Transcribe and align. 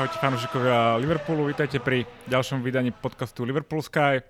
Ahojte 0.00 0.16
fanúšikovia 0.16 0.96
Liverpoolu, 0.96 1.52
vítajte 1.52 1.76
pri 1.76 2.08
ďalšom 2.24 2.64
vydaní 2.64 2.88
podcastu 2.88 3.44
Liverpool 3.44 3.84
Sky. 3.84 4.24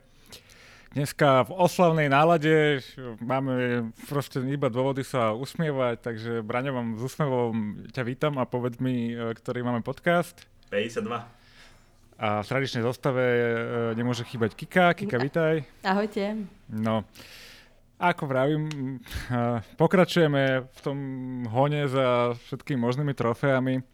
Dneska 0.91 1.47
v 1.47 1.55
oslavnej 1.63 2.11
nálade 2.11 2.83
máme 3.23 3.87
proste 4.11 4.43
iba 4.51 4.67
dôvody 4.67 5.07
sa 5.07 5.31
usmievať, 5.31 6.03
takže 6.03 6.43
Braňo 6.43 6.75
vám 6.75 6.89
s 6.99 7.07
úsmevom 7.07 7.87
ťa 7.87 8.03
vítam 8.03 8.35
a 8.43 8.51
povedz 8.51 8.83
mi, 8.83 9.15
e, 9.15 9.31
ktorý 9.31 9.63
máme 9.63 9.87
podcast. 9.87 10.43
52. 10.75 11.07
A 12.19 12.43
v 12.43 12.47
tradičnej 12.51 12.83
zostave 12.83 13.23
e, 13.23 13.47
nemôže 13.95 14.27
chýbať 14.27 14.59
Kika. 14.59 14.99
Kika, 14.99 15.23
vítaj. 15.23 15.63
Ahojte. 15.87 16.51
No, 16.67 17.07
ako 18.03 18.27
vravím, 18.27 18.67
e, 18.67 19.39
pokračujeme 19.79 20.67
v 20.67 20.81
tom 20.83 20.99
hone 21.47 21.87
za 21.87 22.35
všetkými 22.35 22.83
možnými 22.83 23.15
trofeami 23.15 23.87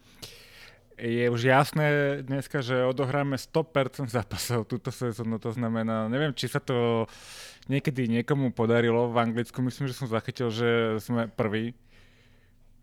je 0.97 1.29
už 1.29 1.41
jasné 1.45 1.87
dneska, 2.25 2.65
že 2.65 2.89
odohráme 2.89 3.37
100% 3.37 4.09
zápasov 4.09 4.65
túto 4.65 4.89
sezónu, 4.89 5.37
to 5.37 5.53
znamená, 5.53 6.09
neviem, 6.09 6.33
či 6.33 6.49
sa 6.49 6.57
to 6.57 7.05
niekedy 7.69 8.09
niekomu 8.09 8.57
podarilo 8.57 9.13
v 9.13 9.21
Anglicku, 9.21 9.61
myslím, 9.61 9.93
že 9.93 9.99
som 9.99 10.09
zachytil, 10.09 10.49
že 10.49 10.97
sme 11.05 11.29
prví. 11.29 11.77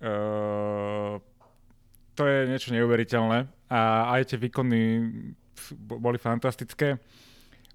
Uh, 0.04 1.18
to 2.14 2.28
je 2.28 2.46
niečo 2.46 2.76
neuveriteľné 2.76 3.50
a 3.72 4.14
aj 4.20 4.36
tie 4.36 4.38
výkony 4.38 5.10
boli 5.80 6.20
fantastické. 6.22 7.02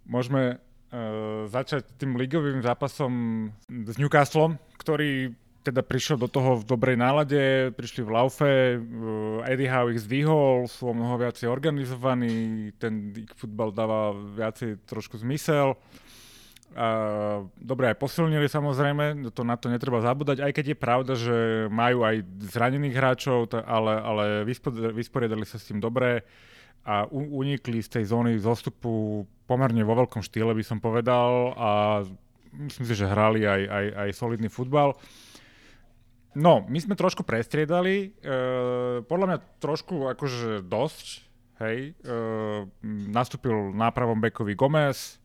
Môžeme 0.06 0.61
uh, 0.61 1.48
začať 1.50 1.98
tým 1.98 2.14
ligovým 2.14 2.62
zápasom 2.62 3.12
s 3.66 3.97
Newcastlom, 3.98 4.61
ktorý 4.77 5.33
teda 5.69 5.84
prišiel 5.84 6.16
do 6.16 6.27
toho 6.27 6.58
v 6.58 6.64
dobrej 6.64 6.97
nálade, 6.97 7.70
prišli 7.77 8.02
v 8.02 8.11
laufe, 8.11 8.50
uh, 8.80 9.44
Eddie 9.44 9.69
Howe 9.69 9.92
ich 9.92 10.02
zdvihol, 10.08 10.64
sú 10.66 10.91
o 10.91 10.97
mnoho 10.97 11.20
viacej 11.20 11.47
organizovaní, 11.47 12.72
ten 12.80 13.12
futbal 13.36 13.70
dáva 13.70 14.16
viacej 14.16 14.80
trošku 14.88 15.20
zmysel. 15.20 15.77
Dobre, 17.58 17.91
aj 17.91 17.97
posilnili 17.97 18.44
samozrejme, 18.44 19.33
to, 19.33 19.42
na 19.42 19.56
to 19.56 19.72
netreba 19.72 20.05
zabúdať, 20.05 20.44
aj 20.44 20.52
keď 20.52 20.64
je 20.69 20.78
pravda, 20.78 21.12
že 21.16 21.36
majú 21.72 22.05
aj 22.05 22.22
zranených 22.44 22.94
hráčov, 22.94 23.50
ale, 23.64 23.98
ale 23.98 24.25
vysporiadali 24.92 25.48
sa 25.48 25.56
s 25.56 25.72
tým 25.72 25.80
dobre 25.80 26.22
a 26.84 27.08
unikli 27.10 27.80
z 27.82 27.98
tej 27.98 28.12
zóny 28.12 28.36
zostupu 28.38 29.25
pomerne 29.48 29.80
vo 29.80 29.97
veľkom 29.97 30.20
štýle, 30.22 30.53
by 30.55 30.62
som 30.62 30.78
povedal 30.78 31.56
a 31.56 31.70
myslím 32.53 32.84
si, 32.84 32.94
že 32.94 33.10
hrali 33.10 33.48
aj, 33.48 33.62
aj, 33.64 33.86
aj 34.05 34.08
solidný 34.14 34.53
futbal. 34.53 34.92
No, 36.39 36.62
my 36.70 36.78
sme 36.78 36.94
trošku 36.94 37.27
prestriedali, 37.27 38.14
e, 38.22 38.33
podľa 39.03 39.27
mňa 39.27 39.39
trošku 39.58 40.06
akože 40.14 40.62
dosť, 40.62 41.06
hej. 41.67 41.98
E, 41.98 42.12
nastúpil 43.11 43.75
na 43.75 43.91
pravom 43.91 44.22
bekovi 44.22 44.55
Gomez, 44.55 45.19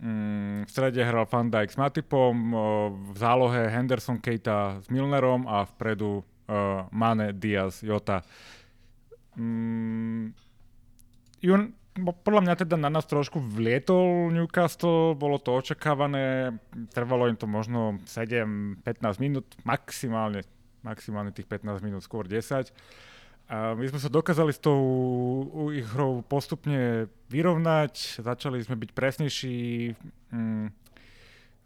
mm, 0.00 0.64
v 0.64 0.70
strede 0.72 1.04
hral 1.04 1.28
Van 1.28 1.52
Dijk 1.52 1.68
s 1.68 1.76
Matipom, 1.76 2.32
e, 2.32 2.56
v 3.12 3.16
zálohe 3.20 3.68
Henderson 3.68 4.16
Keita 4.16 4.80
s 4.80 4.88
Milnerom 4.88 5.44
a 5.44 5.68
vpredu 5.68 6.24
e, 6.48 6.54
Mane, 6.88 7.36
Diaz, 7.36 7.84
Jota. 7.84 8.24
Mm, 9.36 10.32
podľa 11.98 12.42
mňa 12.46 12.54
teda 12.54 12.76
na 12.78 12.86
nás 12.86 13.02
trošku 13.06 13.42
vlietol 13.42 14.30
Newcastle, 14.30 15.18
bolo 15.18 15.42
to 15.42 15.58
očakávané, 15.58 16.54
trvalo 16.94 17.26
im 17.26 17.34
to 17.34 17.50
možno 17.50 17.98
7-15 18.06 18.86
minút, 19.18 19.46
maximálne, 19.66 20.46
maximálne 20.86 21.34
tých 21.34 21.50
15 21.50 21.82
minút, 21.82 22.06
skôr 22.06 22.30
10. 22.30 22.70
A 23.50 23.74
my 23.74 23.82
sme 23.90 23.98
sa 23.98 24.06
dokázali 24.06 24.54
s 24.54 24.62
tou 24.62 24.78
ich 25.74 25.82
hrou 25.90 26.22
postupne 26.22 27.10
vyrovnať, 27.26 28.22
začali 28.22 28.62
sme 28.62 28.78
byť 28.78 28.90
presnejší 28.94 29.58
mm, 30.30 30.66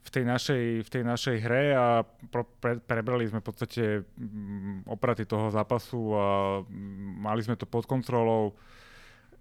v, 0.00 0.08
tej 0.08 0.24
našej, 0.24 0.64
v 0.80 0.88
tej 0.88 1.02
našej 1.04 1.36
hre 1.44 1.76
a 1.76 1.86
pre, 2.32 2.80
prebrali 2.80 3.28
sme 3.28 3.44
v 3.44 3.46
podstate 3.52 3.84
mm, 4.16 4.88
opraty 4.88 5.28
toho 5.28 5.52
zápasu 5.52 6.16
a 6.16 6.26
mm, 6.64 7.20
mali 7.20 7.44
sme 7.44 7.60
to 7.60 7.68
pod 7.68 7.84
kontrolou. 7.84 8.56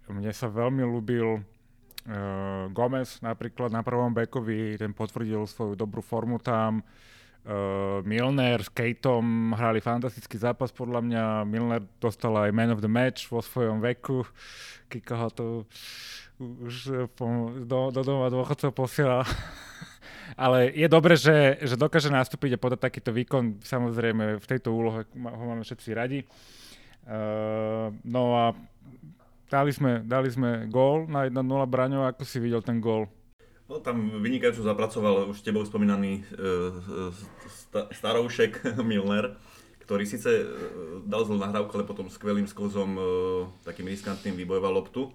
Mne 0.08 0.32
sa 0.36 0.52
veľmi 0.52 0.84
ľúbil 0.84 1.40
uh, 1.40 2.68
Gomez 2.68 3.24
napríklad 3.24 3.72
na 3.72 3.80
prvom 3.80 4.12
bekovi, 4.12 4.76
ten 4.76 4.92
potvrdil 4.92 5.48
svoju 5.48 5.72
dobrú 5.72 6.04
formu 6.04 6.36
tam. 6.36 6.84
Uh, 7.44 8.00
Milner 8.08 8.64
s 8.64 8.72
Kejtom 8.72 9.52
hrali 9.52 9.80
fantastický 9.80 10.40
zápas 10.40 10.72
podľa 10.72 11.00
mňa. 11.04 11.24
Milner 11.44 11.84
dostal 12.00 12.32
aj 12.36 12.56
Man 12.56 12.72
of 12.72 12.80
the 12.80 12.88
Match 12.88 13.28
vo 13.28 13.44
svojom 13.44 13.84
veku. 13.84 14.24
Kika 14.88 15.16
ho 15.16 15.28
to 15.28 15.44
už 16.40 17.08
po, 17.14 17.52
do, 17.64 17.92
do 17.92 18.00
doma 18.00 18.32
dôchodcov 18.32 18.72
posiela. 18.72 19.24
Ale 20.40 20.72
je 20.72 20.88
dobre, 20.88 21.20
že, 21.20 21.60
že 21.60 21.76
dokáže 21.76 22.08
nastúpiť 22.08 22.56
a 22.56 22.62
podať 22.62 22.80
takýto 22.80 23.12
výkon. 23.12 23.60
Samozrejme, 23.60 24.40
v 24.40 24.46
tejto 24.48 24.72
úlohe 24.72 25.04
ho 25.12 25.44
máme 25.44 25.68
všetci 25.68 25.90
radi. 25.92 26.24
Uh, 27.04 27.92
no 28.08 28.32
a 28.40 28.44
Dali 29.54 29.70
sme, 29.70 30.02
dali 30.02 30.26
sme 30.34 30.66
gól 30.66 31.06
na 31.06 31.30
1-0 31.30 31.38
Braňo, 31.70 32.02
ako 32.10 32.26
si 32.26 32.42
videl 32.42 32.58
ten 32.58 32.82
gól? 32.82 33.06
No, 33.70 33.78
tam 33.78 34.18
vynikajúco 34.18 34.66
zapracoval 34.66 35.30
už 35.30 35.46
tebou 35.46 35.62
spomínaný 35.62 36.26
uh, 36.34 37.14
staroušek 37.94 38.66
Milner, 38.90 39.38
ktorý 39.86 40.10
síce 40.10 40.42
uh, 40.42 40.46
dal 41.06 41.22
zlú 41.22 41.38
nahrávku, 41.38 41.70
ale 41.70 41.86
potom 41.86 42.10
skvelým 42.10 42.50
sklzom 42.50 42.90
uh, 42.98 43.06
takým 43.62 43.86
riskantným 43.86 44.34
vybojoval 44.42 44.74
loptu. 44.74 45.14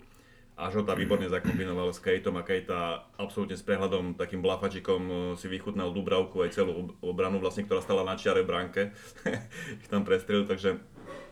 A 0.55 0.71
Žota 0.71 0.95
výborne 0.95 1.27
zakombinoval 1.27 1.91
s 1.91 1.99
Kejtom 1.99 2.39
a 2.39 2.43
Kejta 2.43 3.11
absolútne 3.19 3.59
s 3.59 3.63
prehľadom, 3.63 4.15
takým 4.15 4.43
blafačikom 4.43 5.35
si 5.39 5.47
vychutnal 5.47 5.95
Dubravku 5.95 6.43
aj 6.43 6.51
celú 6.51 6.95
obranu, 6.99 7.39
vlastne, 7.39 7.63
ktorá 7.63 7.79
stala 7.79 8.03
na 8.03 8.19
čiare 8.19 8.43
bránke. 8.43 8.91
ich 9.83 9.87
tam 9.87 10.03
prestrelil, 10.03 10.47
takže 10.47 10.79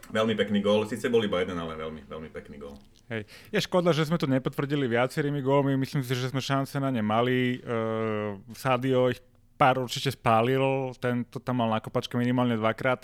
Veľmi 0.08 0.40
pekný 0.40 0.64
gól, 0.64 0.88
síce 0.88 1.12
bol 1.12 1.20
iba 1.28 1.44
jeden, 1.44 1.60
ale 1.60 1.76
veľmi, 1.76 2.08
veľmi 2.08 2.30
pekný 2.32 2.56
gól. 2.64 2.80
Hej. 3.12 3.28
Je 3.52 3.60
škoda, 3.60 3.92
že 3.92 4.08
sme 4.08 4.20
to 4.20 4.28
nepotvrdili 4.28 4.88
viacerými 4.88 5.44
gólmi, 5.44 5.76
myslím 5.80 6.04
si, 6.04 6.16
že 6.16 6.32
sme 6.32 6.44
šance 6.44 6.76
na 6.80 6.92
ne 6.92 7.04
mali. 7.04 7.60
Uh, 7.64 8.40
Sadio 8.56 9.12
ich 9.12 9.20
pár 9.60 9.84
určite 9.84 10.16
spálil, 10.16 10.96
ten 11.00 11.28
to 11.28 11.40
tam 11.44 11.60
mal 11.60 11.72
na 11.72 11.84
kopačke 11.84 12.16
minimálne 12.16 12.56
dvakrát. 12.56 13.04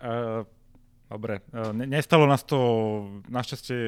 Uh, 0.00 0.48
dobre, 1.08 1.44
uh, 1.52 1.72
ne, 1.76 1.84
nestalo 1.84 2.24
nás 2.24 2.44
to 2.44 2.58
našťastie 3.28 3.80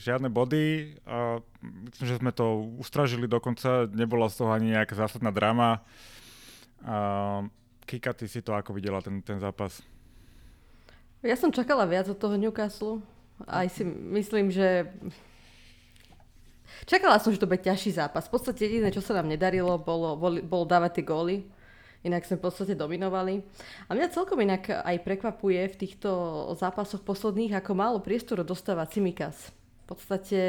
žiadne 0.00 0.32
body 0.32 0.96
a 1.04 1.40
myslím, 1.60 2.06
že 2.08 2.20
sme 2.20 2.32
to 2.32 2.76
ustražili 2.80 3.28
dokonca, 3.28 3.88
nebola 3.92 4.28
z 4.32 4.40
toho 4.40 4.56
ani 4.56 4.72
nejaká 4.72 4.96
zásadná 4.96 5.32
drama. 5.32 5.84
Uh, 6.80 7.44
Kika, 7.84 8.16
ty 8.16 8.24
si 8.24 8.40
to 8.40 8.56
ako 8.56 8.72
videla, 8.72 9.04
ten, 9.04 9.20
ten 9.20 9.36
zápas? 9.36 9.84
Ja 11.20 11.36
som 11.36 11.52
čakala 11.52 11.84
viac 11.84 12.08
od 12.08 12.16
toho 12.16 12.40
Newcastle. 12.40 13.04
Aj 13.44 13.68
si 13.68 13.84
myslím, 13.84 14.48
že... 14.48 14.88
Čakala 16.88 17.20
som, 17.20 17.28
že 17.28 17.40
to 17.40 17.50
bude 17.50 17.60
ťažší 17.60 17.92
zápas. 17.92 18.24
V 18.24 18.40
podstate 18.40 18.64
jediné, 18.64 18.88
čo 18.88 19.04
sa 19.04 19.20
nám 19.20 19.28
nedarilo, 19.28 19.76
bolo, 19.76 20.16
bol, 20.16 20.40
bolo 20.40 20.64
dávať 20.64 21.00
tie 21.00 21.04
góly. 21.04 21.36
Inak 22.00 22.24
sme 22.24 22.40
v 22.40 22.44
podstate 22.48 22.72
dominovali. 22.72 23.44
A 23.88 23.92
mňa 23.92 24.16
celkom 24.16 24.40
inak 24.40 24.72
aj 24.72 25.04
prekvapuje 25.04 25.60
v 25.68 25.76
týchto 25.76 26.10
zápasoch 26.56 27.04
posledných, 27.04 27.52
ako 27.60 27.76
málo 27.76 27.98
priestoru 28.00 28.40
dostáva 28.40 28.88
Cimikas. 28.88 29.52
V 29.84 29.92
podstate 29.92 30.40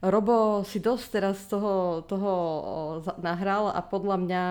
Robo 0.00 0.64
si 0.64 0.80
dosť 0.80 1.06
teraz 1.12 1.44
toho, 1.44 2.00
toho 2.08 2.32
nahral 3.20 3.68
a 3.68 3.84
podľa 3.84 4.16
mňa 4.24 4.42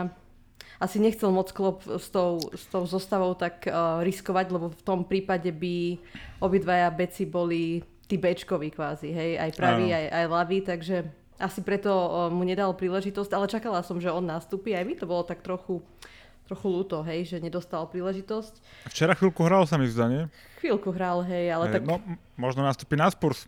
asi 0.83 0.99
nechcel 0.99 1.31
moc 1.31 1.47
klop 1.55 1.87
s 1.87 2.11
tou, 2.11 2.43
s 2.51 2.67
tou 2.67 2.83
zostavou 2.83 3.31
tak 3.39 3.63
uh, 3.71 4.03
riskovať, 4.03 4.51
lebo 4.51 4.75
v 4.75 4.83
tom 4.83 5.07
prípade 5.07 5.47
by 5.55 5.95
obidvaja 6.43 6.91
beci 6.91 7.23
boli 7.23 7.79
tí 8.03 8.19
bečkoví 8.19 8.75
kvázi, 8.75 9.15
hej, 9.15 9.31
aj 9.39 9.51
pravý, 9.55 9.95
aj, 9.95 10.05
aj 10.11 10.25
ľavý, 10.27 10.57
takže 10.67 11.07
asi 11.39 11.63
preto 11.63 11.87
uh, 11.87 12.27
mu 12.27 12.43
nedal 12.43 12.75
príležitosť, 12.75 13.31
ale 13.31 13.47
čakala 13.47 13.79
som, 13.79 13.95
že 14.03 14.11
on 14.11 14.27
nastúpi, 14.27 14.75
aj 14.75 14.83
mi 14.83 14.99
to 14.99 15.07
bolo 15.07 15.23
tak 15.23 15.39
trochu 15.39 15.79
trochu 16.43 16.67
ľúto, 16.67 16.99
hej, 17.07 17.23
že 17.23 17.37
nedostal 17.39 17.87
príležitosť. 17.87 18.59
Včera 18.91 19.15
chvíľku 19.15 19.47
hral 19.47 19.63
sa 19.63 19.79
mi 19.79 19.87
zdá, 19.87 20.11
nie? 20.11 20.27
Chvíľku 20.59 20.91
hral, 20.91 21.23
hej, 21.23 21.47
ale 21.55 21.71
hej, 21.71 21.73
tak... 21.79 21.81
No, 21.87 22.03
možno 22.35 22.67
nastúpi 22.67 22.99
na 22.99 23.07
Spurs. 23.07 23.47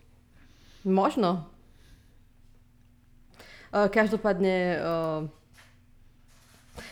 Možno. 0.80 1.44
Uh, 3.68 3.92
každopádne 3.92 4.80
uh, 4.80 5.28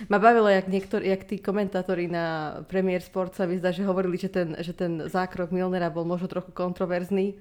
ma 0.08 0.18
bavilo, 0.18 0.48
jak, 0.48 0.66
niektor, 0.68 1.00
jak 1.04 1.24
tí 1.24 1.38
komentátori 1.38 2.08
na 2.10 2.58
Premier 2.68 3.00
Sport 3.00 3.36
sa 3.36 3.44
mi 3.44 3.58
zdá, 3.58 3.70
že 3.70 3.86
hovorili, 3.86 4.16
že 4.18 4.28
ten, 4.32 4.56
že 4.58 4.72
ten 4.72 5.08
zákrok 5.08 5.52
Milnera 5.54 5.92
bol 5.92 6.04
možno 6.08 6.28
trochu 6.28 6.52
kontroverzný. 6.52 7.36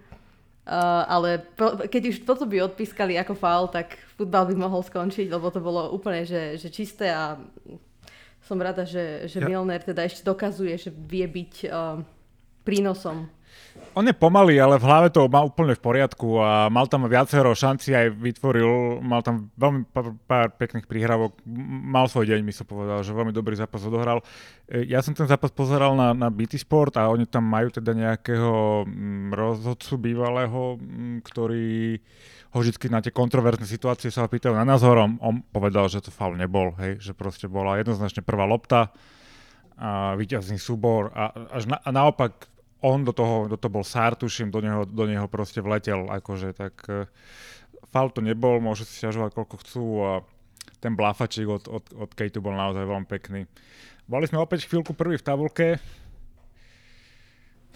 Uh, 0.64 1.04
ale 1.12 1.44
po, 1.60 1.76
keď 1.76 2.16
už 2.16 2.24
toto 2.24 2.48
by 2.48 2.64
odpískali 2.64 3.20
ako 3.20 3.36
faul, 3.36 3.68
tak 3.68 4.00
futbal 4.16 4.48
by 4.48 4.56
mohol 4.56 4.80
skončiť, 4.80 5.28
lebo 5.28 5.52
to 5.52 5.60
bolo 5.60 5.92
úplne 5.92 6.24
že, 6.24 6.56
že 6.56 6.72
čisté 6.72 7.12
a 7.12 7.36
som 8.48 8.56
rada, 8.60 8.88
že, 8.88 9.28
že 9.28 9.44
ja. 9.44 9.48
Milner 9.52 9.84
teda 9.84 10.08
ešte 10.08 10.24
dokazuje, 10.24 10.76
že 10.80 10.88
vie 10.88 11.28
byť 11.28 11.54
uh, 11.68 12.00
prínosom 12.64 13.28
On 13.94 14.02
je 14.02 14.14
pomalý, 14.14 14.58
ale 14.58 14.82
v 14.82 14.90
hlave 14.90 15.14
to 15.14 15.30
mal 15.30 15.50
úplne 15.50 15.78
v 15.78 15.86
poriadku 15.86 16.42
a 16.42 16.66
mal 16.74 16.90
tam 16.90 17.06
viacero 17.06 17.54
šanci 17.54 17.94
aj 17.94 18.18
vytvoril, 18.18 18.98
mal 19.06 19.22
tam 19.22 19.54
veľmi 19.54 19.86
pár, 19.94 20.18
pár 20.26 20.48
pekných 20.58 20.90
príhravok, 20.90 21.38
mal 21.94 22.10
svoj 22.10 22.26
deň, 22.26 22.42
mi 22.42 22.50
som 22.50 22.66
povedal, 22.66 23.06
že 23.06 23.14
veľmi 23.14 23.30
dobrý 23.30 23.54
zápas 23.54 23.86
odohral. 23.86 24.26
E, 24.66 24.90
ja 24.90 24.98
som 25.06 25.14
ten 25.14 25.30
zápas 25.30 25.54
pozeral 25.54 25.94
na, 25.94 26.10
na 26.18 26.34
BT 26.34 26.58
Sport 26.66 26.98
a 26.98 27.06
oni 27.06 27.30
tam 27.30 27.46
majú 27.46 27.70
teda 27.70 27.94
nejakého 27.94 28.90
mm, 28.90 29.30
rozhodcu 29.30 29.94
bývalého, 30.02 30.82
mm, 30.82 31.18
ktorý 31.22 32.02
ho 32.54 32.58
vždy 32.62 32.90
na 32.90 33.02
tie 33.02 33.14
kontroverzné 33.14 33.66
situácie 33.66 34.10
sa 34.10 34.30
pýtajú 34.30 34.58
na 34.58 34.66
názor, 34.66 34.98
on 35.02 35.42
povedal, 35.54 35.86
že 35.90 36.02
to 36.02 36.14
faul 36.14 36.34
nebol, 36.38 36.74
hej, 36.82 37.02
že 37.02 37.14
proste 37.14 37.46
bola 37.46 37.78
jednoznačne 37.82 38.26
prvá 38.26 38.46
lopta 38.46 38.94
a 39.74 40.14
víťazný 40.14 40.62
súbor 40.62 41.10
a, 41.18 41.34
až 41.50 41.66
na, 41.66 41.82
a 41.82 41.90
naopak 41.90 42.53
on 42.84 43.08
do 43.08 43.16
toho, 43.16 43.48
do 43.48 43.56
toho 43.56 43.72
bol 43.72 43.86
Sár, 43.88 44.20
tuším, 44.20 44.52
do 44.52 44.60
neho, 44.60 44.84
do 44.84 45.08
neho 45.08 45.26
proste 45.32 45.64
vletel, 45.64 46.12
akože 46.12 46.52
tak 46.52 46.76
uh, 46.92 47.08
fal 47.88 48.12
to 48.12 48.20
nebol, 48.20 48.60
môžu 48.60 48.84
si 48.84 49.00
ťažovať 49.00 49.32
koľko 49.32 49.56
chcú 49.64 49.86
a 50.04 50.12
ten 50.84 51.00
blafačík 51.00 51.48
od, 51.48 51.64
od, 51.72 51.84
od 51.96 52.10
Kejtu 52.12 52.44
bol 52.44 52.52
naozaj 52.52 52.84
veľmi 52.84 53.08
pekný. 53.08 53.48
Boli 54.04 54.28
sme 54.28 54.44
opäť 54.44 54.68
chvíľku 54.68 54.92
prvý 54.92 55.16
v 55.16 55.24
tabulke. 55.24 55.68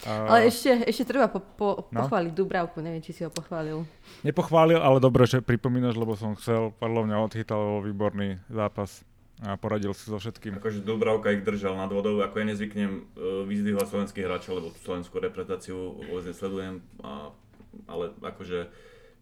Uh, 0.04 0.28
ale 0.28 0.52
ešte, 0.52 0.84
ešte 0.86 1.08
treba 1.08 1.32
po, 1.32 1.40
po, 1.40 1.88
no? 1.90 2.04
pochváliť 2.04 2.36
Dubravku, 2.36 2.84
neviem, 2.84 3.00
či 3.00 3.16
si 3.16 3.24
ho 3.24 3.32
pochválil. 3.32 3.88
Nepochválil, 4.28 4.78
ale 4.78 5.00
dobre, 5.00 5.24
že 5.24 5.40
pripomínaš, 5.40 5.96
lebo 5.96 6.20
som 6.20 6.36
chcel, 6.36 6.76
podľa 6.76 7.08
mňa 7.08 7.18
odchytal 7.24 7.80
výborný 7.82 8.44
zápas 8.52 9.07
a 9.46 9.54
poradil 9.54 9.94
si 9.94 10.10
so 10.10 10.18
všetkým. 10.18 10.58
Akože 10.58 10.82
Dubravka 10.82 11.30
ich 11.30 11.46
držal 11.46 11.78
nad 11.78 11.94
vodou, 11.94 12.18
ako 12.26 12.42
ja 12.42 12.46
nezvyknem 12.50 12.92
uh, 12.94 13.46
vyzdvihovať 13.46 13.86
slovenských 13.86 14.26
hráčov, 14.26 14.58
lebo 14.58 14.74
tú 14.74 14.80
slovenskú 14.82 15.22
reprezentáciu 15.22 15.78
vôbec 16.10 16.26
nesledujem, 16.26 16.82
a, 17.06 17.30
ale 17.86 18.18
akože 18.26 18.74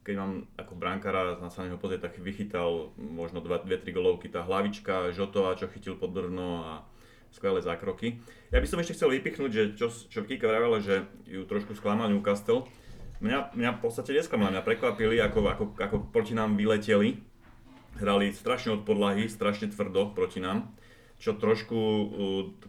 keď 0.06 0.16
mám 0.22 0.46
ako 0.56 0.74
brankára 0.78 1.36
na 1.42 1.50
sa 1.50 1.66
neho 1.66 1.82
pozrieť, 1.82 2.08
tak 2.08 2.22
vychytal 2.22 2.94
možno 2.96 3.42
2-3 3.42 3.90
golovky, 3.90 4.30
tá 4.30 4.46
hlavička 4.46 5.12
Žotová, 5.12 5.58
čo 5.58 5.66
chytil 5.68 5.98
pod 5.98 6.14
brvno 6.14 6.62
a 6.62 6.72
skvelé 7.34 7.60
zákroky. 7.60 8.22
Ja 8.54 8.62
by 8.62 8.68
som 8.70 8.80
ešte 8.80 8.96
chcel 8.96 9.18
vypichnúť, 9.18 9.52
že 9.52 9.64
čo, 9.76 9.90
čo 9.90 10.24
Kika 10.24 10.46
vravela, 10.46 10.78
že 10.80 11.10
ju 11.26 11.44
trošku 11.44 11.74
sklamal 11.76 12.08
Newcastle. 12.14 12.70
Mňa, 13.20 13.58
mňa 13.58 13.70
v 13.76 13.82
podstate 13.82 14.14
nesklamal, 14.14 14.54
mňa 14.54 14.64
prekvapili, 14.64 15.18
ako, 15.20 15.40
ako, 15.50 15.64
ako 15.82 15.96
proti 16.14 16.38
nám 16.38 16.54
vyleteli 16.54 17.20
hrali 18.00 18.36
strašne 18.36 18.76
od 18.76 18.82
podlahy, 18.84 19.32
strašne 19.32 19.72
tvrdo 19.72 20.12
proti 20.12 20.44
nám, 20.44 20.72
čo, 21.20 21.36
trošku, 21.36 21.80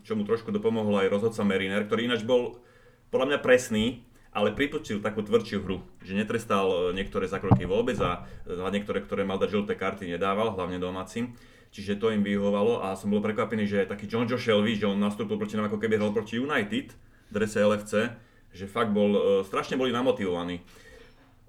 čo 0.06 0.12
mu 0.14 0.22
trošku 0.22 0.54
dopomohol 0.54 1.02
aj 1.02 1.12
rozhodca 1.12 1.42
Meriner, 1.42 1.82
ktorý 1.86 2.06
ináč 2.06 2.22
bol 2.22 2.62
podľa 3.10 3.34
mňa 3.34 3.38
presný, 3.42 4.06
ale 4.36 4.52
pripočil 4.52 5.00
takú 5.00 5.24
tvrdšiu 5.24 5.64
hru, 5.64 5.80
že 6.04 6.12
netrestal 6.12 6.68
e, 6.68 6.76
niektoré 6.92 7.24
zákroky 7.24 7.64
vôbec 7.64 7.96
a 8.04 8.28
za 8.44 8.68
niektoré, 8.68 9.00
ktoré 9.00 9.24
mal 9.24 9.40
dať 9.40 9.48
žlté 9.48 9.72
karty, 9.80 10.04
nedával, 10.04 10.52
hlavne 10.52 10.76
domácim. 10.76 11.32
Čiže 11.72 11.96
to 11.96 12.12
im 12.12 12.20
vyhovovalo 12.20 12.84
a 12.84 12.92
som 13.00 13.08
bol 13.08 13.24
prekvapený, 13.24 13.64
že 13.64 13.88
taký 13.88 14.04
John 14.04 14.28
Joe 14.28 14.36
Shelby, 14.36 14.76
že 14.76 14.84
on 14.84 15.00
nastúpil 15.00 15.40
proti 15.40 15.56
nám 15.56 15.72
ako 15.72 15.80
keby 15.80 15.96
hral 15.96 16.12
proti 16.12 16.36
United, 16.36 16.92
drese 17.32 17.64
LFC, 17.64 18.12
že 18.52 18.68
fakt 18.68 18.92
bol, 18.92 19.16
e, 19.16 19.20
strašne 19.48 19.80
boli 19.80 19.88
namotivovaní. 19.88 20.60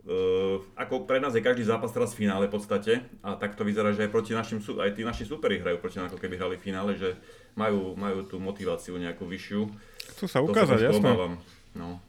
Uh, 0.07 0.63
ako 0.79 1.03
pre 1.03 1.19
nás 1.19 1.35
je 1.35 1.43
každý 1.43 1.67
zápas 1.67 1.91
teraz 1.91 2.15
v 2.15 2.23
finále 2.23 2.47
v 2.47 2.55
podstate 2.55 3.03
a 3.19 3.35
tak 3.35 3.59
to 3.59 3.67
vyzerá, 3.67 3.91
že 3.91 4.07
aj, 4.07 4.11
proti 4.15 4.31
našim, 4.31 4.63
aj 4.63 4.95
tí 4.95 5.03
naši 5.03 5.27
superi 5.27 5.59
hrajú 5.59 5.83
proti 5.83 5.99
nám 5.99 6.07
ako 6.07 6.23
keby 6.23 6.39
hrali 6.39 6.55
v 6.55 6.63
finále, 6.63 6.95
že 6.95 7.19
majú, 7.59 7.91
majú 7.99 8.23
tú 8.23 8.39
motiváciu 8.39 8.95
nejakú 8.95 9.27
vyššiu. 9.27 9.67
Chcú 10.15 10.25
sa 10.31 10.39
ukázať, 10.39 10.79
to 10.79 10.87
jasné. 10.95 11.11
No. 11.75 11.99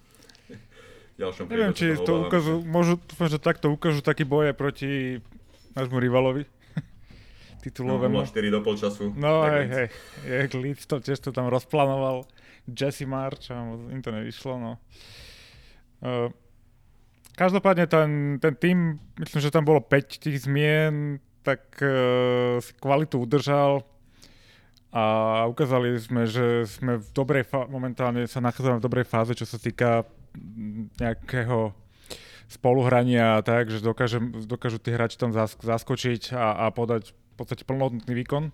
Ďalšom 1.19 1.51
Neviem, 1.51 1.75
či 1.75 1.99
to 1.99 2.31
ukážu, 2.31 2.63
môžu, 2.63 3.03
dúfam, 3.03 3.27
že 3.27 3.43
takto 3.43 3.67
ukážu 3.75 3.99
taký 3.99 4.23
boj 4.23 4.55
aj 4.55 4.57
proti 4.63 5.19
nášmu 5.75 5.99
rivalovi 5.99 6.47
titulovému. 7.67 8.23
No, 8.23 8.31
4 8.31 8.55
do 8.55 8.63
polčasu. 8.63 9.11
No 9.19 9.43
hej, 9.51 9.67
hej, 9.67 9.89
je 10.23 10.55
Leeds 10.55 10.87
to 10.87 11.03
tiež 11.03 11.19
to 11.19 11.35
tam 11.35 11.51
rozplánoval 11.51 12.31
Jesse 12.71 13.11
March 13.11 13.51
a 13.51 13.59
im 13.91 13.99
to 13.99 14.15
nevyšlo, 14.15 14.55
no. 14.63 14.79
Uh, 15.99 16.31
Každopádne 17.39 17.87
ten, 17.87 18.11
ten 18.43 18.55
tým, 18.59 18.99
myslím, 19.23 19.39
že 19.39 19.55
tam 19.55 19.63
bolo 19.63 19.79
5 19.79 20.27
tých 20.27 20.43
zmien, 20.43 21.23
tak 21.47 21.71
uh, 21.79 22.59
si 22.59 22.75
kvalitu 22.83 23.23
udržal 23.23 23.87
a 24.91 25.47
ukázali 25.47 25.95
sme, 26.03 26.27
že 26.27 26.67
sme 26.67 26.99
v 26.99 27.09
dobrej 27.15 27.47
fá- 27.47 27.71
momentálne 27.71 28.27
sa 28.27 28.43
nachádzame 28.43 28.83
v 28.83 28.87
dobrej 28.91 29.07
fáze, 29.07 29.39
čo 29.39 29.47
sa 29.47 29.55
týka 29.55 30.03
nejakého 30.99 31.71
spoluhrania 32.51 33.39
tak, 33.47 33.71
že 33.71 33.87
dokáže, 33.87 34.19
dokážu 34.49 34.83
tí 34.83 34.91
hráči 34.91 35.21
tam 35.21 35.31
zask- 35.31 35.63
zaskočiť 35.63 36.35
a, 36.35 36.67
a 36.67 36.75
podať 36.75 37.15
v 37.15 37.35
podstate 37.39 37.63
plnohodnotný 37.63 38.19
výkon. 38.19 38.51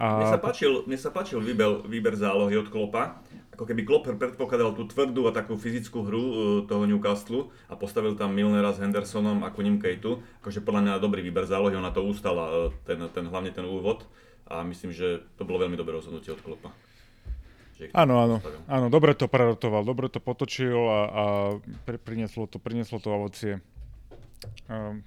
A... 0.00 0.16
Mne 0.16 0.32
sa 0.32 0.40
páčil, 0.40 0.72
mne 0.88 0.96
sa 0.96 1.12
páčil 1.12 1.44
výber, 1.44 1.84
výber 1.84 2.16
zálohy 2.16 2.56
od 2.56 2.72
Klopa. 2.72 3.20
Ako 3.52 3.68
keby 3.68 3.84
Klopp 3.84 4.08
predpokladal 4.08 4.72
tú 4.72 4.88
tvrdú 4.88 5.28
a 5.28 5.36
takú 5.36 5.60
fyzickú 5.60 6.00
hru 6.08 6.22
uh, 6.24 6.32
toho 6.64 6.88
Newcastle 6.88 7.52
a 7.68 7.76
postavil 7.76 8.16
tam 8.16 8.32
Milnera 8.32 8.72
s 8.72 8.80
Hendersonom 8.80 9.44
a 9.44 9.52
Kunim 9.52 9.76
Kejtu. 9.76 10.24
Akože 10.40 10.64
podľa 10.64 10.80
mňa 10.88 11.04
dobrý 11.04 11.20
výber 11.20 11.44
zálohy, 11.44 11.76
ona 11.76 11.92
to 11.92 12.00
ustala, 12.00 12.48
uh, 12.48 12.72
ten, 12.88 12.96
ten, 13.12 13.28
hlavne 13.28 13.52
ten 13.52 13.68
úvod. 13.68 14.08
A 14.48 14.64
myslím, 14.64 14.88
že 14.88 15.20
to 15.36 15.44
bolo 15.44 15.68
veľmi 15.68 15.76
dobré 15.76 15.92
rozhodnutie 15.92 16.32
od 16.32 16.40
Klopa. 16.40 16.72
Áno, 17.92 18.20
áno, 18.20 18.36
áno, 18.68 18.86
dobre 18.92 19.16
to 19.16 19.24
prerotoval, 19.24 19.88
dobre 19.88 20.12
to 20.12 20.20
potočil 20.20 20.76
a, 20.84 21.00
a 21.08 21.24
pri, 21.88 21.96
prinieslo, 21.96 22.44
to, 22.44 22.60
prinieslo 22.60 23.00
to 23.00 23.08
ovocie. 23.08 23.64
Um, 24.68 25.00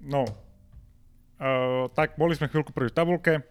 no, 0.00 0.24
uh, 1.36 1.88
tak 1.92 2.16
boli 2.16 2.32
sme 2.32 2.48
chvíľku 2.48 2.72
v 2.72 2.92
tabulke 2.92 3.44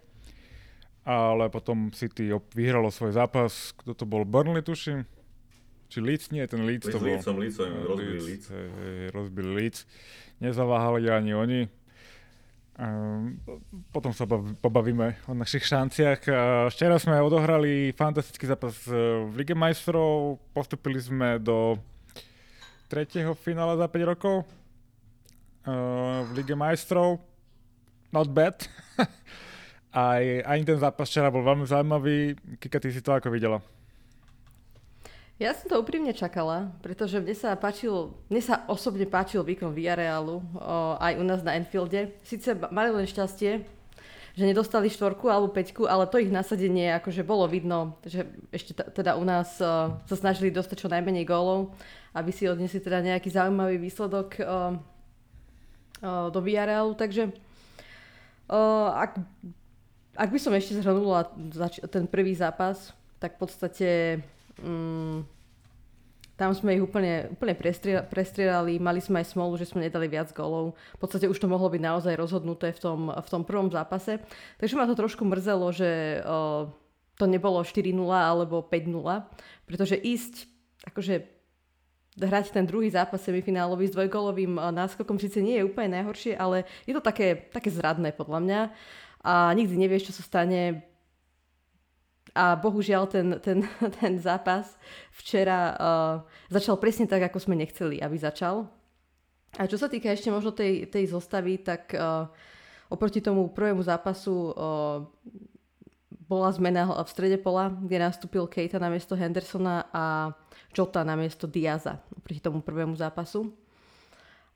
ale 1.04 1.52
potom 1.52 1.92
City 1.92 2.32
vyhralo 2.56 2.88
svoj 2.88 3.16
zápas, 3.16 3.76
kto 3.76 3.92
to 3.92 4.08
bol, 4.08 4.24
Burnley 4.24 4.64
tuším? 4.64 5.04
Či 5.92 6.02
Leeds? 6.02 6.32
Nie, 6.34 6.50
ten 6.50 6.66
Leeds 6.66 6.90
to 6.90 6.98
bol. 6.98 7.06
Leedsom, 7.06 7.38
Leedsom, 7.38 7.70
rozbili 7.86 8.20
Leeds. 8.24 8.48
Rozbili 9.14 9.52
Leeds. 9.54 9.86
Nezaváhali 10.42 11.06
ani 11.12 11.32
oni. 11.38 11.62
Um, 12.74 13.38
potom 13.94 14.10
sa 14.10 14.26
pobavíme 14.58 15.30
o 15.30 15.38
našich 15.38 15.62
šanciach. 15.70 16.26
Včera 16.74 16.98
sme 16.98 17.22
odohrali 17.22 17.94
fantastický 17.94 18.50
zápas 18.50 18.74
e, 18.90 19.30
v 19.30 19.34
Lige 19.38 19.54
majstrov, 19.54 20.42
postupili 20.58 20.98
sme 20.98 21.38
do 21.38 21.78
tretieho 22.90 23.38
finále 23.38 23.78
za 23.78 23.86
5 23.86 24.10
rokov 24.18 24.42
uh, 25.70 26.26
v 26.26 26.42
Lige 26.42 26.58
majstrov. 26.58 27.22
Not 28.10 28.34
bad. 28.34 28.66
Aj, 29.94 30.26
aj 30.26 30.58
ten 30.66 30.80
zápas 30.82 31.06
včera 31.06 31.30
bol 31.30 31.46
veľmi 31.46 31.70
zaujímavý. 31.70 32.34
Kika, 32.58 32.82
ty 32.82 32.90
si 32.90 32.98
to 33.06 33.14
ako 33.14 33.30
videla? 33.30 33.62
Ja 35.38 35.54
som 35.54 35.70
to 35.70 35.78
úprimne 35.78 36.14
čakala, 36.18 36.74
pretože 36.82 37.22
mne 37.22 37.38
sa 37.38 37.54
páčil, 37.54 38.10
mne 38.26 38.42
sa 38.42 38.66
osobne 38.66 39.06
páčil 39.06 39.46
výkon 39.46 39.70
Villarealu 39.70 40.42
aj 40.98 41.14
u 41.18 41.24
nás 41.26 41.46
na 41.46 41.58
Enfielde. 41.58 42.14
Sice 42.26 42.58
mali 42.74 42.90
len 42.90 43.06
šťastie, 43.06 43.62
že 44.34 44.44
nedostali 44.50 44.90
štvorku 44.90 45.30
alebo 45.30 45.54
peťku, 45.54 45.86
ale 45.86 46.10
to 46.10 46.18
ich 46.18 46.34
nasadenie 46.34 46.90
akože 46.98 47.22
bolo 47.22 47.46
vidno, 47.46 48.02
že 48.02 48.26
ešte 48.50 48.74
t- 48.74 48.90
teda 48.98 49.14
u 49.14 49.22
nás 49.22 49.62
o, 49.62 49.94
sa 50.10 50.16
snažili 50.18 50.50
dostať 50.50 50.86
čo 50.86 50.90
najmenej 50.90 51.22
gólov, 51.22 51.78
aby 52.18 52.34
si 52.34 52.50
odnesli 52.50 52.82
teda 52.82 53.06
nejaký 53.06 53.30
zaujímavý 53.30 53.78
výsledok 53.78 54.42
o, 54.42 54.42
o, 54.42 54.54
do 56.34 56.40
Villarealu, 56.42 56.98
takže 56.98 57.30
o, 58.50 58.90
ak 58.90 59.22
ak 60.14 60.30
by 60.30 60.40
som 60.40 60.54
ešte 60.54 60.78
zhrnula 60.78 61.30
ten 61.90 62.06
prvý 62.06 62.38
zápas, 62.38 62.94
tak 63.18 63.38
v 63.38 63.40
podstate 63.40 63.90
mm, 64.62 65.26
tam 66.34 66.50
sme 66.54 66.76
ich 66.76 66.84
úplne, 66.84 67.30
úplne 67.30 67.54
prestrierali, 68.10 68.82
mali 68.82 68.98
sme 68.98 69.22
aj 69.22 69.32
smolu, 69.38 69.54
že 69.54 69.70
sme 69.70 69.86
nedali 69.86 70.10
viac 70.10 70.34
golov. 70.34 70.74
V 70.98 71.00
podstate 71.00 71.30
už 71.30 71.38
to 71.38 71.46
mohlo 71.46 71.70
byť 71.70 71.82
naozaj 71.82 72.14
rozhodnuté 72.18 72.74
v 72.74 72.80
tom, 72.82 73.00
v 73.14 73.28
tom 73.30 73.46
prvom 73.46 73.70
zápase. 73.70 74.18
Takže 74.58 74.74
ma 74.74 74.90
to 74.90 74.98
trošku 74.98 75.22
mrzelo, 75.24 75.70
že 75.70 76.22
o, 76.26 76.68
to 77.22 77.30
nebolo 77.30 77.62
4-0 77.62 77.94
alebo 78.10 78.66
5-0, 78.66 79.30
pretože 79.70 79.94
ísť, 79.94 80.50
akože 80.90 81.22
hrať 82.18 82.54
ten 82.54 82.66
druhý 82.66 82.90
zápas 82.94 83.22
semifinálový 83.22 83.90
s 83.90 83.96
dvojgolovým 83.98 84.58
náskokom 84.58 85.18
síce 85.18 85.42
nie 85.42 85.58
je 85.58 85.66
úplne 85.66 85.98
najhoršie, 85.98 86.38
ale 86.38 86.66
je 86.86 86.94
to 86.94 87.02
také, 87.02 87.50
také 87.50 87.74
zradné 87.74 88.14
podľa 88.14 88.40
mňa 88.42 88.62
a 89.24 89.56
nikdy 89.56 89.80
nevieš, 89.80 90.12
čo 90.12 90.14
sa 90.20 90.24
stane. 90.28 90.84
A 92.34 92.58
bohužiaľ 92.60 93.08
ten, 93.08 93.28
ten, 93.40 93.64
ten 94.00 94.14
zápas 94.20 94.76
včera 95.16 95.60
uh, 95.74 96.16
začal 96.52 96.76
presne 96.78 97.08
tak, 97.08 97.24
ako 97.32 97.40
sme 97.40 97.56
nechceli, 97.56 98.04
aby 98.04 98.18
začal. 98.20 98.68
A 99.56 99.70
čo 99.70 99.78
sa 99.78 99.88
týka 99.88 100.10
ešte 100.10 100.34
možno 100.34 100.52
tej, 100.52 100.90
tej 100.90 101.14
zostavy, 101.14 101.62
tak 101.62 101.94
uh, 101.94 102.26
oproti 102.90 103.22
tomu 103.22 103.48
prvému 103.54 103.86
zápasu 103.86 104.52
uh, 104.52 105.06
bola 106.26 106.50
zmena 106.50 106.90
v 106.90 107.10
strede 107.10 107.38
pola, 107.38 107.70
kde 107.70 108.02
nastúpil 108.02 108.50
Kejta 108.50 108.82
na 108.82 108.90
miesto 108.90 109.14
Hendersona 109.14 109.86
a 109.94 110.34
Jota 110.74 111.06
na 111.06 111.14
miesto 111.14 111.46
Diaza 111.46 112.02
proti 112.26 112.42
tomu 112.42 112.66
prvému 112.66 112.98
zápasu. 112.98 113.54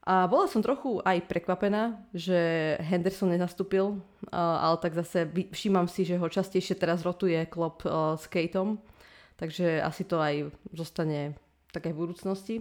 A 0.08 0.24
bola 0.24 0.48
som 0.48 0.64
trochu 0.64 1.04
aj 1.04 1.28
prekvapená, 1.28 2.00
že 2.16 2.80
Henderson 2.80 3.28
nenastúpil, 3.28 4.00
ale 4.32 4.80
tak 4.80 4.96
zase 4.96 5.28
všímam 5.52 5.92
si, 5.92 6.08
že 6.08 6.16
ho 6.16 6.32
častejšie 6.32 6.80
teraz 6.80 7.04
rotuje 7.04 7.36
Klopp 7.52 7.84
s 8.16 8.24
Kateom, 8.32 8.80
takže 9.36 9.84
asi 9.84 10.08
to 10.08 10.24
aj 10.24 10.48
zostane 10.72 11.36
tak 11.76 11.92
aj 11.92 11.94
v 11.94 12.02
budúcnosti. 12.08 12.56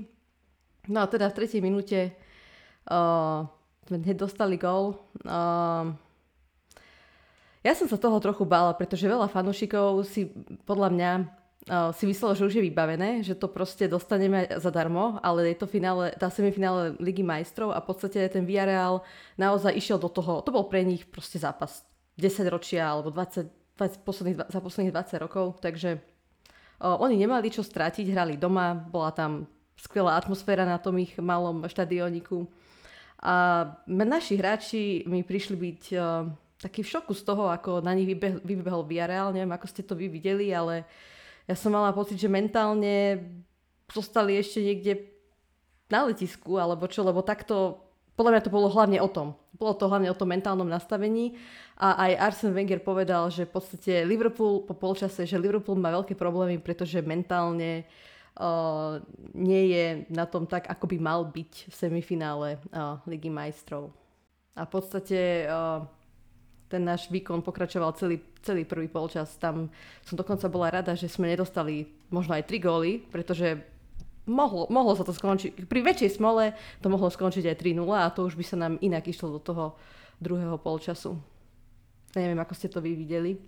No 0.91 1.03
a 1.03 1.07
teda 1.07 1.31
v 1.31 1.37
tretej 1.39 1.63
minúte 1.63 2.19
uh, 2.91 3.47
hneď 3.95 4.27
dostali 4.27 4.59
gól. 4.59 4.99
Uh, 5.23 5.95
ja 7.63 7.79
som 7.79 7.87
sa 7.87 7.95
toho 7.95 8.19
trochu 8.19 8.43
bála, 8.43 8.75
pretože 8.75 9.07
veľa 9.07 9.31
fanúšikov 9.31 10.03
si 10.03 10.35
podľa 10.67 10.91
mňa 10.91 11.11
si 11.67 12.07
myslelo, 12.07 12.39
že 12.39 12.47
už 12.47 12.55
je 12.55 12.67
vybavené, 12.71 13.27
že 13.27 13.35
to 13.35 13.51
proste 13.51 13.91
dostaneme 13.91 14.47
zadarmo, 14.63 15.19
ale 15.19 15.51
je 15.51 15.59
to 15.59 15.67
finále, 15.67 16.15
tá 16.15 16.31
semifinále 16.31 16.95
Ligy 17.03 17.27
majstrov 17.27 17.75
a 17.75 17.83
v 17.83 17.91
podstate 17.91 18.23
ten 18.31 18.47
Villarreal 18.47 19.03
naozaj 19.35 19.75
išiel 19.75 19.99
do 19.99 20.07
toho, 20.07 20.47
to 20.47 20.55
bol 20.55 20.71
pre 20.71 20.87
nich 20.87 21.03
proste 21.11 21.43
zápas 21.43 21.83
10 22.15 22.47
ročia 22.55 22.87
alebo 22.87 23.11
20, 23.11 23.51
20 23.83 24.07
posledných, 24.07 24.37
za 24.47 24.61
posledných 24.63 24.95
20 24.95 25.25
rokov, 25.27 25.59
takže 25.59 25.99
uh, 25.99 27.03
oni 27.03 27.19
nemali 27.19 27.51
čo 27.51 27.67
strátiť, 27.67 28.15
hrali 28.15 28.39
doma, 28.39 28.79
bola 28.79 29.11
tam 29.11 29.51
skvelá 29.75 30.15
atmosféra 30.23 30.63
na 30.63 30.79
tom 30.79 30.95
ich 31.03 31.19
malom 31.19 31.67
štadioniku. 31.67 32.47
A 33.27 33.67
naši 33.91 34.39
hráči 34.39 35.03
mi 35.11 35.27
prišli 35.27 35.57
byť 35.59 35.83
uh, 35.99 36.31
taký 36.63 36.87
v 36.87 36.93
šoku 36.95 37.11
z 37.11 37.27
toho, 37.27 37.51
ako 37.51 37.83
na 37.83 37.91
nich 37.91 38.07
vybeh, 38.07 38.39
vybehol 38.47 38.87
Villarreal, 38.87 39.35
neviem, 39.35 39.51
ako 39.51 39.67
ste 39.67 39.83
to 39.83 39.99
vy 39.99 40.07
videli, 40.07 40.55
ale 40.55 40.87
ja 41.47 41.55
som 41.55 41.71
mala 41.71 41.95
pocit, 41.95 42.19
že 42.19 42.27
mentálne 42.27 43.23
zostali 43.95 44.35
ešte 44.39 44.59
niekde 44.63 44.93
na 45.87 46.03
letisku, 46.11 46.59
alebo 46.59 46.91
čo, 46.91 47.07
lebo 47.07 47.23
takto, 47.23 47.79
podľa 48.19 48.31
mňa 48.35 48.43
to 48.43 48.55
bolo 48.55 48.67
hlavne 48.71 48.99
o 48.99 49.07
tom. 49.07 49.39
Bolo 49.55 49.79
to 49.79 49.87
hlavne 49.87 50.11
o 50.11 50.19
tom 50.19 50.35
mentálnom 50.35 50.67
nastavení 50.67 51.39
a 51.79 52.11
aj 52.11 52.13
Arsene 52.19 52.53
Wenger 52.53 52.83
povedal, 52.83 53.31
že 53.31 53.47
v 53.47 53.55
podstate 53.55 54.03
Liverpool 54.03 54.67
po 54.67 54.75
polčase, 54.75 55.25
že 55.25 55.39
Liverpool 55.39 55.79
má 55.79 55.95
veľké 55.95 56.19
problémy, 56.19 56.59
pretože 56.59 56.99
mentálne 57.01 57.87
uh, 58.37 58.99
nie 59.33 59.73
je 59.73 59.85
na 60.11 60.27
tom 60.27 60.45
tak, 60.45 60.67
ako 60.67 60.91
by 60.91 60.99
mal 60.99 61.21
byť 61.25 61.71
v 61.71 61.75
semifinále 61.75 62.49
uh, 62.75 62.99
Ligy 63.07 63.31
majstrov. 63.31 63.95
A 64.59 64.67
v 64.67 64.71
podstate 64.73 65.47
uh, 65.47 65.87
ten 66.67 66.83
náš 66.83 67.07
výkon 67.11 67.43
pokračoval 67.47 67.95
celý, 67.95 68.19
celý 68.43 68.67
prvý 68.67 68.91
polčas. 68.91 69.39
Tam 69.39 69.71
som 70.03 70.15
dokonca 70.19 70.51
bola 70.51 70.71
rada, 70.71 70.99
že 70.99 71.07
sme 71.07 71.31
nedostali 71.31 71.87
možno 72.11 72.35
aj 72.35 72.47
tri 72.47 72.59
góly, 72.59 73.03
pretože 73.11 73.63
mohlo, 74.27 74.67
mohlo 74.67 74.99
sa 74.99 75.07
to 75.07 75.15
skončiť. 75.15 75.71
Pri 75.71 75.81
väčšej 75.87 76.19
smole 76.19 76.53
to 76.83 76.91
mohlo 76.91 77.07
skončiť 77.07 77.47
aj 77.47 77.57
3-0 77.63 77.87
a 77.95 78.11
to 78.11 78.27
už 78.27 78.35
by 78.35 78.45
sa 78.45 78.57
nám 78.59 78.79
inak 78.83 79.07
išlo 79.07 79.39
do 79.39 79.41
toho 79.41 79.65
druhého 80.19 80.59
polčasu. 80.59 81.15
Neviem, 82.19 82.39
ako 82.43 82.53
ste 82.59 82.69
to 82.73 82.83
vy 82.83 82.99
videli. 82.99 83.39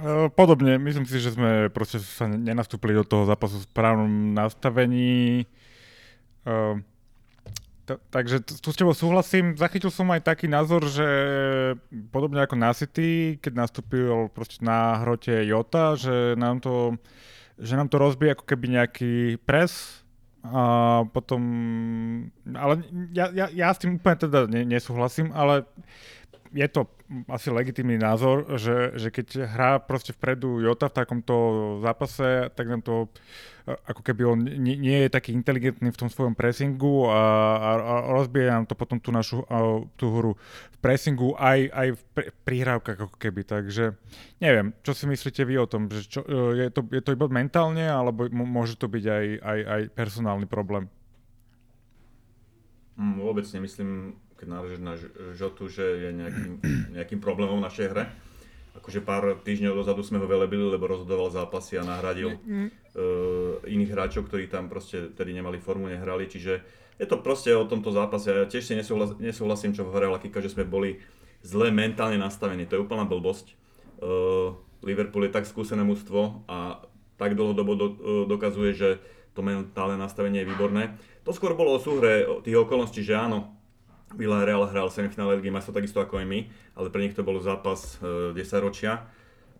E, 0.00 0.30
podobne, 0.32 0.80
myslím 0.80 1.04
si, 1.04 1.20
že 1.20 1.36
sme 1.36 1.68
proste 1.68 2.00
sa 2.00 2.24
nenastúpili 2.26 2.96
do 2.96 3.04
toho 3.04 3.28
zápasu 3.28 3.60
v 3.60 3.68
správnom 3.68 4.32
nastavení. 4.32 5.44
Uh, 6.44 6.76
takže 7.84 8.40
tu 8.40 8.68
s 8.72 8.76
tebou 8.76 8.96
súhlasím. 8.96 9.54
Zachytil 9.54 9.92
som 9.92 10.08
aj 10.08 10.24
taký 10.24 10.48
názor, 10.48 10.88
že 10.88 11.06
podobne 12.08 12.40
ako 12.40 12.56
na 12.56 12.72
City, 12.72 13.36
keď 13.38 13.52
nastúpil 13.68 14.32
proste 14.32 14.64
na 14.64 15.04
hrote 15.04 15.44
Jota, 15.44 15.94
že 15.94 16.34
nám 16.40 16.64
to, 16.64 16.96
že 17.60 17.76
nám 17.76 17.92
to 17.92 18.00
rozbije 18.00 18.34
ako 18.34 18.44
keby 18.48 18.66
nejaký 18.80 19.12
pres 19.44 20.04
a 20.44 21.00
potom, 21.08 21.40
ale 22.52 22.84
ja, 23.16 23.32
ja, 23.32 23.48
ja 23.48 23.72
s 23.72 23.80
tým 23.80 23.96
úplne 23.96 24.20
teda 24.20 24.44
nesúhlasím, 24.44 25.32
ale 25.32 25.64
je 26.52 26.68
to 26.68 26.84
asi 27.30 27.48
legitímny 27.50 27.96
názor, 28.00 28.58
že, 28.58 28.96
že 28.98 29.08
keď 29.14 29.46
hrá 29.46 29.70
proste 29.78 30.10
vpredu 30.10 30.58
Jota 30.58 30.90
v 30.90 30.96
takomto 30.98 31.36
zápase, 31.80 32.50
tak 32.54 32.66
nám 32.66 32.82
to 32.82 33.06
ako 33.64 34.04
keby 34.04 34.22
on 34.28 34.38
nie, 34.44 34.76
nie 34.76 35.08
je 35.08 35.08
taký 35.08 35.32
inteligentný 35.32 35.88
v 35.88 36.00
tom 36.04 36.12
svojom 36.12 36.36
pressingu 36.36 37.08
a, 37.08 37.22
a, 37.56 37.70
a 37.80 37.94
rozbije 38.12 38.52
nám 38.52 38.68
to 38.68 38.76
potom 38.76 39.00
tú 39.00 39.08
našu 39.08 39.40
a, 39.48 39.80
tú 39.96 40.12
hru 40.12 40.32
v 40.68 40.76
pressingu 40.84 41.32
aj, 41.40 41.72
aj 41.72 41.88
v 41.96 42.00
pr- 42.12 42.30
prihrávkach 42.44 42.98
ako 43.08 43.16
keby, 43.16 43.48
takže 43.48 43.96
neviem, 44.44 44.76
čo 44.84 44.92
si 44.92 45.08
myslíte 45.08 45.48
vy 45.48 45.56
o 45.56 45.70
tom, 45.70 45.88
že 45.88 46.04
čo, 46.04 46.20
e, 46.28 46.60
je, 46.60 46.68
to, 46.68 46.84
je 46.92 47.00
to 47.00 47.16
iba 47.16 47.24
mentálne, 47.32 47.88
alebo 47.88 48.28
môže 48.28 48.76
to 48.76 48.84
byť 48.84 49.04
aj, 49.08 49.26
aj, 49.40 49.60
aj 49.64 49.82
personálny 49.96 50.44
problém? 50.44 50.92
Mm, 53.00 53.24
vôbec 53.24 53.48
nemyslím, 53.48 54.20
keď 54.38 54.46
náležíš 54.50 54.80
na 54.82 54.94
Žotu, 55.34 55.70
že 55.70 55.84
je 55.84 56.10
nejakým, 56.12 56.52
nejakým 56.98 57.20
problémom 57.22 57.62
v 57.62 57.66
našej 57.66 57.86
hre. 57.90 58.04
Akože 58.74 59.06
pár 59.06 59.38
týždňov 59.38 59.78
dozadu 59.78 60.02
sme 60.02 60.18
ho 60.18 60.26
velebili, 60.26 60.66
lebo 60.66 60.90
rozhodoval 60.90 61.30
zápasy 61.30 61.78
a 61.78 61.86
nahradil 61.86 62.34
uh, 62.34 63.62
iných 63.62 63.94
hráčov, 63.94 64.26
ktorí 64.26 64.50
tam 64.50 64.66
proste 64.66 65.14
tedy 65.14 65.30
nemali 65.30 65.62
formu, 65.62 65.86
nehrali. 65.86 66.26
Čiže 66.26 66.52
je 66.98 67.06
to 67.06 67.22
proste 67.22 67.54
o 67.54 67.70
tomto 67.70 67.94
zápase. 67.94 68.34
Ja 68.34 68.50
tiež 68.50 68.66
si 68.66 68.74
nesúhlas, 68.74 69.14
nesúhlasím, 69.22 69.78
čo 69.78 69.86
hovorila 69.86 70.18
Kika, 70.18 70.42
že 70.42 70.50
sme 70.50 70.66
boli 70.66 70.98
zle 71.46 71.70
mentálne 71.70 72.18
nastavení. 72.18 72.66
To 72.66 72.74
je 72.74 72.84
úplná 72.84 73.06
blbosť. 73.06 73.54
Uh, 74.02 74.58
Liverpool 74.82 75.30
je 75.30 75.32
tak 75.38 75.46
skúsené 75.46 75.86
mužstvo 75.86 76.44
a 76.50 76.82
tak 77.14 77.38
dlhodobo 77.38 77.72
do, 77.78 77.86
uh, 77.86 77.94
dokazuje, 78.26 78.74
že 78.74 78.98
to 79.38 79.42
mentálne 79.42 79.98
nastavenie 79.98 80.42
je 80.42 80.50
výborné. 80.50 80.98
To 81.22 81.30
skôr 81.30 81.54
bolo 81.54 81.78
o 81.78 81.82
súhre 81.82 82.26
tých 82.42 82.58
okolností, 82.58 83.06
že 83.06 83.18
áno, 83.18 83.54
Villarreal 84.12 84.68
hral 84.68 84.92
semifinále 84.92 85.40
Ligy 85.40 85.48
majstrov 85.48 85.80
takisto 85.80 85.98
ako 86.04 86.20
aj 86.20 86.26
my, 86.28 86.40
ale 86.76 86.86
pre 86.92 87.00
nich 87.02 87.16
to 87.16 87.24
bol 87.24 87.40
zápas 87.40 87.96
e, 88.04 88.36
10 88.36 88.44
ročia. 88.60 89.08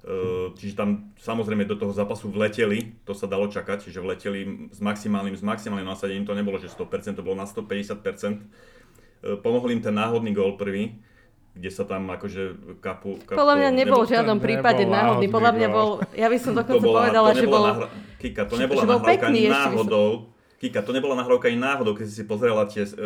E, 0.05 0.53
čiže 0.55 0.77
tam 0.77 1.11
samozrejme 1.17 1.65
do 1.65 1.81
toho 1.81 1.97
zápasu 1.97 2.29
vleteli, 2.29 2.95
to 3.09 3.17
sa 3.17 3.25
dalo 3.25 3.49
čakať, 3.49 3.89
čiže 3.89 4.05
vleteli 4.05 4.69
s 4.71 4.79
maximálnym, 4.85 5.35
s 5.35 5.43
maximálnym 5.43 5.89
nasadením, 5.89 6.29
to 6.29 6.37
nebolo, 6.37 6.61
že 6.61 6.69
100%, 6.69 7.17
to 7.17 7.25
bolo 7.25 7.41
na 7.41 7.49
150%. 7.49 7.97
E, 9.25 9.41
pomohol 9.41 9.73
im 9.73 9.83
ten 9.83 9.97
náhodný 9.97 10.31
gól 10.37 10.61
prvý, 10.61 11.01
kde 11.55 11.71
sa 11.71 11.87
tam 11.87 12.11
akože 12.11 12.77
kapu... 12.83 13.23
kapu 13.23 13.39
podľa 13.39 13.57
mňa 13.63 13.71
nebol 13.71 14.03
v 14.03 14.11
žiadnom 14.11 14.39
prípade 14.43 14.85
náhodný, 14.85 15.31
podľa 15.31 15.53
mňa 15.55 15.69
bol, 15.71 16.03
ja 16.13 16.27
by 16.27 16.39
som 16.43 16.53
dokonca 16.53 16.83
povedala, 16.83 17.31
to 17.31 17.41
že 17.41 17.47
bol... 17.47 17.65
Nahra, 17.65 17.89
Kika, 18.19 18.43
to 18.51 18.55
nebola 18.59 18.83
nahrávka 18.85 19.27
ani 19.31 19.47
náhodou, 19.47 20.09
Kika, 20.59 20.81
to 20.83 20.91
nebola 20.91 21.15
nahrávka 21.15 21.47
ani 21.47 21.61
náhodou, 21.63 21.93
keď 21.95 22.07
si 22.11 22.15
si 22.21 22.25
pozrela 22.27 22.67
tie 22.67 22.83
uh, 22.83 22.99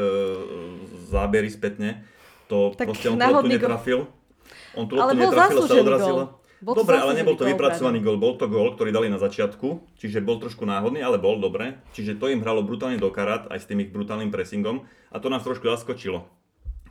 zábery 1.08 1.48
spätne, 1.48 2.04
to 2.52 2.76
tak 2.76 2.92
proste 2.92 3.08
on 3.08 3.18
to 3.18 3.48
netrafil. 3.48 4.00
On 4.76 4.84
tu 4.84 5.00
ale 5.00 5.16
netrafil, 5.16 5.64
sa 5.64 5.80
odrazila. 5.80 6.24
Bol 6.58 6.74
dobre, 6.74 6.98
ale 6.98 7.14
nebol 7.14 7.38
to 7.38 7.46
vypracovaný 7.46 8.02
gol, 8.02 8.18
bol 8.18 8.34
to 8.34 8.50
gol, 8.50 8.74
ktorý 8.74 8.90
dali 8.90 9.06
na 9.06 9.22
začiatku, 9.22 9.94
čiže 9.94 10.18
bol 10.18 10.42
trošku 10.42 10.66
náhodný, 10.66 10.98
ale 10.98 11.14
bol 11.14 11.38
dobre. 11.38 11.78
Čiže 11.94 12.18
to 12.18 12.26
im 12.34 12.42
hralo 12.42 12.66
brutálne 12.66 12.98
do 12.98 13.14
karát, 13.14 13.46
aj 13.46 13.62
s 13.62 13.68
tým 13.70 13.86
ich 13.86 13.94
brutálnym 13.94 14.34
pressingom 14.34 14.82
a 15.14 15.16
to 15.22 15.30
nás 15.30 15.46
trošku 15.46 15.70
zaskočilo. 15.70 16.26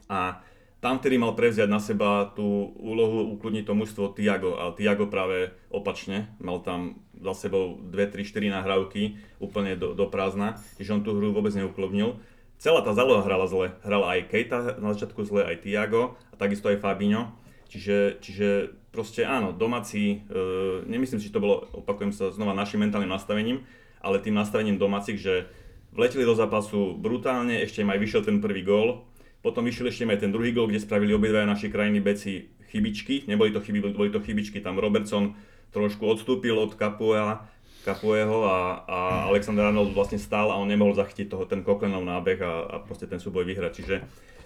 A 0.08 0.40
tam, 0.80 1.04
ktorý 1.04 1.20
mal 1.20 1.34
prevziať 1.36 1.68
na 1.68 1.84
seba 1.84 2.32
tú 2.32 2.72
úlohu 2.80 3.34
ukludniť 3.36 3.66
to 3.68 3.74
mužstvo 3.76 4.04
Tiago, 4.16 4.56
ale 4.56 4.78
Tiago 4.78 5.10
práve 5.12 5.52
opačne, 5.68 6.32
mal 6.40 6.64
tam 6.64 7.04
za 7.18 7.50
sebou 7.50 7.82
2, 7.82 7.92
3, 7.92 8.24
4 8.24 8.56
nahrávky 8.62 9.20
úplne 9.42 9.76
do, 9.76 9.98
do 9.98 10.06
prázdna, 10.08 10.62
čiže 10.80 10.96
on 10.96 11.02
tú 11.04 11.18
hru 11.18 11.34
vôbec 11.34 11.52
neuklubnil. 11.52 12.22
Celá 12.58 12.82
tá 12.82 12.90
záloha 12.94 13.22
hrala 13.22 13.46
zle. 13.46 13.78
Hrala 13.86 14.18
aj 14.18 14.34
Keita 14.34 14.82
na 14.82 14.98
začiatku 14.98 15.22
zle, 15.30 15.46
aj 15.46 15.62
Tiago 15.62 16.18
a 16.34 16.36
takisto 16.42 16.74
aj 16.74 16.82
Fabinho. 16.82 17.38
Čiže, 17.70 18.18
čiže 18.24 18.48
proste 18.90 19.28
áno, 19.28 19.54
domáci, 19.54 20.26
e, 20.26 20.42
nemyslím 20.90 21.20
si, 21.22 21.30
že 21.30 21.36
to 21.36 21.44
bolo, 21.44 21.70
opakujem 21.76 22.16
sa 22.16 22.34
znova, 22.34 22.58
našim 22.58 22.82
mentálnym 22.82 23.12
nastavením, 23.12 23.62
ale 24.02 24.24
tým 24.24 24.34
nastavením 24.34 24.80
domácich, 24.80 25.20
že 25.20 25.52
vleteli 25.92 26.24
do 26.24 26.34
zápasu 26.34 26.96
brutálne, 26.98 27.62
ešte 27.62 27.84
im 27.84 27.92
aj 27.92 28.00
vyšiel 28.00 28.22
ten 28.24 28.40
prvý 28.40 28.64
gól, 28.64 29.06
potom 29.44 29.68
vyšiel 29.68 29.92
ešte 29.92 30.08
aj 30.08 30.24
ten 30.24 30.32
druhý 30.32 30.56
gól, 30.56 30.72
kde 30.72 30.82
spravili 30.82 31.14
obidva 31.14 31.46
naši 31.46 31.68
krajiny 31.70 32.00
beci 32.00 32.58
chybičky, 32.72 33.28
neboli 33.28 33.52
to 33.54 33.62
chyby, 33.62 33.94
boli 33.94 34.10
to 34.10 34.24
chybičky, 34.24 34.64
tam 34.64 34.80
Robertson 34.80 35.36
trošku 35.76 36.08
odstúpil 36.08 36.56
od 36.56 36.74
Capuela, 36.80 37.52
Capueho 37.88 38.44
a, 38.44 38.84
a 38.84 38.98
Alexander 39.32 39.72
Arnold 39.72 39.96
vlastne 39.96 40.20
stál 40.20 40.52
a 40.52 40.60
on 40.60 40.68
nemohol 40.68 41.00
zachytiť 41.00 41.32
toho, 41.32 41.48
ten 41.48 41.64
Koklenov 41.64 42.04
nábeh 42.04 42.40
a, 42.44 42.54
a 42.68 42.76
proste 42.84 43.08
ten 43.08 43.24
súboj 43.24 43.48
vyhrať. 43.48 43.72
Čiže, 43.80 43.96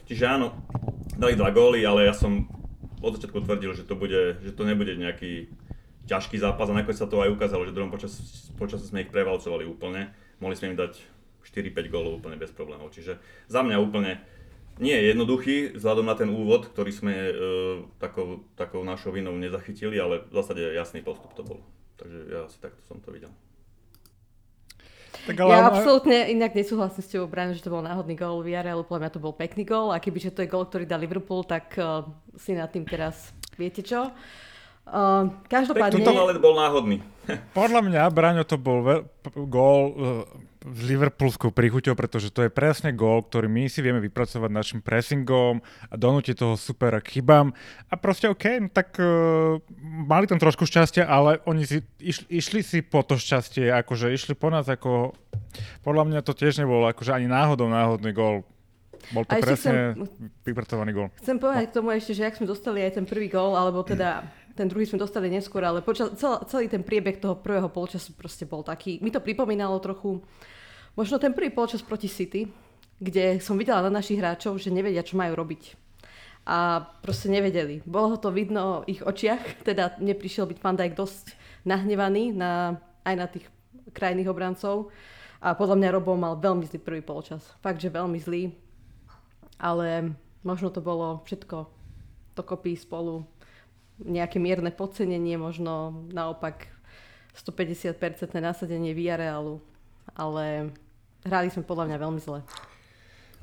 čiže 0.05 0.23
áno, 0.29 0.53
dali 1.17 1.33
dva 1.33 1.49
góly, 1.49 1.81
ale 1.81 2.05
ja 2.05 2.13
som 2.13 2.45
od 3.01 3.17
začiatku 3.17 3.41
tvrdil, 3.41 3.73
že 3.73 3.89
to, 3.89 3.97
bude, 3.97 4.37
že 4.45 4.53
to 4.53 4.61
nebude 4.61 4.93
nejaký 4.93 5.49
ťažký 6.05 6.37
zápas 6.37 6.69
a 6.69 6.77
nakoniec 6.77 7.01
sa 7.01 7.09
to 7.09 7.17
aj 7.25 7.33
ukázalo, 7.33 7.65
že 7.65 7.73
druhom 7.73 7.89
počas, 7.89 8.13
počas 8.61 8.85
sme 8.85 9.01
ich 9.01 9.09
prevalcovali 9.09 9.65
úplne. 9.65 10.13
Mohli 10.37 10.55
sme 10.57 10.67
im 10.73 10.77
dať 10.77 11.01
4-5 11.41 11.93
gólov 11.93 12.21
úplne 12.21 12.37
bez 12.37 12.53
problémov. 12.53 12.93
Čiže 12.93 13.17
za 13.49 13.65
mňa 13.65 13.81
úplne 13.81 14.21
nie 14.77 14.93
je 14.93 15.09
jednoduchý, 15.13 15.55
vzhľadom 15.77 16.05
na 16.05 16.15
ten 16.17 16.29
úvod, 16.29 16.69
ktorý 16.69 16.91
sme 16.93 17.13
e, 17.13 17.33
takou, 17.97 18.45
takou 18.53 18.81
našou 18.85 19.13
vinou 19.13 19.33
nezachytili, 19.35 19.97
ale 19.97 20.25
v 20.29 20.33
zásade 20.33 20.61
jasný 20.61 21.01
postup 21.01 21.33
to 21.33 21.41
bol. 21.41 21.59
Takže 22.01 22.19
ja 22.33 22.41
si 22.49 22.57
takto 22.57 22.81
som 22.89 22.97
to 22.97 23.13
videl. 23.13 23.29
Tak 25.29 25.37
ale... 25.37 25.53
Ja 25.53 25.69
absolútne 25.69 26.33
inak 26.33 26.57
nesúhlasím 26.57 27.03
s 27.05 27.11
tebou, 27.13 27.29
Brian, 27.29 27.53
že 27.53 27.61
to 27.61 27.69
bol 27.69 27.85
náhodný 27.85 28.17
gól 28.17 28.41
Villarrealu, 28.41 28.81
podľa 28.89 29.01
mňa 29.05 29.11
to 29.13 29.21
bol 29.21 29.37
pekný 29.37 29.69
gól 29.69 29.93
a 29.93 30.01
kebyže 30.01 30.33
to 30.33 30.41
je 30.41 30.49
gól, 30.49 30.65
ktorý 30.65 30.89
dá 30.89 30.97
Liverpool, 30.97 31.45
tak 31.45 31.77
uh, 31.77 32.01
si 32.33 32.57
nad 32.57 32.73
tým 32.73 32.89
teraz 32.89 33.29
viete 33.53 33.85
čo. 33.85 34.09
Uh, 34.09 34.50
každopádne... 35.47 36.01
Tuto 36.01 36.11
ale 36.15 36.37
bol 36.41 36.55
náhodný. 36.57 36.99
Podľa 37.57 37.81
mňa, 37.85 38.01
Braňo, 38.11 38.43
to 38.43 38.57
bol 38.57 38.81
ve- 38.81 39.03
gól 39.45 39.81
uh, 39.91 39.93
s 40.61 40.79
liverpoolskou 40.85 41.49
príchuťou, 41.49 41.97
pretože 41.97 42.29
to 42.29 42.45
je 42.45 42.51
presne 42.53 42.93
gól, 42.93 43.25
ktorý 43.25 43.49
my 43.49 43.65
si 43.65 43.81
vieme 43.81 43.97
vypracovať 43.97 44.49
našim 44.49 44.79
pressingom 44.81 45.61
a 45.89 45.93
donútiť 45.97 46.37
toho 46.37 46.53
supera 46.53 47.01
k 47.01 47.17
chybám. 47.17 47.49
A 47.89 47.93
proste 47.97 48.29
OK, 48.29 48.45
no 48.61 48.69
tak 48.69 48.93
uh, 49.01 49.57
mali 49.81 50.29
tam 50.29 50.37
trošku 50.37 50.69
šťastia, 50.69 51.05
ale 51.09 51.41
oni 51.49 51.65
si 51.65 51.81
išli, 51.97 52.25
išli 52.29 52.61
si 52.61 52.79
po 52.85 53.01
to 53.01 53.17
šťastie, 53.17 53.73
akože 53.73 54.13
išli 54.13 54.33
po 54.37 54.53
nás 54.53 54.69
ako... 54.69 55.17
Podľa 55.83 56.03
mňa 56.07 56.19
to 56.23 56.31
tiež 56.37 56.61
nebolo 56.61 56.87
akože 56.87 57.11
ani 57.11 57.27
náhodou 57.27 57.67
náhodný 57.67 58.13
gól. 58.13 58.47
Bol 59.09 59.25
to 59.25 59.33
presne 59.41 59.97
chcem, 59.97 60.29
vypracovaný 60.45 60.91
gól. 60.93 61.07
Chcem 61.17 61.41
povedať 61.41 61.65
no. 61.65 61.69
k 61.73 61.75
tomu 61.75 61.89
ešte, 61.97 62.13
že 62.13 62.23
ak 62.29 62.37
sme 62.37 62.45
dostali 62.45 62.85
aj 62.85 63.01
ten 63.01 63.05
prvý 63.09 63.27
gól, 63.33 63.57
alebo 63.57 63.81
teda 63.81 64.29
ten 64.55 64.67
druhý 64.67 64.85
sme 64.85 64.99
dostali 64.99 65.31
neskôr, 65.31 65.63
ale 65.63 65.83
počas, 65.83 66.11
cel, 66.19 66.39
celý 66.47 66.67
ten 66.67 66.83
priebeh 66.83 67.17
toho 67.19 67.39
prvého 67.39 67.71
polčasu 67.71 68.13
proste 68.15 68.43
bol 68.43 68.61
taký, 68.63 68.99
mi 68.99 69.09
to 69.09 69.23
pripomínalo 69.23 69.79
trochu 69.79 70.19
možno 70.95 71.19
ten 71.19 71.31
prvý 71.31 71.49
polčas 71.51 71.79
proti 71.81 72.11
City, 72.11 72.47
kde 73.01 73.41
som 73.41 73.57
videla 73.57 73.81
na 73.81 74.01
našich 74.01 74.19
hráčov, 74.19 74.61
že 74.61 74.69
nevedia, 74.69 75.01
čo 75.01 75.17
majú 75.17 75.33
robiť. 75.33 75.79
A 76.45 76.81
proste 77.05 77.29
nevedeli. 77.29 77.85
Bolo 77.85 78.17
to 78.17 78.33
vidno 78.33 78.81
v 78.85 78.97
ich 78.97 79.01
očiach, 79.01 79.41
teda 79.67 79.97
neprišiel 80.01 80.45
byť 80.45 80.57
Van 80.61 80.77
Dijk 80.77 80.93
dosť 80.93 81.25
nahnevaný 81.65 82.33
na, 82.33 82.81
aj 83.05 83.15
na 83.15 83.25
tých 83.29 83.45
krajných 83.93 84.29
obrancov. 84.29 84.93
A 85.41 85.57
podľa 85.57 85.77
mňa 85.81 85.93
Robo 85.97 86.13
mal 86.13 86.37
veľmi 86.37 86.69
zlý 86.69 86.77
prvý 86.77 87.01
polčas. 87.01 87.41
Fakt, 87.65 87.81
že 87.81 87.89
veľmi 87.89 88.21
zlý. 88.21 88.53
Ale 89.57 90.13
možno 90.45 90.69
to 90.69 90.81
bolo 90.81 91.25
všetko 91.25 91.65
dokopy 92.37 92.77
spolu 92.77 93.25
nejaké 94.05 94.37
mierne 94.41 94.73
podcenenie, 94.73 95.37
možno 95.37 96.05
naopak 96.09 96.67
150% 97.37 97.95
nasadenie 98.41 98.91
Villarealu, 98.91 99.63
ale 100.17 100.75
hrali 101.23 101.47
sme 101.49 101.63
podľa 101.63 101.91
mňa 101.91 101.97
veľmi 101.97 102.21
zle. 102.21 102.39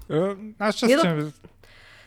Uh, 0.08 0.34
našťastie... 0.56 0.96
Nedok- 0.96 1.32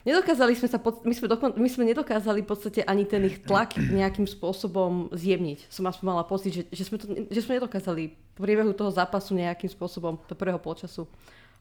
nedokázali 0.05 0.53
sme 0.58 0.67
sa, 0.70 0.77
pod- 0.81 1.05
my, 1.05 1.13
sme 1.13 1.27
dokon- 1.29 1.58
my 1.58 1.70
sme 1.70 1.86
nedokázali 1.89 2.41
v 2.41 2.50
podstate 2.50 2.81
ani 2.86 3.05
ten 3.05 3.22
ich 3.25 3.41
tlak 3.46 3.77
nejakým 4.00 4.25
spôsobom 4.25 5.10
zjemniť. 5.13 5.70
Som 5.70 5.89
aspoň 5.89 6.05
mala 6.05 6.24
pocit, 6.25 6.53
že, 6.53 6.63
že, 6.70 6.84
sme, 6.86 6.98
to, 7.01 7.05
že 7.29 7.41
sme 7.41 7.58
nedokázali 7.62 8.13
v 8.13 8.39
priebehu 8.39 8.74
toho 8.74 8.89
zápasu 8.93 9.38
nejakým 9.38 9.70
spôsobom 9.70 10.22
do 10.25 10.36
prvého 10.38 10.62
počasu 10.62 11.05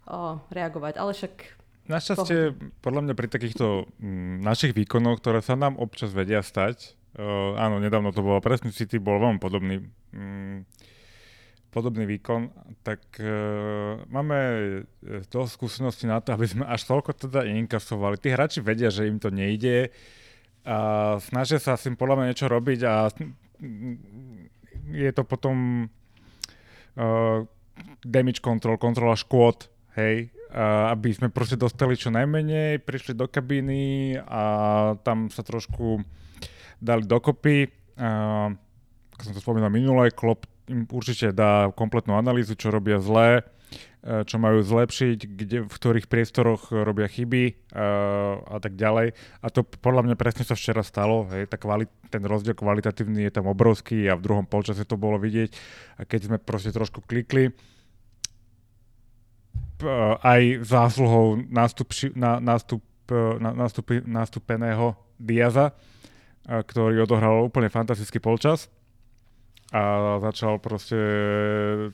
uh, 0.09 0.41
reagovať. 0.49 0.97
Ale 0.97 1.13
však 1.13 1.60
Našťastie, 1.89 2.55
podľa 2.85 3.01
mňa 3.09 3.15
pri 3.17 3.29
takýchto 3.31 3.89
m, 3.99 4.05
mm, 4.05 4.35
našich 4.45 4.73
výkonoch, 4.77 5.23
ktoré 5.23 5.41
sa 5.41 5.57
nám 5.57 5.81
občas 5.81 6.13
vedia 6.13 6.45
stať, 6.45 6.95
uh, 7.17 7.57
áno, 7.57 7.81
nedávno 7.81 8.13
to 8.13 8.21
bolo 8.21 8.43
presne 8.45 8.75
City, 8.75 9.01
bol 9.01 9.19
veľmi 9.19 9.41
podobný, 9.41 9.83
mm, 10.13 10.69
podobný 11.73 12.05
výkon, 12.05 12.53
tak 12.85 13.01
uh, 13.19 14.03
máme 14.13 14.39
dosť 15.31 15.51
skúsenosti 15.51 16.05
na 16.07 16.21
to, 16.21 16.37
aby 16.37 16.47
sme 16.47 16.65
až 16.69 16.85
toľko 16.87 17.17
teda 17.17 17.49
inkasovali. 17.49 18.21
Tí 18.21 18.35
hráči 18.35 18.61
vedia, 18.61 18.93
že 18.93 19.09
im 19.09 19.19
to 19.19 19.33
nejde 19.33 19.91
a 20.67 21.17
snažia 21.25 21.57
sa 21.57 21.75
s 21.75 21.89
tým 21.89 21.97
podľa 21.97 22.21
mňa 22.21 22.27
niečo 22.29 22.47
robiť 22.47 22.81
a 22.85 23.09
je 24.93 25.11
to 25.17 25.23
potom 25.25 25.89
uh, 27.01 27.41
damage 28.05 28.45
control, 28.45 28.77
kontrola 28.77 29.17
škôd, 29.17 29.73
hej, 29.97 30.29
aby 30.55 31.15
sme 31.15 31.31
proste 31.31 31.55
dostali 31.55 31.95
čo 31.95 32.11
najmenej, 32.11 32.83
prišli 32.83 33.15
do 33.15 33.31
kabíny 33.31 34.19
a 34.19 34.43
tam 35.07 35.31
sa 35.31 35.47
trošku 35.47 36.03
dali 36.83 37.07
dokopy. 37.07 37.71
Ako 39.15 39.23
som 39.23 39.33
to 39.37 39.41
spomínal 39.45 39.71
minule, 39.71 40.11
Klopp 40.11 40.49
im 40.71 40.87
určite 40.91 41.35
dá 41.35 41.71
kompletnú 41.75 42.15
analýzu, 42.15 42.55
čo 42.55 42.71
robia 42.71 43.03
zlé, 43.03 43.43
čo 44.01 44.41
majú 44.41 44.65
zlepšiť, 44.65 45.19
kde, 45.29 45.59
v 45.69 45.71
ktorých 45.71 46.09
priestoroch 46.09 46.73
robia 46.73 47.05
chyby 47.05 47.71
a, 47.77 48.57
a 48.57 48.59
tak 48.59 48.75
ďalej. 48.75 49.13
A 49.45 49.47
to 49.53 49.61
podľa 49.61 50.09
mňa 50.09 50.17
presne 50.17 50.43
sa 50.49 50.57
včera 50.57 50.81
stalo. 50.81 51.29
Hej, 51.29 51.53
tá 51.53 51.61
kvali- 51.61 51.91
ten 52.09 52.25
rozdiel 52.25 52.57
kvalitatívny 52.57 53.29
je 53.29 53.33
tam 53.35 53.47
obrovský 53.53 54.09
a 54.09 54.17
v 54.17 54.25
druhom 54.25 54.49
polčase 54.49 54.89
to 54.89 54.97
bolo 54.97 55.21
vidieť. 55.21 55.53
A 56.01 56.09
keď 56.09 56.33
sme 56.33 56.37
proste 56.41 56.73
trošku 56.73 57.05
klikli, 57.05 57.53
aj 60.21 60.65
zásluhou 60.65 61.41
nástup, 61.49 61.93
na, 62.17 62.41
nástup, 62.41 62.83
eh, 63.11 63.37
na, 63.39 63.51
nástupy, 63.55 64.03
nástupeného 64.05 64.97
Diaza, 65.21 65.73
eh, 65.73 66.63
ktorý 66.63 67.05
odohral 67.05 67.45
úplne 67.47 67.73
fantastický 67.73 68.19
polčas 68.19 68.69
a 69.71 70.19
začal 70.19 70.59
proste 70.59 70.99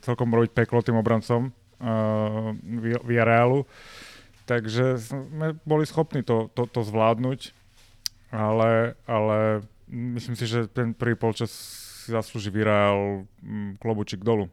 celkom 0.01 0.33
robiť 0.33 0.57
peklo 0.57 0.81
tým 0.81 0.97
obrancom 0.97 1.53
uh, 1.53 2.57
via 3.05 3.25
Realu. 3.29 3.69
Takže 4.49 4.97
sme 4.97 5.61
boli 5.61 5.85
schopní 5.85 6.25
to, 6.25 6.49
to, 6.57 6.65
to 6.73 6.81
zvládnuť, 6.89 7.53
ale, 8.33 8.97
ale 9.05 9.61
myslím 9.93 10.41
si, 10.41 10.49
že 10.49 10.73
ten 10.73 10.97
prvý 10.97 11.21
polčas 11.21 11.53
si 12.07 12.15
zaslúži 12.15 12.55
mm, 12.55 13.83
klobučík 13.83 14.23
dolu. 14.23 14.49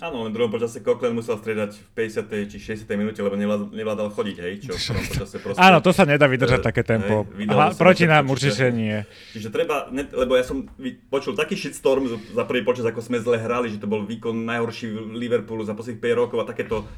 Áno, 0.00 0.24
len 0.24 0.32
v 0.32 0.40
druhom 0.40 0.48
počase 0.48 0.80
Coquelin 0.80 1.12
musel 1.12 1.36
striedať 1.36 1.76
v 1.76 2.08
50. 2.08 2.48
či 2.48 2.56
60. 2.56 2.88
minúte, 2.96 3.20
lebo 3.20 3.36
nevládal 3.68 4.08
chodiť, 4.08 4.36
hej, 4.40 4.52
čo 4.64 4.72
v 4.72 4.80
prvom 4.88 5.04
počase 5.04 5.36
proste... 5.36 5.60
Áno, 5.60 5.84
to 5.84 5.92
sa 5.92 6.08
nedá 6.08 6.24
vydržať 6.24 6.64
uh, 6.64 6.66
také 6.72 6.80
tempo. 6.80 7.28
Hej, 7.36 7.52
Aha, 7.52 7.76
proti 7.76 8.08
nám 8.08 8.24
určite 8.32 8.72
nie. 8.72 9.04
Čiže 9.36 9.52
treba, 9.52 9.92
ne, 9.92 10.08
lebo 10.08 10.32
ja 10.32 10.48
som 10.48 10.64
počul 11.12 11.36
taký 11.36 11.60
shitstorm 11.60 12.08
za 12.08 12.44
prvý 12.48 12.64
počas, 12.64 12.88
ako 12.88 13.04
sme 13.04 13.20
zle 13.20 13.36
hrali, 13.36 13.68
že 13.68 13.84
to 13.84 13.86
bol 13.86 14.00
výkon 14.00 14.48
najhorší 14.48 14.90
Liverpoolu 15.12 15.68
za 15.68 15.76
posledných 15.76 16.00
5 16.00 16.20
rokov 16.24 16.40
a 16.40 16.48
takéto 16.48 16.88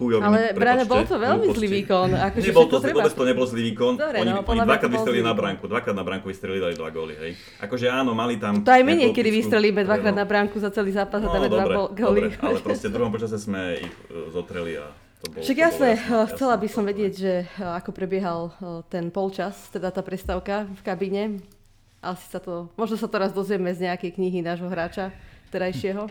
chujový. 0.00 0.24
Ale 0.24 0.56
Brane, 0.56 0.88
bol 0.88 1.04
to 1.04 1.20
veľmi 1.20 1.46
zlý 1.52 1.68
výkon. 1.84 2.08
Akože 2.16 2.48
nebol 2.48 2.66
to, 2.72 2.76
treba... 2.80 2.96
vôbec 3.04 3.12
to 3.12 3.24
nebol 3.28 3.44
zlý 3.44 3.62
výkon. 3.68 3.92
Dobre, 4.00 4.16
oni, 4.24 4.32
no, 4.32 4.40
oni 4.48 4.60
dvakrát 4.64 4.90
vystrelili 4.96 5.20
na 5.20 5.34
bránku, 5.36 5.64
dvakrát 5.68 5.96
na 5.96 6.04
bránku 6.04 6.26
vystrelili 6.32 6.60
dali 6.64 6.74
dva 6.80 6.88
góly, 6.88 7.14
hej. 7.20 7.32
Akože 7.60 7.92
áno, 7.92 8.16
mali 8.16 8.40
tam... 8.40 8.64
To 8.64 8.72
aj 8.72 8.80
my 8.80 8.94
niekedy 8.96 9.28
vystrelíme 9.28 9.84
dvakrát 9.84 10.16
na 10.16 10.24
bránku 10.24 10.56
za 10.56 10.72
celý 10.72 10.96
zápas 10.96 11.20
a 11.20 11.28
no, 11.28 11.36
dáme 11.36 11.52
dva 11.52 11.64
góly. 11.92 12.32
ale 12.40 12.56
proste 12.64 12.88
v 12.88 12.92
druhom 12.96 13.12
počase 13.12 13.36
sme 13.36 13.76
ich 13.76 13.94
e, 14.08 14.32
zotreli 14.32 14.80
a 14.80 14.88
bol, 15.20 15.44
Však 15.44 15.58
jasné, 15.60 16.00
jasné, 16.00 16.32
chcela 16.32 16.56
by 16.56 16.68
som 16.72 16.80
vedieť, 16.88 17.12
že 17.12 17.32
e, 17.44 17.60
ako 17.60 17.92
prebiehal 17.92 18.40
e, 18.48 18.52
ten 18.88 19.12
polčas, 19.12 19.68
teda 19.68 19.92
tá 19.92 20.00
prestávka 20.00 20.64
v 20.64 20.80
kabíne. 20.80 21.22
Asi 22.00 22.24
sa 22.32 22.40
to, 22.40 22.72
možno 22.80 22.96
sa 22.96 23.04
to 23.04 23.20
raz 23.20 23.36
dozvieme 23.36 23.68
z 23.76 23.84
nejakej 23.84 24.16
knihy 24.16 24.40
nášho 24.40 24.72
hráča 24.72 25.12
terajšieho. 25.52 26.08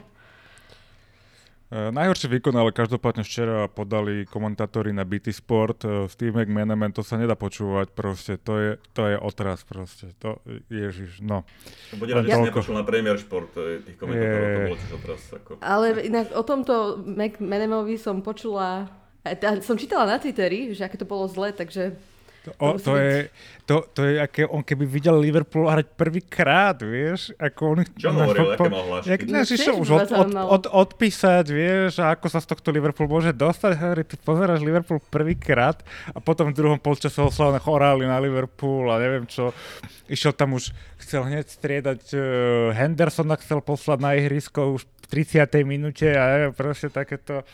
Uh, 1.70 1.94
najhorší 1.94 2.26
výkon, 2.34 2.58
ale 2.58 2.74
každopádne 2.74 3.22
včera 3.22 3.70
podali 3.70 4.26
komentátori 4.26 4.90
na 4.90 5.06
BT 5.06 5.30
Sport. 5.30 5.86
Steve 6.10 6.34
McManaman, 6.34 6.90
to 6.90 7.06
sa 7.06 7.14
nedá 7.14 7.38
počúvať 7.38 7.94
proste. 7.94 8.42
To 8.42 8.58
je, 8.58 8.72
to 8.98 9.06
je 9.06 9.16
otras 9.22 9.62
proste. 9.70 10.10
To, 10.18 10.42
ježiš, 10.66 11.22
no. 11.22 11.46
Bude 11.94 12.18
rád, 12.18 12.26
že 12.26 12.34
si 12.34 12.50
nepočul 12.50 12.74
na 12.74 12.82
Premier 12.82 13.22
Sport 13.22 13.54
e, 13.62 13.86
tých 13.86 14.02
komentátorov, 14.02 14.50
je... 14.50 14.50
to 14.50 14.62
bolo 14.66 14.80
tiež 14.82 14.94
otras. 14.98 15.22
Ako. 15.30 15.52
Ale 15.62 15.86
inak 16.10 16.34
o 16.34 16.42
tomto 16.42 17.06
McManamovi 17.06 18.02
som 18.02 18.26
počula, 18.26 18.90
som 19.62 19.78
čítala 19.78 20.10
na 20.10 20.18
Twitteri, 20.18 20.74
že 20.74 20.90
aké 20.90 20.98
to 20.98 21.06
bolo 21.06 21.30
zle, 21.30 21.54
takže 21.54 21.94
o, 22.58 22.80
to, 22.82 22.98
je, 22.98 23.30
to, 23.70 23.86
to 23.94 24.02
je, 24.02 24.18
aké 24.18 24.50
on 24.50 24.66
keby 24.66 24.90
videl 24.90 25.14
Liverpool 25.22 25.70
hrať 25.70 25.94
prvýkrát, 25.94 26.78
vieš, 26.82 27.30
ako 27.38 27.62
on... 27.76 27.78
Čo 27.86 28.10
on 28.10 28.18
hovoril, 28.26 28.48
aké 28.58 28.70
mal 28.72 28.84
hlášky? 28.90 29.10
Jak 29.14 29.22
išiel 29.46 29.76
už 29.78 29.90
od, 29.94 30.10
od, 30.10 30.30
od, 30.34 30.64
odpísať, 30.74 31.46
vieš, 31.54 32.02
a 32.02 32.18
ako 32.18 32.28
sa 32.34 32.42
z 32.42 32.50
tohto 32.50 32.74
Liverpool 32.74 33.06
môže 33.06 33.30
dostať, 33.30 33.72
hovorí, 33.78 34.02
ty 34.10 34.16
pozeráš 34.18 34.66
Liverpool 34.66 34.98
prvýkrát 35.14 35.86
a 36.10 36.18
potom 36.18 36.50
v 36.50 36.58
druhom 36.58 36.80
polčase 36.82 37.22
oslavné 37.22 37.62
choráli 37.62 38.10
na 38.10 38.18
Liverpool 38.18 38.90
a 38.90 38.98
neviem 38.98 39.30
čo. 39.30 39.54
Išiel 40.10 40.34
tam 40.34 40.58
už, 40.58 40.74
chcel 41.06 41.30
hneď 41.30 41.46
striedať 41.46 42.02
uh, 42.18 42.22
Hendersona, 42.74 43.38
chcel 43.38 43.62
poslať 43.62 44.00
na 44.02 44.18
ihrisko 44.18 44.82
už 44.82 44.90
v 45.10 45.26
30. 45.26 45.46
minúte 45.62 46.10
a 46.10 46.24
neviem, 46.34 46.54
proste 46.58 46.90
takéto... 46.90 47.46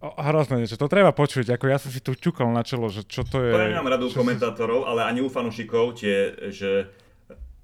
Hrozné 0.00 0.60
niečo, 0.60 0.76
to 0.76 0.92
treba 0.92 1.10
počuť, 1.16 1.56
ako 1.56 1.64
ja 1.72 1.80
som 1.80 1.88
si 1.88 2.04
tu 2.04 2.12
čukal 2.12 2.52
na 2.52 2.60
čelo, 2.60 2.92
že 2.92 3.08
čo 3.08 3.24
to 3.24 3.40
je... 3.40 3.48
To 3.48 3.60
ja 3.64 3.72
nemám 3.72 3.96
radu 3.96 4.12
komentátorov, 4.12 4.84
ale 4.84 5.08
ani 5.08 5.24
u 5.24 5.32
fanúšikov 5.32 5.96
tie, 5.96 6.36
že 6.52 6.92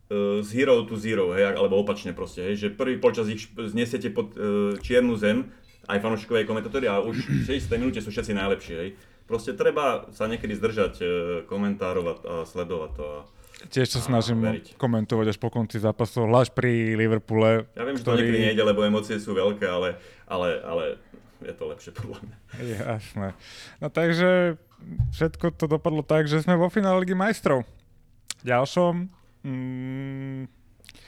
uh, 0.08 0.40
z 0.40 0.48
hero 0.56 0.80
to 0.88 0.96
zero, 0.96 1.36
hej, 1.36 1.52
alebo 1.52 1.76
opačne 1.76 2.16
proste, 2.16 2.40
hej, 2.40 2.54
že 2.56 2.68
prvý 2.72 2.96
počas 2.96 3.28
ich 3.28 3.52
znesiete 3.52 4.08
pod 4.08 4.32
uh, 4.32 4.74
čiernu 4.80 5.12
zem, 5.20 5.52
aj 5.92 5.98
fanúšikovia, 6.00 6.46
aj 6.46 6.48
komentátori 6.48 6.86
a 6.88 7.04
už 7.04 7.20
v 7.20 7.58
60 7.58 7.76
minúte 7.76 8.00
sú 8.00 8.08
všetci 8.08 8.32
najlepší, 8.32 8.74
hej. 8.80 8.90
Proste 9.26 9.54
treba 9.54 10.10
sa 10.12 10.26
niekedy 10.26 10.52
zdržať 10.58 10.94
e, 10.98 11.04
komentárov 11.46 12.04
a, 12.04 12.14
a 12.14 12.34
sledovať 12.42 12.90
to. 12.98 13.04
A, 13.06 13.18
Tiež 13.70 13.94
sa 13.94 14.02
snažím 14.02 14.42
veriť. 14.42 14.74
komentovať 14.74 15.26
až 15.30 15.38
po 15.38 15.46
konci 15.46 15.78
zápasov, 15.78 16.26
hlášť 16.26 16.50
pri 16.50 16.98
Liverpoole. 16.98 17.70
Ja 17.78 17.86
viem, 17.86 17.94
že 17.94 18.02
to 18.02 18.18
niekedy 18.18 18.50
nejde, 18.50 18.62
lebo 18.66 18.82
emócie 18.82 19.22
sú 19.22 19.38
veľké, 19.38 19.62
ale, 19.70 19.94
ale, 20.26 20.58
ale 20.66 20.84
je 21.44 21.54
to 21.54 21.64
lepšie 21.66 21.90
podľa 21.92 22.18
mňa. 22.22 22.36
Jasné. 22.82 23.28
No 23.78 23.86
takže 23.86 24.60
všetko 25.12 25.54
to 25.54 25.66
dopadlo 25.66 26.02
tak, 26.02 26.26
že 26.26 26.40
sme 26.40 26.54
vo 26.54 26.66
finále 26.66 27.02
Ligy 27.02 27.14
majstrov. 27.14 27.62
Ďalšom... 28.42 29.06
Mm, 29.42 30.46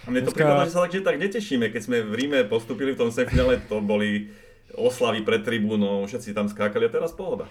A 0.05 0.09
mne 0.09 0.21
to 0.23 0.31
Dneska- 0.31 0.39
prípada, 0.39 0.67
že 0.67 0.75
sa 0.75 0.83
tak, 0.85 0.93
že 0.93 1.03
tak 1.03 1.17
netešíme, 1.19 1.67
keď 1.69 1.83
sme 1.83 1.99
v 2.03 2.13
Ríme 2.15 2.39
postupili 2.47 2.93
v 2.93 3.01
tom 3.01 3.11
semifinále, 3.11 3.63
to 3.65 3.79
boli 3.79 4.31
oslavy 4.75 5.23
pred 5.23 5.43
tribúnou, 5.43 6.03
všetci 6.05 6.35
tam 6.35 6.51
skákali 6.51 6.87
a 6.87 6.91
teraz 6.91 7.15
pohoda. 7.15 7.47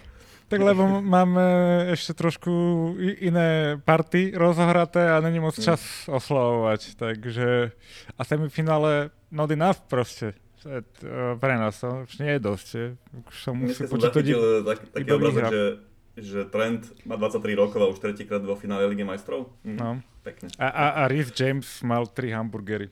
tak 0.51 0.59
lebo 0.59 1.01
máme 1.01 1.41
ešte 1.89 2.13
trošku 2.13 2.51
iné 3.17 3.79
party 3.81 4.35
rozohraté 4.35 5.07
a 5.07 5.17
není 5.17 5.39
moc 5.39 5.55
čas 5.57 6.05
oslavovať, 6.05 6.93
takže 6.93 7.71
a 8.13 8.21
semifinále 8.21 9.09
not 9.31 9.49
enough 9.49 9.81
proste. 9.87 10.35
To 10.63 10.67
je, 10.71 10.81
t- 10.81 11.07
pre 11.43 11.53
nás 11.59 11.75
to 11.75 12.07
už 12.07 12.13
nie 12.23 12.31
je 12.35 12.41
dosť. 12.41 12.67
Už 13.27 13.35
sa 13.35 13.51
musí 13.51 13.75
Dneska 13.75 13.87
som 13.91 13.95
počítať 13.99 14.23
zachytil 14.23 14.41
tak, 14.63 14.79
taký 14.95 15.09
obrazok, 15.11 15.43
že, 15.51 15.63
že 16.23 16.39
Trent 16.47 16.83
má 17.03 17.15
23 17.19 17.59
rokov 17.59 17.79
a 17.83 17.87
už 17.91 17.99
tretíkrát 17.99 18.39
vo 18.39 18.55
finále 18.55 18.87
Ligy 18.87 19.03
majstrov. 19.03 19.51
Mhm. 19.67 19.77
No. 19.77 19.99
Pekne. 20.23 20.47
A, 20.55 20.67
a, 20.71 20.85
a 21.03 21.11
Rhys 21.11 21.35
James 21.35 21.67
mal 21.83 22.07
tri 22.07 22.31
hamburgery. 22.31 22.87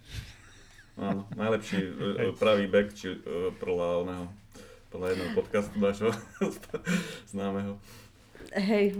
Áno, 0.99 1.23
najlepší 1.39 1.79
e, 1.79 2.35
pravý 2.35 2.67
back, 2.67 2.91
či 2.91 3.15
e, 3.15 3.55
podľa 3.55 4.03
oného, 4.03 4.25
podľa 4.91 5.07
jedného 5.15 5.31
podcastu 5.31 5.75
nášho 5.79 6.11
známeho. 7.31 7.79
Hej, 8.51 8.91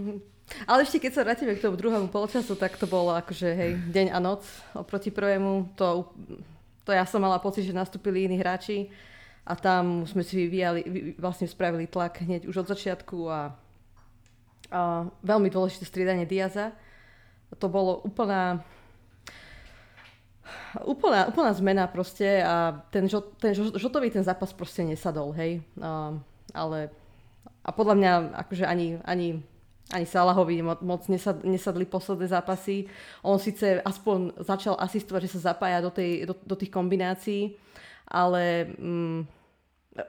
ale 0.64 0.88
ešte 0.88 0.96
keď 1.04 1.12
sa 1.12 1.24
vrátime 1.28 1.52
k 1.52 1.64
tomu 1.64 1.76
druhému 1.76 2.08
polčasu, 2.08 2.56
tak 2.56 2.80
to 2.80 2.88
bolo 2.88 3.12
akože 3.12 3.48
hej, 3.52 3.72
deň 3.92 4.06
a 4.16 4.18
noc 4.18 4.48
oproti 4.72 5.12
prvému. 5.12 5.76
To, 5.76 6.08
to 6.82 6.90
ja 6.90 7.06
som 7.06 7.22
mala 7.22 7.38
pocit, 7.38 7.66
že 7.66 7.74
nastúpili 7.74 8.26
iní 8.26 8.38
hráči 8.38 8.90
a 9.46 9.58
tam 9.58 10.06
sme 10.06 10.22
si 10.22 10.38
vyvíjali, 10.38 10.80
vy- 10.86 11.04
vlastne 11.18 11.50
spravili 11.50 11.90
tlak 11.90 12.22
hneď 12.22 12.46
už 12.46 12.66
od 12.66 12.70
začiatku 12.70 13.18
a, 13.26 13.54
a 14.70 14.80
veľmi 15.22 15.50
dôležité 15.50 15.86
striedanie 15.86 16.26
Diaza. 16.26 16.74
To 17.58 17.66
bolo 17.68 18.00
úplná 18.02 18.64
úplná, 20.84 21.28
úplná 21.28 21.52
zmena 21.52 21.84
proste 21.86 22.40
a 22.40 22.84
ten, 22.90 23.08
žo, 23.08 23.20
ten 23.36 23.52
žo, 23.52 23.72
žotový 23.76 24.10
ten 24.10 24.24
zápas 24.24 24.52
proste 24.52 24.84
nesadol, 24.84 25.32
hej. 25.36 25.60
A, 25.80 26.16
ale 26.52 26.88
a 27.62 27.70
podľa 27.70 27.94
mňa 27.94 28.12
akože 28.46 28.64
ani, 28.66 28.98
ani, 29.06 29.42
ani 29.90 30.06
Salahovi 30.06 30.62
mo- 30.62 30.78
moc 30.80 31.02
nesad, 31.10 31.42
nesadli 31.42 31.82
posledné 31.84 32.30
zápasy. 32.30 32.86
On 33.26 33.36
síce 33.36 33.82
aspoň 33.82 34.38
začal 34.46 34.78
asistovať, 34.78 35.26
že 35.26 35.32
sa 35.38 35.52
zapája 35.52 35.82
do, 35.82 35.90
tej, 35.90 36.24
do, 36.28 36.38
do 36.38 36.54
tých 36.54 36.70
kombinácií, 36.70 37.58
ale 38.06 38.72
mm, 38.78 39.20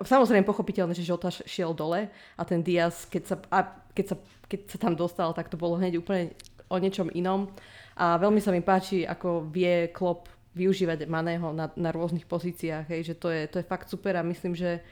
samozrejme 0.05 0.45
pochopiteľné, 0.45 0.93
že 0.95 1.03
Žota 1.07 1.33
šiel 1.33 1.73
dole 1.75 2.07
a 2.37 2.41
ten 2.45 2.63
Diaz, 2.63 3.09
keď 3.09 3.23
sa, 3.25 3.35
a 3.49 3.59
keď, 3.91 4.05
sa, 4.13 4.15
keď 4.47 4.59
sa 4.69 4.77
tam 4.77 4.93
dostal, 4.95 5.33
tak 5.33 5.49
to 5.49 5.59
bolo 5.59 5.75
hneď 5.75 5.99
úplne 5.99 6.31
o 6.71 6.77
niečom 6.79 7.11
inom. 7.11 7.51
A 7.93 8.17
veľmi 8.17 8.41
sa 8.41 8.49
mi 8.49 8.63
páči, 8.63 9.05
ako 9.05 9.51
vie 9.51 9.91
Klopp 9.93 10.31
využívať 10.53 11.09
Maného 11.09 11.49
na, 11.53 11.69
na 11.73 11.89
rôznych 11.89 12.29
pozíciách, 12.29 12.85
hej, 12.93 13.13
že 13.13 13.15
to 13.17 13.33
je, 13.33 13.49
to 13.49 13.57
je 13.61 13.69
fakt 13.69 13.89
super 13.89 14.13
a 14.17 14.25
myslím, 14.25 14.53
že, 14.53 14.85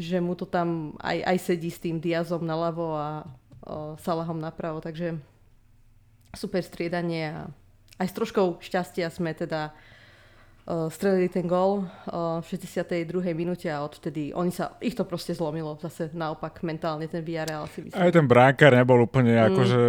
že 0.00 0.16
mu 0.16 0.32
to 0.32 0.48
tam 0.48 0.96
aj, 1.00 1.20
aj 1.28 1.38
sedí 1.44 1.68
s 1.68 1.80
tým 1.80 2.00
Diazom 2.00 2.40
naľavo 2.40 2.96
a 2.96 3.08
Salahom 3.96 4.36
napravo, 4.36 4.80
takže 4.80 5.16
super 6.34 6.60
striedanie 6.60 7.30
a 7.30 7.48
aj 7.96 8.06
s 8.10 8.16
troškou 8.18 8.58
šťastia 8.58 9.06
sme 9.06 9.30
teda 9.32 9.70
o, 10.66 10.90
strelili 10.90 11.30
ten 11.30 11.46
gól 11.46 11.86
o, 12.10 12.42
v 12.42 12.44
62. 12.44 13.06
minúte 13.32 13.70
a 13.70 13.86
odtedy 13.86 14.34
oni 14.34 14.50
sa, 14.50 14.74
ich 14.82 14.98
to 14.98 15.06
proste 15.06 15.32
zlomilo 15.38 15.78
zase 15.78 16.10
naopak 16.10 16.58
mentálne 16.66 17.06
ten 17.06 17.22
Villarreal 17.22 17.70
si 17.70 17.86
myslím. 17.86 18.02
Aj 18.02 18.10
ten 18.10 18.26
bránkár 18.26 18.74
nebol 18.74 19.06
úplne 19.06 19.38
Mm. 19.38 19.46
akože 19.54 19.80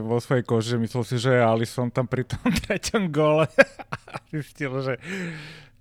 vo 0.00 0.16
svojej 0.18 0.44
koži, 0.48 0.74
myslel 0.80 1.04
si, 1.04 1.16
že 1.20 1.36
Alisson 1.36 1.92
tam 1.92 2.08
pri 2.08 2.24
tom 2.24 2.48
treťom 2.64 3.12
gole 3.12 3.44
zistil, 4.32 4.72
že 4.80 4.96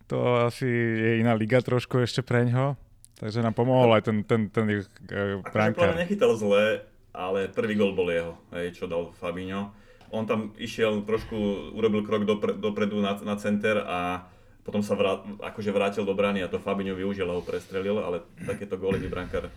to 0.09 0.45
asi 0.49 0.65
je 0.67 1.11
iná 1.21 1.37
liga 1.37 1.61
trošku 1.63 2.01
ešte 2.01 2.25
preňho. 2.25 2.75
Takže 3.19 3.43
nám 3.43 3.51
pomohol 3.51 3.99
aj 3.99 4.07
ten, 4.07 4.23
ten, 4.23 4.47
ten 4.47 4.65
ich 4.79 4.87
uh, 5.11 5.43
Akože 5.43 5.91
mňa 5.91 6.07
nechytal 6.07 6.31
zle, 6.39 6.87
ale 7.19 7.51
prvý 7.51 7.75
gol 7.75 7.91
bol 7.91 8.07
jeho, 8.07 8.39
hej, 8.55 8.71
čo 8.71 8.87
dal 8.87 9.11
Fabinho. 9.19 9.75
On 10.15 10.23
tam 10.23 10.55
išiel 10.55 11.03
trošku, 11.03 11.35
urobil 11.75 12.07
krok 12.07 12.23
dopre, 12.23 12.55
dopredu 12.55 13.03
na, 13.03 13.19
na 13.19 13.35
center 13.35 13.83
a 13.83 14.31
potom 14.63 14.79
sa 14.79 14.95
vrát, 14.95 15.21
akože 15.43 15.75
vrátil 15.75 16.07
do 16.07 16.15
brány 16.15 16.45
a 16.45 16.47
to 16.47 16.63
Fabinho 16.63 16.95
využil 16.95 17.27
a 17.27 17.35
ho 17.35 17.43
prestrelil, 17.43 17.99
ale 17.99 18.23
takéto 18.47 18.79
góly 18.79 19.03
by 19.03 19.07
brankár 19.11 19.49
e, 19.49 19.51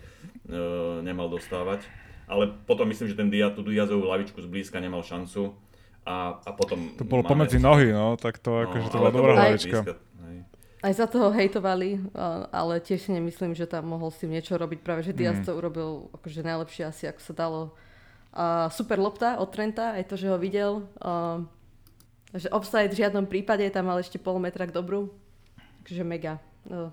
nemal 1.01 1.31
dostávať. 1.31 1.87
Ale 2.27 2.51
potom 2.67 2.87
myslím, 2.91 3.07
že 3.07 3.19
ten 3.19 3.31
Dia, 3.31 3.51
tú 3.51 3.63
Diazovú 3.63 4.07
lavičku 4.11 4.39
zblízka 4.43 4.83
nemal 4.83 5.03
šancu 5.03 5.55
a, 6.03 6.39
a 6.43 6.51
potom... 6.51 6.99
To 6.99 7.07
bolo 7.07 7.23
pomedzi 7.23 7.63
nohy, 7.63 7.95
no, 7.95 8.19
tak 8.19 8.43
to 8.43 8.67
akože 8.67 8.87
to 8.91 8.97
ale 8.99 9.09
bola 9.11 9.11
dobrá 9.15 9.33
hej. 9.55 9.95
Aj 10.83 10.91
za 10.91 11.07
toho 11.07 11.31
hejtovali, 11.31 11.95
ale 12.51 12.83
tiež 12.83 13.07
si 13.07 13.11
nemyslím, 13.15 13.55
že 13.55 13.63
tam 13.63 13.87
mohol 13.87 14.11
s 14.11 14.19
tým 14.19 14.35
niečo 14.35 14.59
robiť. 14.59 14.83
Práve, 14.83 15.07
že 15.07 15.15
Diaz 15.15 15.39
Mm. 15.39 15.45
to 15.47 15.51
urobil 15.55 16.11
akože 16.11 16.43
najlepšie 16.43 16.83
asi, 16.83 17.07
ako 17.07 17.21
sa 17.23 17.33
dalo. 17.33 17.61
A 18.35 18.67
super 18.67 18.99
lopta 18.99 19.39
od 19.39 19.47
Trenta, 19.47 19.95
aj 19.95 20.11
to, 20.11 20.19
že 20.19 20.27
ho 20.27 20.35
videl. 20.35 20.83
A, 20.99 21.39
že 22.35 22.51
offside 22.51 22.91
v 22.91 22.99
žiadnom 22.99 23.23
prípade, 23.29 23.63
tam 23.71 23.87
mal 23.87 24.01
ešte 24.01 24.19
pol 24.19 24.43
metra 24.43 24.67
k 24.67 24.75
dobru. 24.75 25.07
Takže 25.87 26.03
mega. 26.03 26.43
No. 26.67 26.91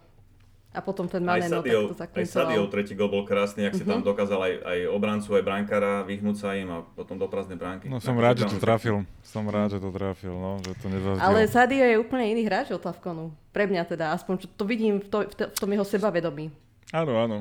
A 0.71 0.79
potom 0.79 1.03
ten 1.05 1.19
Aj 1.21 1.35
Mane, 1.35 1.51
no, 1.51 1.59
tak 1.59 1.67
Sadio, 1.67 1.81
to 1.83 1.95
aj 1.99 2.27
Sadio 2.31 2.63
zakoncoval. 2.63 2.71
tretí 2.71 2.93
gol 2.95 3.11
bol 3.11 3.27
krásny, 3.27 3.67
ak 3.67 3.75
si 3.75 3.83
Mhm. 3.83 3.91
tam 3.91 4.01
dokázal 4.07 4.39
aj, 4.39 4.55
aj 4.63 4.79
obrancu, 4.89 5.35
aj 5.35 5.43
brankára 5.43 6.07
vyhnúť 6.07 6.37
sa 6.37 6.55
im 6.55 6.71
a 6.71 6.79
potom 6.85 7.15
do 7.15 7.27
prázdnej 7.27 7.59
bránky. 7.59 7.91
No 7.91 7.99
som 7.99 8.15
rád, 8.15 8.39
že 8.39 8.47
to 8.47 8.57
trafil. 8.57 9.03
Som 9.21 9.47
rád, 9.47 9.75
že 9.75 9.79
to 9.79 9.91
trafil, 9.91 10.31
no, 10.31 10.63
že 10.63 10.79
to 10.79 10.87
nezazdil. 10.87 11.19
Ale 11.19 11.43
Sadio 11.45 11.83
je 11.83 11.97
úplne 11.97 12.23
iný 12.29 12.47
hráč 12.47 12.71
od 12.71 12.79
Tavkonu. 12.79 13.35
Pre 13.51 13.67
mňa 13.67 13.83
teda, 13.85 14.15
aspoň 14.15 14.35
čo 14.37 14.49
to 14.49 14.63
vidím 14.63 15.03
v, 15.03 15.07
to, 15.07 15.19
v, 15.27 15.35
to, 15.35 15.45
v 15.51 15.59
tom 15.59 15.71
jeho 15.71 15.83
sebavedomí. 15.83 16.55
Áno, 16.93 17.19
áno. 17.19 17.37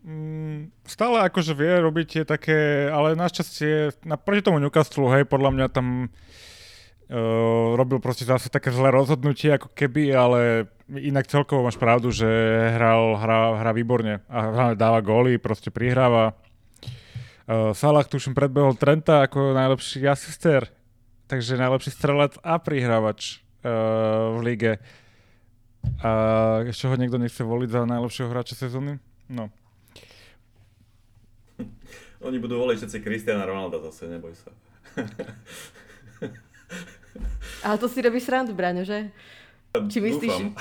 Mm, 0.00 0.72
stále 0.82 1.20
akože 1.22 1.52
vie 1.52 1.84
robiť 1.84 2.06
tie 2.08 2.22
také, 2.24 2.56
ale 2.88 3.12
našťastie, 3.12 4.00
naproti 4.02 4.40
tomu 4.40 4.56
Newcastle, 4.56 5.12
hej, 5.12 5.28
podľa 5.28 5.52
mňa 5.52 5.66
tam 5.68 6.08
uh, 7.12 7.16
robil 7.76 8.00
proste 8.00 8.24
zase 8.24 8.48
také 8.48 8.70
zlé 8.70 8.88
rozhodnutie 8.88 9.52
ako 9.52 9.68
keby, 9.70 10.16
ale 10.16 10.40
inak 10.98 11.30
celkovo 11.30 11.62
máš 11.62 11.78
pravdu, 11.78 12.10
že 12.10 12.26
hral, 12.74 13.14
hrá, 13.20 13.54
hrá 13.62 13.70
výborne 13.70 14.26
a 14.26 14.38
hlavne 14.50 14.76
dáva 14.76 14.98
góly, 14.98 15.38
proste 15.38 15.70
prihráva. 15.70 16.34
Uh, 17.46 17.70
Salah 17.74 18.06
tuším 18.06 18.34
predbehol 18.34 18.74
Trenta 18.74 19.26
ako 19.26 19.54
najlepší 19.54 20.06
asister, 20.10 20.66
takže 21.30 21.58
najlepší 21.58 21.90
strelec 21.94 22.34
a 22.42 22.58
prihrávač 22.58 23.42
uh, 23.62 24.38
v 24.38 24.38
lige. 24.42 24.72
A 26.02 26.10
ešte 26.66 26.90
ho 26.90 26.94
niekto 26.98 27.16
nechce 27.16 27.40
voliť 27.40 27.68
za 27.70 27.80
najlepšieho 27.86 28.28
hráča 28.28 28.54
sezóny? 28.58 28.98
No. 29.30 29.48
Oni 32.20 32.36
budú 32.36 32.60
voliť 32.60 32.84
všetci 32.84 32.98
Cristiana 33.00 33.48
Ronalda 33.48 33.80
zase, 33.88 34.10
neboj 34.10 34.36
sa. 34.36 34.52
Ale 37.64 37.76
to 37.80 37.88
si 37.88 38.04
robíš 38.04 38.28
srandu, 38.28 38.52
Braňo, 38.52 38.84
že? 38.84 39.08
Či 39.70 40.02
myslíš... 40.02 40.34
Dúfam. 40.34 40.50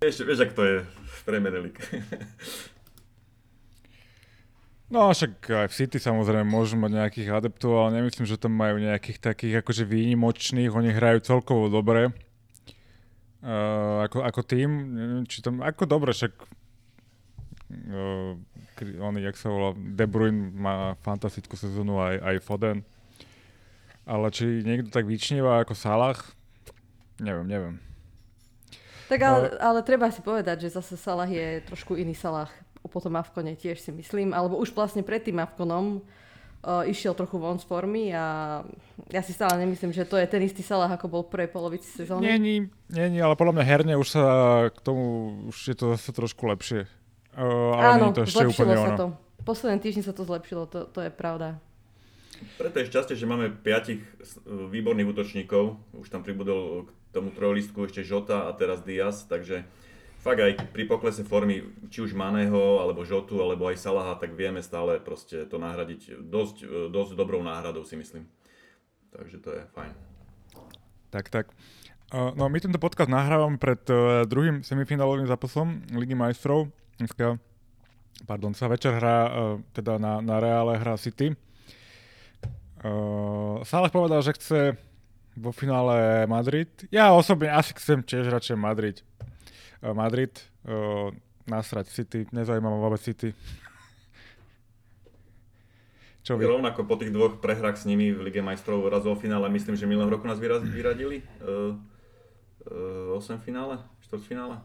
vieš, 0.00 0.24
vieš, 0.24 0.40
ak 0.48 0.56
to 0.56 0.64
je 0.64 0.76
v 0.88 1.18
Premier 1.28 1.60
League. 1.60 1.84
No 4.92 5.08
však 5.10 5.50
aj 5.50 5.68
v 5.72 5.74
City 5.74 5.98
samozrejme 5.98 6.46
môžu 6.46 6.78
mať 6.78 6.92
nejakých 6.94 7.34
adeptov, 7.34 7.82
ale 7.82 7.98
nemyslím, 7.98 8.30
že 8.30 8.38
tam 8.38 8.54
majú 8.54 8.78
nejakých 8.78 9.18
takých 9.18 9.58
akože 9.64 9.90
výnimočných, 9.90 10.70
oni 10.70 10.94
hrajú 10.94 11.18
celkovo 11.24 11.66
dobre. 11.66 12.14
Uh, 13.42 14.06
ako, 14.06 14.22
ako 14.22 14.40
tým, 14.46 14.70
neviem, 14.94 15.24
či 15.26 15.42
tam, 15.42 15.66
ako 15.66 15.90
dobre, 15.90 16.14
však 16.14 16.30
uh, 17.90 18.38
on, 19.02 19.18
jak 19.18 19.34
sa 19.34 19.50
volá, 19.50 19.74
De 19.74 20.06
Bruyne 20.06 20.54
má 20.54 20.94
fantastickú 21.02 21.58
sezónu, 21.58 21.98
aj, 21.98 22.22
aj 22.22 22.36
Foden. 22.46 22.86
Ale 24.04 24.28
či 24.28 24.60
niekto 24.60 24.92
tak 24.92 25.08
vyčnieva 25.08 25.64
ako 25.64 25.72
Salah, 25.72 26.20
neviem, 27.20 27.48
neviem. 27.48 27.76
Tak 29.08 29.20
ale, 29.20 29.56
ale 29.60 29.80
treba 29.84 30.08
si 30.12 30.24
povedať, 30.24 30.68
že 30.68 30.76
zase 30.76 30.96
Salah 30.96 31.28
je 31.28 31.60
trošku 31.68 31.96
iný 31.96 32.16
Salah 32.16 32.48
po 32.88 33.00
tom 33.00 33.16
Avkone 33.16 33.56
tiež 33.56 33.80
si 33.80 33.90
myslím, 33.90 34.36
alebo 34.36 34.60
už 34.60 34.76
vlastne 34.76 35.00
pred 35.00 35.24
tým 35.24 35.40
Avkonom 35.40 35.98
uh, 35.98 36.84
išiel 36.84 37.16
trochu 37.16 37.40
von 37.40 37.56
z 37.56 37.64
formy 37.64 38.12
a 38.12 38.60
ja 39.08 39.20
si 39.24 39.32
stále 39.32 39.56
nemyslím, 39.58 39.90
že 39.90 40.04
to 40.04 40.20
je 40.20 40.26
ten 40.28 40.44
istý 40.44 40.60
Salah, 40.60 40.92
ako 40.92 41.06
bol 41.08 41.22
v 41.24 41.32
prvej 41.32 41.50
polovici 41.50 41.88
sezóny. 41.88 42.28
Není, 42.28 42.68
není, 42.92 43.18
ale 43.18 43.34
podľa 43.34 43.60
mňa 43.60 43.64
herne 43.64 43.94
už 43.96 44.08
sa 44.08 44.24
k 44.70 44.78
tomu, 44.84 45.04
už 45.48 45.56
je 45.72 45.76
to 45.76 45.96
zase 45.96 46.12
trošku 46.12 46.44
lepšie. 46.44 46.84
Uh, 47.34 47.74
ale 47.74 47.98
Áno, 47.98 48.14
to 48.14 48.22
ešte 48.22 48.46
zlepšilo 48.46 48.52
úplne 48.52 48.76
sa 48.76 48.90
ono. 48.92 48.98
to. 49.00 49.06
Posledné 49.44 49.76
týždni 49.80 50.02
sa 50.06 50.14
to 50.16 50.22
zlepšilo, 50.24 50.70
to, 50.70 50.86
to 50.88 51.00
je 51.04 51.10
pravda. 51.10 51.58
Preto 52.58 52.80
je 52.80 52.90
šťastie, 52.90 53.14
že 53.18 53.26
máme 53.28 53.50
piatich 53.50 54.02
s- 54.22 54.38
výborných 54.46 55.10
útočníkov. 55.10 55.78
Už 55.98 56.08
tam 56.10 56.22
pribudol 56.22 56.86
k 56.86 56.90
tomu 57.14 57.30
trojlistku 57.30 57.86
ešte 57.86 58.02
Žota 58.02 58.46
a 58.46 58.54
teraz 58.54 58.82
Diaz, 58.82 59.26
takže 59.26 59.66
fakt 60.18 60.40
aj 60.40 60.72
pri 60.72 60.88
poklese 60.88 61.22
formy, 61.22 61.62
či 61.92 62.00
už 62.00 62.16
Maného, 62.16 62.80
alebo 62.80 63.04
Žotu, 63.04 63.38
alebo 63.38 63.68
aj 63.68 63.78
Salaha, 63.78 64.16
tak 64.16 64.34
vieme 64.34 64.64
stále 64.64 64.98
proste 64.98 65.44
to 65.44 65.60
nahradiť 65.60 66.18
dosť, 66.22 66.88
dosť 66.90 67.12
dobrou 67.14 67.44
náhradou 67.44 67.84
si 67.84 67.94
myslím. 67.94 68.24
Takže 69.14 69.36
to 69.38 69.50
je 69.54 69.62
fajn. 69.76 69.92
Tak, 71.14 71.30
tak. 71.30 71.46
No 72.14 72.46
my 72.50 72.58
tento 72.58 72.78
podcast 72.78 73.10
nahrávame 73.10 73.58
pred 73.58 73.78
uh, 73.90 74.22
druhým 74.26 74.62
semifinálovým 74.62 75.26
zápasom 75.26 75.82
Ligy 75.94 76.14
majstrov. 76.14 76.70
Dneska, 76.98 77.38
pardon, 78.26 78.54
sa 78.54 78.70
večer 78.70 78.94
hrá, 78.94 79.30
teda 79.74 79.98
na, 79.98 80.22
na 80.22 80.38
Reále 80.38 80.78
hrá 80.78 80.94
City. 80.94 81.34
Uh, 82.84 83.64
Saleh 83.64 83.88
povedal, 83.88 84.20
že 84.20 84.36
chce 84.36 84.60
vo 85.40 85.56
finále 85.56 86.28
Madrid. 86.28 86.68
Ja 86.92 87.16
osobne 87.16 87.48
asi 87.48 87.72
chcem 87.72 88.04
tiež 88.04 88.28
radšej 88.28 88.60
Madrid. 88.60 89.00
Uh, 89.80 89.96
Madrid, 89.96 90.36
uh, 90.68 91.08
nasrať 91.48 91.88
City, 91.88 92.28
nezaujíma 92.28 92.68
ma 92.68 92.76
vôbec 92.76 93.00
City. 93.00 93.32
Čo 96.24 96.36
vy? 96.36 96.44
Rovnako 96.44 96.84
po 96.84 97.00
tých 97.00 97.12
dvoch 97.12 97.40
prehrách 97.40 97.80
s 97.80 97.88
nimi 97.88 98.12
v 98.12 98.20
Lige 98.28 98.44
majstrov 98.44 98.84
raz 98.88 99.08
vo 99.08 99.16
finále, 99.16 99.48
myslím, 99.48 99.80
že 99.80 99.88
minulého 99.88 100.12
roku 100.12 100.28
nás 100.28 100.36
vyraz, 100.36 100.60
vyradili. 100.64 101.24
Uh, 101.40 101.80
uh, 102.68 103.16
8 103.16 103.40
finále, 103.40 103.80
4 104.08 104.24
finále. 104.28 104.60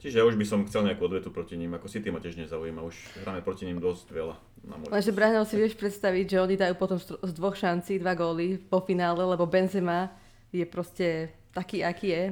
Čiže 0.00 0.16
ja 0.16 0.24
už 0.24 0.40
by 0.40 0.46
som 0.48 0.64
chcel 0.64 0.88
nejakú 0.88 1.04
odvetu 1.04 1.28
proti 1.28 1.60
ním, 1.60 1.76
ako 1.76 1.84
City 1.84 2.08
ma 2.08 2.24
tiež 2.24 2.40
nezaujíma, 2.40 2.80
už 2.80 3.20
hráme 3.20 3.44
proti 3.44 3.68
ním 3.68 3.84
dosť 3.84 4.08
veľa. 4.08 4.36
Na 4.64 4.80
Lenže 4.88 5.12
Braňo 5.12 5.44
si 5.44 5.60
vieš 5.60 5.76
predstaviť, 5.76 6.24
že 6.24 6.38
oni 6.40 6.56
dajú 6.56 6.74
potom 6.80 6.96
z 6.96 7.32
dvoch 7.36 7.52
šancí 7.52 8.00
dva 8.00 8.16
góly 8.16 8.56
po 8.56 8.80
finále, 8.80 9.20
lebo 9.20 9.44
Benzema 9.44 10.08
je 10.56 10.64
proste 10.64 11.28
taký, 11.52 11.84
aký 11.84 12.08
je. 12.16 12.24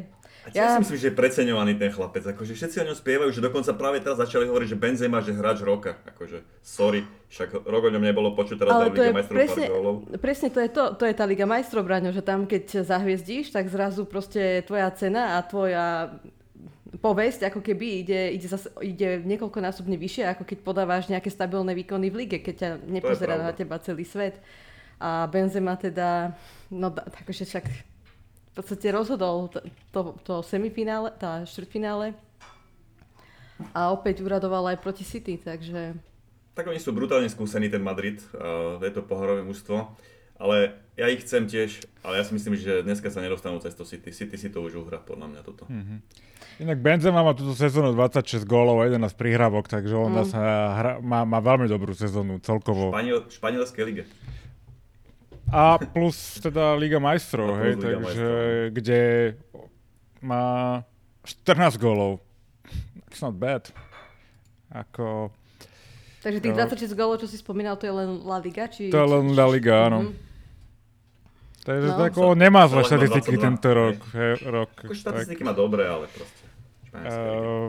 A 0.47 0.49
tiež 0.49 0.81
si 0.81 0.81
myslím, 0.81 1.01
že 1.03 1.09
je 1.13 1.19
preceňovaný 1.19 1.73
ten 1.77 1.93
chlapec, 1.93 2.25
akože 2.25 2.57
všetci 2.57 2.77
o 2.81 2.87
ňom 2.89 2.97
spievajú, 2.97 3.31
že 3.37 3.45
dokonca 3.45 3.69
práve 3.77 4.01
teraz 4.01 4.17
začali 4.17 4.49
hovoriť, 4.49 4.69
že 4.73 4.79
Benzema, 4.81 5.21
že 5.21 5.37
hráč 5.37 5.61
roka, 5.61 6.01
akože 6.09 6.41
sorry, 6.65 7.05
však 7.29 7.69
rok 7.69 7.83
o 7.85 7.91
ňom 7.93 8.01
nebolo 8.01 8.33
počuť, 8.33 8.57
teraz 8.57 8.73
Ale 8.73 8.97
to 8.97 9.03
je 9.05 9.13
majstrov 9.13 9.37
presne, 9.37 9.65
pár 9.69 9.75
gólov. 9.77 9.95
presne 10.17 10.49
to 10.49 10.61
je 10.65 10.71
to, 10.73 10.85
to 10.97 11.05
je 11.05 11.13
tá 11.13 11.25
Liga 11.29 11.45
majstrov, 11.45 11.85
Braňo, 11.85 12.17
že 12.17 12.25
tam 12.25 12.49
keď 12.49 12.81
zahviezdíš, 12.81 13.53
tak 13.53 13.69
zrazu 13.69 14.09
proste 14.09 14.65
tvoja 14.65 14.89
cena 14.97 15.37
a 15.37 15.45
tvoja 15.45 16.17
povesť 16.96 17.53
ako 17.53 17.61
keby 17.61 18.01
ide, 18.01 18.20
ide, 18.33 18.48
zase, 18.48 18.72
ide 18.81 19.20
niekoľkonásobne 19.29 20.01
vyššie, 20.01 20.24
ako 20.33 20.48
keď 20.48 20.59
podávaš 20.64 21.12
nejaké 21.12 21.29
stabilné 21.29 21.77
výkony 21.77 22.09
v 22.09 22.24
lige, 22.24 22.38
keď 22.40 22.55
ťa 22.57 22.70
nepozerá 22.88 23.37
na 23.37 23.53
teba 23.53 23.77
celý 23.77 24.09
svet. 24.09 24.40
A 24.96 25.29
Benzema 25.29 25.77
teda, 25.77 26.35
no 26.72 26.88
takže 26.90 27.44
však 27.44 27.64
v 27.68 28.53
podstate 28.57 28.88
rozhodol 28.90 29.53
to, 29.53 29.61
to, 29.94 30.01
to 30.24 30.35
semifinále, 30.42 31.12
tá 31.14 31.44
štvrtfinále 31.44 32.16
a 33.77 33.92
opäť 33.94 34.24
uradoval 34.24 34.74
aj 34.74 34.83
proti 34.83 35.05
City, 35.07 35.38
takže 35.38 35.94
Tak 36.59 36.66
oni 36.66 36.83
sú 36.83 36.90
brutálne 36.90 37.31
skúsení, 37.31 37.70
ten 37.70 37.83
Madrid, 37.85 38.18
uh, 38.35 38.83
je 38.83 38.90
to 38.90 39.07
pohorové 39.07 39.46
mužstvo, 39.46 39.94
ale 40.38 40.57
ja 40.94 41.07
ich 41.07 41.20
chcem 41.20 41.44
tiež, 41.44 41.70
ale 42.01 42.16
ja 42.16 42.24
si 42.24 42.33
myslím, 42.33 42.55
že 42.55 42.81
dneska 42.81 43.07
sa 43.07 43.18
nedostanú 43.18 43.59
cez 43.59 43.70
to 43.72 43.83
City. 43.83 44.11
City 44.11 44.35
si 44.35 44.48
to 44.48 44.59
už 44.61 44.79
uhra, 44.79 44.98
podľa 44.98 45.27
mňa 45.29 45.40
toto. 45.42 45.66
Mhm. 45.66 46.03
Inak 46.59 46.79
Benzema 46.81 47.22
má 47.22 47.31
túto 47.33 47.55
sezónu 47.55 47.92
26 47.92 48.42
gólov 48.42 48.79
a 48.79 48.87
11 48.87 49.14
prihrávok, 49.14 49.66
takže 49.68 49.94
on 49.94 50.11
Mm. 50.11 50.18
zasa 50.20 50.38
hra, 50.72 50.92
má, 50.98 51.22
má 51.22 51.38
veľmi 51.38 51.66
dobrú 51.66 51.92
sezónu 51.92 52.38
celkovo. 52.38 52.90
Španiel, 52.90 53.18
španielskej 53.29 53.85
lige. 53.85 54.05
A 55.46 55.79
plus 55.79 56.16
teda 56.37 56.74
Liga 56.74 56.98
majstrov, 56.98 57.57
hej, 57.57 57.72
Liga 57.72 57.83
takže 57.94 57.96
majstrov. 57.96 58.74
kde 58.74 59.01
má 60.20 60.44
14 61.22 61.79
gólov. 61.79 62.20
It's 63.07 63.18
not 63.18 63.35
bad. 63.35 63.70
Ako, 64.68 65.31
Takže 66.18 66.42
tých 66.42 66.53
No. 66.53 66.59
26 66.61 66.92
gólov, 66.92 67.22
čo 67.22 67.31
si 67.31 67.38
spomínal, 67.38 67.79
to 67.79 67.87
je 67.87 67.94
len 67.94 68.20
La 68.20 68.37
Liga? 68.37 68.66
Či, 68.66 68.90
to 68.90 68.98
je 68.98 69.09
len 69.09 69.33
La 69.33 69.46
Liga, 69.46 69.87
áno. 69.87 69.98
Mhm. 70.03 70.12
Takže 71.61 71.88
No. 71.88 72.01
ako, 72.01 72.23
nemá 72.35 72.64
zlé 72.64 72.83
Celé 72.83 72.85
má 72.85 72.88
štatistiky 73.05 73.35
22, 73.35 73.44
tento 73.44 73.68
rok. 73.71 73.97
Hej, 74.11 74.33
rok 74.47 74.71
Ako 74.75 74.88
tak. 74.88 74.99
štatistiky 74.99 75.42
má 75.42 75.53
dobré, 75.53 75.85
ale 75.85 76.07
proste. 76.07 76.44
Uh, 76.90 77.68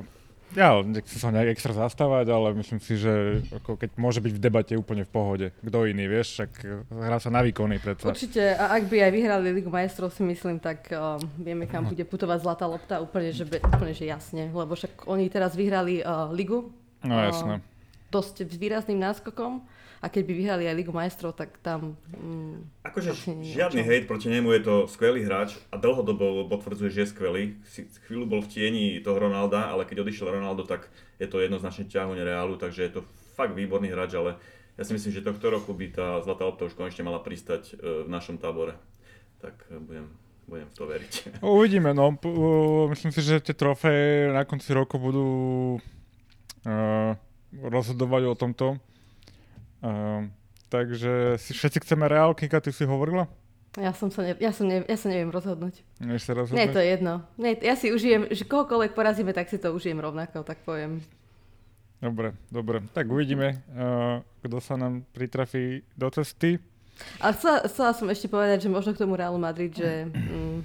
ja 0.50 0.80
nechcem 0.80 1.20
sa 1.20 1.30
nejak 1.30 1.52
extra 1.52 1.72
zastávať, 1.72 2.26
ale 2.28 2.56
myslím 2.56 2.80
si, 2.80 2.96
že 2.96 3.12
ako 3.54 3.76
keď 3.76 3.90
môže 3.96 4.18
byť 4.18 4.32
v 4.32 4.42
debate 4.42 4.74
úplne 4.74 5.04
v 5.04 5.12
pohode. 5.12 5.48
Kto 5.60 5.86
iný, 5.86 6.08
vieš, 6.08 6.34
však 6.34 6.52
hrá 6.90 7.18
sa 7.18 7.30
na 7.30 7.44
výkony 7.44 7.78
predsa. 7.78 8.08
Určite, 8.08 8.42
a 8.52 8.74
ak 8.74 8.88
by 8.88 8.98
aj 9.00 9.12
vyhrali 9.12 9.48
Ligu 9.52 9.70
majstrov, 9.70 10.10
si 10.10 10.24
myslím, 10.24 10.58
tak 10.58 10.90
um, 10.90 11.20
vieme, 11.38 11.66
kam 11.66 11.84
Mhm. 11.84 11.90
bude 11.92 12.04
putovať 12.04 12.40
zlatá 12.40 12.66
lopta, 12.66 12.98
úplne 12.98 13.30
že, 13.30 13.44
be, 13.44 13.60
úplne, 13.60 13.92
že 13.92 14.06
jasne. 14.06 14.48
Lebo 14.48 14.74
však 14.74 15.06
oni 15.06 15.28
teraz 15.28 15.54
vyhrali 15.54 16.00
uh, 16.00 16.30
Ligu 16.30 16.74
No 17.00 17.16
jasné. 17.16 17.62
dosť 18.08 18.44
s 18.44 18.56
výrazným 18.56 18.98
náskokom 18.98 19.62
a 20.00 20.08
keď 20.08 20.24
by 20.24 20.34
vyhrali 20.34 20.64
aj 20.64 20.76
Ligu 20.80 20.96
majstrov, 20.96 21.36
tak 21.36 21.60
tam... 21.60 22.00
Mm, 22.16 22.72
Akože 22.88 23.12
žiadny 23.44 23.84
hejt 23.84 24.08
proti 24.08 24.32
nemu, 24.32 24.56
je 24.56 24.62
to 24.64 24.76
skvelý 24.88 25.28
hráč 25.28 25.60
a 25.70 25.76
dlhodobo 25.76 26.48
potvrdzuje, 26.48 26.88
že 26.88 27.00
je 27.04 27.12
skvelý. 27.12 27.44
Si 27.68 27.84
chvíľu 28.08 28.26
bol 28.26 28.40
v 28.40 28.48
tieni 28.48 28.86
toho 29.04 29.20
Ronalda, 29.20 29.68
ale 29.68 29.84
keď 29.84 30.08
odišiel 30.08 30.32
Ronaldo, 30.32 30.64
tak 30.64 30.88
je 31.20 31.28
to 31.28 31.44
jednoznačne 31.44 31.92
ťahuň 31.92 32.18
Reálu, 32.24 32.56
takže 32.56 32.88
je 32.88 32.92
to 32.96 33.02
fakt 33.36 33.52
výborný 33.52 33.92
hráč, 33.92 34.16
ale 34.16 34.40
ja 34.80 34.88
si 34.88 34.96
myslím, 34.96 35.12
že 35.12 35.28
tohto 35.28 35.52
roku 35.52 35.76
by 35.76 35.92
tá 35.92 36.24
zlatá 36.24 36.48
lopta 36.48 36.64
už 36.64 36.80
konečne 36.80 37.04
mala 37.04 37.20
pristať 37.20 37.76
e, 37.76 38.08
v 38.08 38.10
našom 38.12 38.40
tábore. 38.40 38.80
Tak 39.44 39.68
e, 39.68 39.76
budem, 39.76 40.08
budem 40.48 40.68
v 40.72 40.74
to 40.80 40.84
veriť. 40.88 41.14
Uvidíme, 41.44 41.92
no. 41.92 42.16
P- 42.16 42.32
uh, 42.32 42.88
myslím 42.88 43.12
si, 43.12 43.20
že 43.20 43.44
tie 43.44 43.52
trofeje 43.52 44.32
na 44.32 44.48
konci 44.48 44.72
roku 44.72 44.96
budú 44.96 45.28
uh, 46.64 47.12
rozhodovať 47.52 48.24
o 48.32 48.36
tomto. 48.40 48.80
Uh, 49.80 50.28
takže 50.68 51.40
si 51.40 51.52
všetci 51.56 51.84
chceme 51.88 52.06
Real, 52.06 52.36
Kika, 52.36 52.60
ty 52.60 52.72
si 52.76 52.84
hovorila? 52.84 53.28
ja, 53.78 53.94
som 53.94 54.10
sa 54.10 54.26
ne, 54.26 54.34
ja, 54.42 54.50
som 54.50 54.66
ne, 54.66 54.82
ja 54.82 54.98
sa 54.98 55.08
neviem 55.08 55.30
rozhodnúť. 55.30 55.86
Než 56.02 56.26
sa 56.26 56.34
Nie, 56.34 56.40
rozhodneš? 56.42 56.74
to 56.74 56.82
je 56.82 56.88
jedno. 56.90 57.14
Nie, 57.38 57.54
ja 57.62 57.76
si 57.78 57.94
užijem, 57.94 58.26
že 58.34 58.50
kohokoľvek 58.50 58.98
porazíme, 58.98 59.32
tak 59.32 59.48
si 59.48 59.62
to 59.62 59.70
užijem 59.70 60.02
rovnako, 60.02 60.42
tak 60.42 60.58
poviem. 60.66 61.06
Dobre, 62.00 62.34
dobre. 62.50 62.82
Tak 62.96 63.12
uvidíme, 63.12 63.60
uh, 63.76 64.24
kto 64.42 64.58
sa 64.64 64.80
nám 64.80 65.04
pritrafí 65.12 65.84
do 65.94 66.08
cesty. 66.10 66.58
A 67.20 67.32
chcela, 67.36 67.64
chcela 67.68 67.92
som 67.96 68.08
ešte 68.08 68.32
povedať, 68.32 68.68
že 68.68 68.70
možno 68.72 68.96
k 68.96 69.04
tomu 69.04 69.20
Realu 69.20 69.40
Madrid, 69.40 69.72
že 69.72 70.08
mm, 70.08 70.60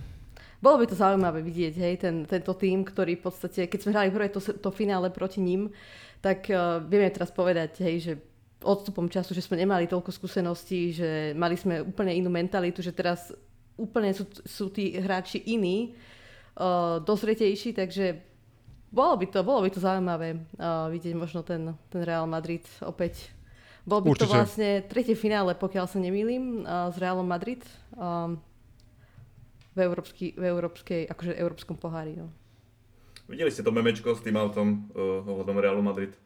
bolo 0.63 0.83
by 0.83 0.87
to 0.91 0.97
zaujímavé 0.99 1.43
vidieť, 1.43 1.75
hej, 1.79 1.95
ten, 1.99 2.27
tento 2.27 2.55
tým, 2.55 2.87
ktorý 2.87 3.19
v 3.19 3.25
podstate, 3.31 3.67
keď 3.67 3.79
sme 3.79 3.95
hrali 3.95 4.11
prvé 4.15 4.31
to, 4.31 4.41
to 4.41 4.71
finále 4.75 5.11
proti 5.11 5.43
ním, 5.43 5.71
tak 6.23 6.47
uh, 6.51 6.79
vieme 6.83 7.11
teraz 7.11 7.35
povedať, 7.35 7.83
hej, 7.83 7.97
že 8.01 8.13
odstupom 8.65 9.07
času, 9.13 9.37
že 9.37 9.45
sme 9.45 9.61
nemali 9.61 9.85
toľko 9.85 10.11
skúseností, 10.11 10.97
že 10.97 11.37
mali 11.37 11.55
sme 11.55 11.85
úplne 11.85 12.17
inú 12.17 12.33
mentalitu, 12.33 12.81
že 12.81 12.97
teraz 12.97 13.31
úplne 13.77 14.11
sú, 14.17 14.25
sú 14.43 14.73
tí 14.73 14.97
hráči 14.97 15.45
iní, 15.45 15.93
uh, 16.57 17.03
dozretejší, 17.03 17.77
takže 17.77 18.23
bolo 18.95 19.19
by 19.19 19.27
to, 19.27 19.39
bolo 19.43 19.61
by 19.67 19.71
to 19.75 19.83
zaujímavé 19.83 20.39
uh, 20.39 20.87
vidieť 20.89 21.15
možno 21.19 21.43
ten, 21.43 21.75
ten 21.91 22.03
Real 22.07 22.25
Madrid 22.31 22.63
opäť. 22.81 23.35
Bol 23.85 24.01
by 24.01 24.17
to 24.17 24.25
Určite. 24.25 24.33
vlastne 24.33 24.71
tretie 24.89 25.13
finále, 25.13 25.53
pokiaľ 25.53 25.85
sa 25.85 26.01
nemýlim, 26.01 26.65
uh, 26.65 26.89
s 26.89 26.97
Realom 26.97 27.29
Madrid 27.29 27.61
um, 27.93 28.41
v, 29.77 29.79
európsky, 29.85 30.33
v 30.33 30.45
európskej, 30.49 31.05
akože 31.13 31.37
európskom 31.37 31.77
pohári. 31.77 32.17
No. 32.17 32.33
Videli 33.29 33.53
ste 33.53 33.61
to 33.61 33.75
memečko 33.75 34.17
s 34.17 34.25
tým 34.25 34.41
autom 34.41 34.89
uh, 34.97 35.21
ohľadom 35.29 35.61
Realu 35.61 35.85
Madrid? 35.85 36.17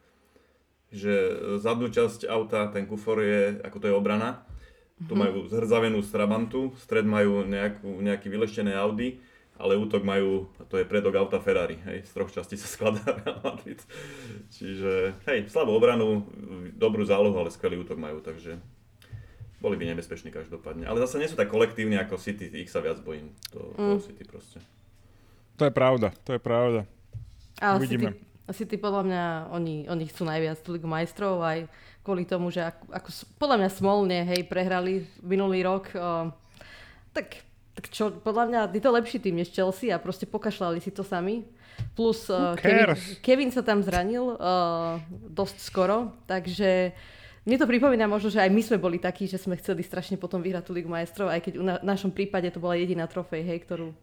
Že 0.89 1.13
e, 1.13 1.33
zadnú 1.61 1.89
časť 1.89 2.25
auta, 2.25 2.69
ten 2.69 2.85
kufor 2.85 3.21
je, 3.21 3.61
ako 3.61 3.77
to 3.79 3.87
je 3.89 3.95
obrana. 3.95 4.43
Tu 4.99 5.15
Mhm. 5.15 5.21
majú 5.21 5.39
zhrdzavenú 5.47 6.03
Strabantu, 6.03 6.75
stred 6.81 7.07
majú 7.07 7.45
nejakú, 7.45 7.87
nejaký 8.03 8.27
vyleštené 8.27 8.75
Audi, 8.75 9.23
ale 9.55 9.75
útok 9.75 10.03
majú, 10.03 10.47
to 10.67 10.79
je 10.79 10.87
predok 10.87 11.15
auta 11.19 11.39
Ferrari, 11.39 11.79
hej, 11.83 12.07
z 12.07 12.11
troch 12.15 12.31
častí 12.31 12.55
sa 12.55 12.67
skladá 12.67 13.03
Real 13.23 13.39
Madrid. 13.43 13.79
Čiže, 14.51 15.19
hej, 15.27 15.47
slabú 15.51 15.75
obranu, 15.75 16.27
dobrú 16.75 17.03
zálohu, 17.03 17.35
ale 17.39 17.51
skvelý 17.51 17.79
útok 17.83 17.99
majú, 17.99 18.19
takže 18.23 18.59
boli 19.59 19.75
by 19.75 19.91
nebezpeční 19.91 20.31
každopádne. 20.31 20.87
Ale 20.87 21.03
zase 21.03 21.19
nie 21.19 21.27
sú 21.27 21.35
tak 21.35 21.51
kolektívni 21.51 21.99
ako 21.99 22.19
City, 22.19 22.47
ich 22.55 22.71
sa 22.71 22.79
viac 22.79 23.03
bojím, 23.03 23.35
to, 23.51 23.75
toho 23.75 23.99
Mm. 23.99 24.03
City 24.03 24.23
proste. 24.23 24.59
To 25.59 25.67
je 25.67 25.75
pravda, 25.75 26.15
to 26.23 26.39
je 26.39 26.41
pravda. 26.43 26.87
A 27.59 27.75
Uvidíme. 27.75 28.15
City, 28.15 28.28
City 28.57 28.81
podľa 28.81 29.03
mňa, 29.05 29.25
oni, 29.53 29.77
oni 29.89 30.05
chcú 30.09 30.25
najviac 30.25 30.59
tú 30.65 30.73
Ligu 30.75 30.89
majstrov 30.89 31.45
aj 31.45 31.69
kvôli 32.03 32.25
tomu, 32.25 32.49
že 32.49 32.65
ako, 32.65 32.85
ako 32.89 33.09
podľa 33.37 33.57
mňa 33.61 33.71
smolne, 33.77 34.19
hej, 34.25 34.49
prehrali 34.49 35.05
minulý 35.21 35.61
rok, 35.61 35.93
uh, 35.93 36.33
tak, 37.13 37.45
tak 37.77 37.85
čo, 37.93 38.09
podľa 38.11 38.45
mňa 38.49 38.61
je 38.73 38.83
to 38.83 38.91
lepší 38.97 39.19
tým 39.21 39.37
než 39.37 39.53
Chelsea 39.53 39.93
a 39.93 40.01
proste 40.01 40.25
pokašľali 40.25 40.81
si 40.81 40.89
to 40.89 41.05
sami. 41.05 41.45
Plus 41.95 42.27
uh, 42.33 42.57
Kevin, 42.59 42.97
Kevin 43.23 43.51
sa 43.53 43.63
tam 43.63 43.85
zranil 43.85 44.35
uh, 44.35 44.99
dosť 45.31 45.57
skoro, 45.63 46.17
takže 46.25 46.97
mne 47.49 47.57
to 47.57 47.71
pripomína 47.71 48.05
možno, 48.05 48.29
že 48.29 48.45
aj 48.45 48.53
my 48.53 48.61
sme 48.61 48.77
boli 48.77 49.01
takí, 49.01 49.25
že 49.25 49.41
sme 49.41 49.57
chceli 49.57 49.81
strašne 49.81 50.21
potom 50.21 50.45
vyhrať 50.45 50.69
tú 50.69 50.77
Ligu 50.77 50.91
majstrov, 50.93 51.33
aj 51.33 51.49
keď 51.49 51.53
v 51.57 51.65
na, 51.65 51.77
našom 51.81 52.13
prípade 52.13 52.45
to 52.53 52.61
bola 52.61 52.77
jediná 52.77 53.09
trofej, 53.09 53.41
hej, 53.41 53.65
ktorú... 53.65 53.97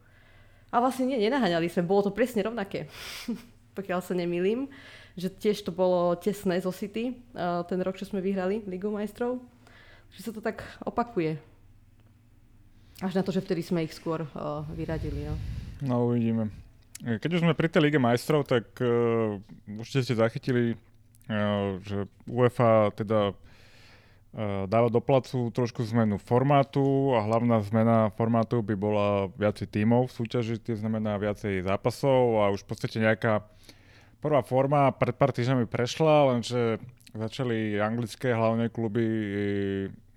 A 0.74 0.82
vlastne 0.82 1.06
nie, 1.06 1.22
nenaháňali 1.22 1.70
sme, 1.70 1.86
bolo 1.86 2.10
to 2.10 2.12
presne 2.12 2.42
rovnaké, 2.42 2.90
pokiaľ 3.76 4.00
sa 4.00 4.16
nemýlim, 4.16 4.72
že 5.20 5.28
tiež 5.28 5.68
to 5.68 5.72
bolo 5.76 6.16
tesné 6.16 6.60
zo 6.64 6.72
City, 6.72 7.20
uh, 7.36 7.62
ten 7.68 7.80
rok, 7.84 8.00
čo 8.00 8.08
sme 8.08 8.24
vyhrali 8.24 8.64
Ligu 8.66 8.88
majstrov, 8.88 9.44
že 10.16 10.24
sa 10.24 10.32
to 10.32 10.40
tak 10.40 10.64
opakuje. 10.82 11.36
Až 13.04 13.20
na 13.20 13.24
to, 13.28 13.36
že 13.36 13.44
vtedy 13.44 13.60
sme 13.60 13.84
ich 13.84 13.92
skôr 13.92 14.24
uh, 14.24 14.64
vyradili. 14.72 15.28
No. 15.28 15.36
no 15.84 15.94
uvidíme. 16.08 16.48
Keď 17.04 17.28
už 17.28 17.44
sme 17.44 17.52
pri 17.52 17.68
tej 17.68 17.92
Lige 17.92 18.00
majstrov, 18.00 18.48
tak 18.48 18.72
uh, 18.80 19.36
určite 19.68 20.08
ste 20.08 20.16
zachytili, 20.16 20.80
uh, 21.28 21.76
že 21.84 22.08
UEFA 22.24 22.96
teda 22.96 23.36
dáva 24.68 24.92
do 24.92 25.00
placu 25.00 25.48
trošku 25.48 25.88
zmenu 25.96 26.20
formátu 26.20 27.16
a 27.16 27.24
hlavná 27.24 27.64
zmena 27.64 28.12
formátu 28.20 28.60
by 28.60 28.76
bola 28.76 29.08
viacej 29.40 29.72
tímov 29.72 30.12
v 30.12 30.16
súťaži, 30.20 30.60
to 30.60 30.76
znamená 30.76 31.16
viacej 31.16 31.64
zápasov 31.64 32.44
a 32.44 32.52
už 32.52 32.68
v 32.68 32.70
podstate 32.76 33.00
nejaká 33.00 33.48
prvá 34.20 34.44
forma 34.44 34.92
pred 34.92 35.16
pár 35.16 35.32
týždňami 35.32 35.72
prešla, 35.72 36.36
lenže 36.36 36.84
začali 37.16 37.80
anglické 37.80 38.36
hlavné 38.36 38.68
kluby 38.68 39.08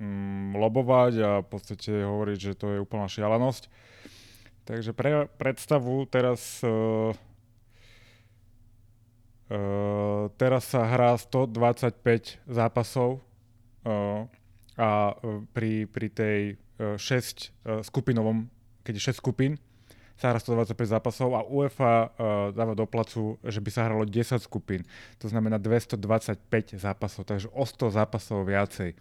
um, 0.02 0.50
lobovať 0.58 1.12
a 1.22 1.30
v 1.46 1.46
podstate 1.46 2.02
hovoriť, 2.02 2.38
že 2.42 2.52
to 2.58 2.74
je 2.74 2.82
úplná 2.82 3.06
šialenosť. 3.06 3.70
Takže 4.66 4.98
pre 4.98 5.30
predstavu 5.38 6.10
teraz 6.10 6.58
uh, 6.66 7.14
uh, 9.54 10.26
teraz 10.34 10.74
sa 10.74 10.90
hrá 10.90 11.14
125 11.14 12.42
zápasov 12.50 13.27
a 14.78 15.18
pri, 15.50 15.90
pri 15.90 16.06
tej 16.12 16.40
uh, 16.78 16.94
6 16.94 17.02
uh, 17.02 17.82
skupinovom, 17.82 18.46
keď 18.86 18.92
je 18.94 19.02
6 19.14 19.22
skupín, 19.22 19.58
sa 20.18 20.34
hrá 20.34 20.42
125 20.42 20.74
zápasov 20.98 21.30
a 21.38 21.46
UEFA 21.46 22.10
dáva 22.50 22.74
do 22.74 22.82
placu, 22.90 23.38
že 23.46 23.62
by 23.62 23.70
sa 23.70 23.86
hralo 23.86 24.02
10 24.02 24.42
skupín. 24.42 24.82
To 25.22 25.30
znamená 25.30 25.62
225 25.62 26.74
zápasov, 26.74 27.22
takže 27.22 27.46
o 27.54 27.62
100 27.62 27.94
zápasov 27.94 28.42
viacej. 28.42 28.98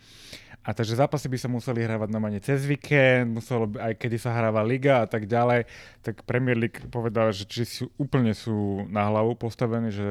A 0.61 0.75
takže 0.77 0.99
zápasy 0.99 1.25
by 1.31 1.37
sa 1.39 1.49
museli 1.49 1.81
hrávať 1.81 2.11
normálne 2.11 2.43
cez 2.43 2.67
víkend, 2.67 3.33
muselo 3.33 3.65
by, 3.71 3.87
aj 3.87 3.93
kedy 4.03 4.17
sa 4.19 4.35
hráva 4.35 4.61
liga 4.67 5.01
a 5.01 5.07
tak 5.07 5.23
ďalej, 5.23 5.63
tak 6.03 6.27
Premier 6.27 6.59
League 6.59 6.85
povedal, 6.91 7.31
že 7.31 7.47
či 7.47 7.63
sú, 7.63 7.89
úplne 7.95 8.35
sú 8.35 8.83
na 8.91 9.07
hlavu 9.07 9.33
postavení, 9.39 9.89
že 9.89 10.09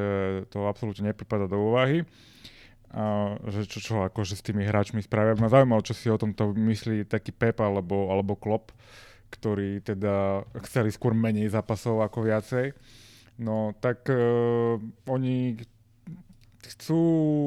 to 0.48 0.64
absolútne 0.64 1.12
nepripada 1.12 1.46
do 1.46 1.60
úvahy. 1.60 2.08
A, 2.94 3.34
že 3.50 3.66
čo, 3.66 3.78
čo 3.82 3.94
akože 4.06 4.38
s 4.38 4.46
tými 4.46 4.62
hráčmi 4.62 5.02
spravia. 5.02 5.38
Ma 5.38 5.50
zaujímalo, 5.50 5.82
čo 5.82 5.94
si 5.94 6.06
o 6.06 6.20
tomto 6.20 6.54
myslí 6.54 7.06
taký 7.06 7.34
Pep 7.34 7.58
alebo, 7.58 8.10
alebo 8.10 8.38
Klopp, 8.38 8.70
ktorí 9.32 9.82
teda 9.82 10.46
chceli 10.66 10.94
skôr 10.94 11.12
menej 11.12 11.50
zápasov 11.50 12.04
ako 12.04 12.30
viacej. 12.30 12.72
No 13.36 13.76
tak 13.82 14.06
uh, 14.08 14.80
oni 15.10 15.60
chcú, 16.66 17.02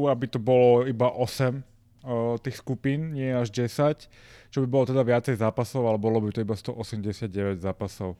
aby 0.08 0.26
to 0.32 0.40
bolo 0.40 0.88
iba 0.88 1.12
8 1.12 1.60
o, 2.04 2.40
tých 2.40 2.64
skupín, 2.64 3.12
nie 3.12 3.36
až 3.36 3.52
10, 3.52 4.08
čo 4.50 4.58
by 4.64 4.68
bolo 4.68 4.88
teda 4.88 5.04
viacej 5.04 5.36
zápasov, 5.36 5.84
ale 5.84 6.00
bolo 6.00 6.24
by 6.24 6.32
to 6.32 6.44
iba 6.44 6.56
189 6.56 7.60
zápasov. 7.60 8.16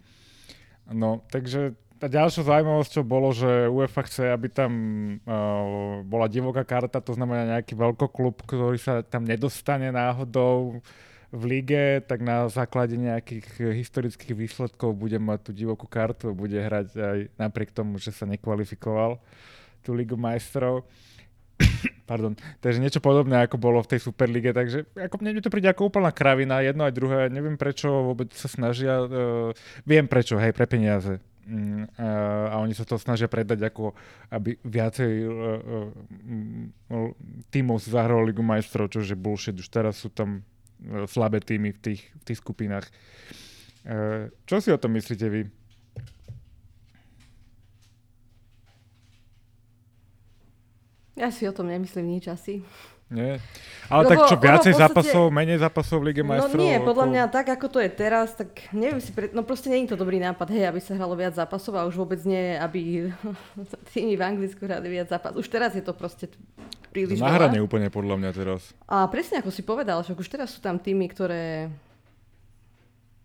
No, 0.90 1.24
takže 1.32 1.78
tá 2.00 2.08
ďalšia 2.08 2.48
zaujímavosť, 2.48 3.04
bolo, 3.04 3.36
že 3.36 3.68
UEFA 3.68 4.08
chce, 4.08 4.32
aby 4.32 4.48
tam 4.48 4.72
uh, 5.28 6.00
bola 6.08 6.32
divoká 6.32 6.64
karta, 6.64 7.04
to 7.04 7.12
znamená 7.12 7.60
nejaký 7.60 7.76
veľkoklub, 7.76 8.48
ktorý 8.48 8.80
sa 8.80 9.04
tam 9.04 9.28
nedostane 9.28 9.92
náhodou 9.92 10.80
v 11.30 11.44
lige, 11.46 12.02
tak 12.10 12.26
na 12.26 12.50
základe 12.50 12.98
nejakých 12.98 13.76
historických 13.76 14.34
výsledkov 14.34 14.98
bude 14.98 15.20
mať 15.22 15.40
tú 15.46 15.52
divokú 15.54 15.86
kartu, 15.86 16.34
bude 16.34 16.58
hrať 16.58 16.88
aj 16.98 17.20
napriek 17.38 17.70
tomu, 17.70 18.02
že 18.02 18.10
sa 18.10 18.26
nekvalifikoval 18.26 19.22
tú 19.86 19.94
ligu 19.94 20.18
majstrov. 20.18 20.90
Pardon. 22.10 22.34
Takže 22.64 22.82
niečo 22.82 23.04
podobné, 23.04 23.46
ako 23.46 23.62
bolo 23.62 23.84
v 23.86 23.92
tej 23.94 24.02
Superlige, 24.02 24.56
takže 24.56 24.90
ako 24.98 25.22
mne 25.22 25.44
to 25.44 25.54
príde 25.54 25.70
ako 25.70 25.94
úplná 25.94 26.10
kravina, 26.10 26.66
jedno 26.66 26.88
aj 26.88 26.98
druhé, 26.98 27.20
neviem 27.30 27.60
prečo 27.60 27.92
vôbec 28.10 28.34
sa 28.34 28.50
snažia, 28.50 29.04
uh, 29.06 29.54
viem 29.86 30.10
prečo, 30.10 30.40
hej, 30.40 30.56
pre 30.56 30.66
peniaze. 30.66 31.22
Mm, 31.50 31.90
a 31.98 32.62
oni 32.62 32.78
sa 32.78 32.86
to 32.86 33.02
snažia 33.02 33.26
predať 33.26 33.74
ako, 33.74 33.98
aby 34.30 34.54
viacej 34.62 35.14
uh, 35.26 35.34
uh, 36.94 37.10
tímov 37.50 37.82
si 37.82 37.90
zahralo 37.90 38.22
Ligu 38.22 38.46
majstrov, 38.46 38.94
čo 38.94 39.02
je 39.02 39.18
bullshit, 39.18 39.58
už 39.58 39.66
teraz 39.74 39.98
sú 39.98 40.14
tam 40.14 40.46
uh, 40.46 41.10
slabé 41.10 41.42
týmy 41.42 41.74
v 41.74 41.80
tých, 41.82 42.02
v 42.06 42.24
tých 42.24 42.38
skupinách. 42.38 42.86
Čo 44.46 44.60
si 44.60 44.70
o 44.70 44.78
tom 44.78 44.94
myslíte 44.94 45.26
vy? 45.32 45.48
Ja 51.16 51.32
si 51.32 51.48
o 51.48 51.56
tom 51.56 51.72
nemyslím 51.72 52.20
nič 52.20 52.28
asi. 52.28 52.62
Nie. 53.10 53.42
Ale 53.90 54.06
lebo, 54.06 54.10
tak 54.14 54.18
čo, 54.30 54.36
viacej 54.38 54.74
podstate, 54.78 54.86
zápasov, 54.86 55.24
menej 55.34 55.58
zápasov 55.66 55.98
v 55.98 56.14
Lige 56.14 56.22
majstrov? 56.22 56.62
No 56.62 56.66
nie, 56.70 56.78
podľa 56.78 57.06
mňa 57.10 57.24
tak, 57.34 57.50
ako 57.58 57.66
to 57.74 57.80
je 57.82 57.90
teraz, 57.90 58.38
tak 58.38 58.70
neviem 58.70 59.02
si, 59.02 59.10
pre... 59.10 59.34
no 59.34 59.42
proste 59.42 59.74
nie 59.74 59.82
je 59.82 59.98
to 59.98 59.98
dobrý 59.98 60.22
nápad, 60.22 60.46
hej, 60.54 60.70
aby 60.70 60.78
sa 60.78 60.94
hralo 60.94 61.18
viac 61.18 61.34
zápasov 61.34 61.74
a 61.74 61.90
už 61.90 61.98
vôbec 61.98 62.22
nie, 62.22 62.54
aby 62.54 63.10
tými 63.98 64.14
v 64.14 64.22
Anglicku 64.22 64.62
hrali 64.70 64.94
viac 64.94 65.10
zápasov. 65.10 65.42
Už 65.42 65.50
teraz 65.50 65.74
je 65.74 65.82
to 65.82 65.98
proste 65.98 66.30
príliš 66.94 67.18
Na 67.18 67.34
hranie 67.34 67.58
úplne 67.58 67.90
podľa 67.90 68.22
mňa 68.22 68.32
teraz. 68.38 68.78
A 68.86 69.10
presne 69.10 69.42
ako 69.42 69.50
si 69.50 69.66
povedal, 69.66 70.06
že 70.06 70.14
už 70.14 70.30
teraz 70.30 70.54
sú 70.54 70.62
tam 70.62 70.78
týmy, 70.78 71.10
ktoré 71.10 71.74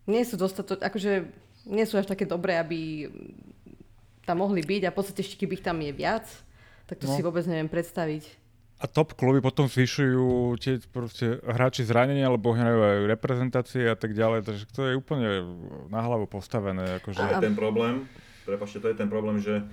nie 0.09 0.25
sú 0.25 0.41
dostatočne, 0.41 0.81
akože 0.81 1.13
nie 1.69 1.85
sú 1.85 2.01
až 2.01 2.09
také 2.09 2.25
dobré, 2.25 2.57
aby 2.57 3.09
tam 4.25 4.41
mohli 4.41 4.65
byť 4.65 4.89
a 4.89 4.93
v 4.93 4.97
podstate 4.97 5.21
ešte 5.21 5.37
keby 5.45 5.61
ich 5.61 5.65
tam 5.65 5.77
je 5.81 5.93
viac, 5.93 6.25
tak 6.89 7.01
to 7.01 7.09
no. 7.09 7.13
si 7.13 7.21
vôbec 7.21 7.45
neviem 7.45 7.69
predstaviť. 7.69 8.44
A 8.85 8.87
top 8.87 9.17
kluby 9.17 9.41
potom 9.41 9.65
zvyšujú 9.65 10.61
tie 10.61 10.77
proste 10.93 11.41
hráči 11.41 11.89
zranenia, 11.89 12.29
alebo 12.29 12.53
hrajú 12.53 12.85
aj 12.85 12.99
reprezentácie 13.09 13.89
a 13.89 13.97
tak 13.97 14.13
ďalej, 14.13 14.45
takže 14.45 14.65
to 14.69 14.81
je 14.85 14.93
úplne 14.93 15.41
na 15.89 16.05
hlavu 16.05 16.29
postavené. 16.29 17.01
Akože... 17.01 17.17
Je 17.17 17.41
ten 17.41 17.57
problém, 17.57 18.05
prepašte, 18.45 18.85
to 18.85 18.93
je 18.93 18.97
ten 19.01 19.09
problém, 19.09 19.41
že 19.41 19.65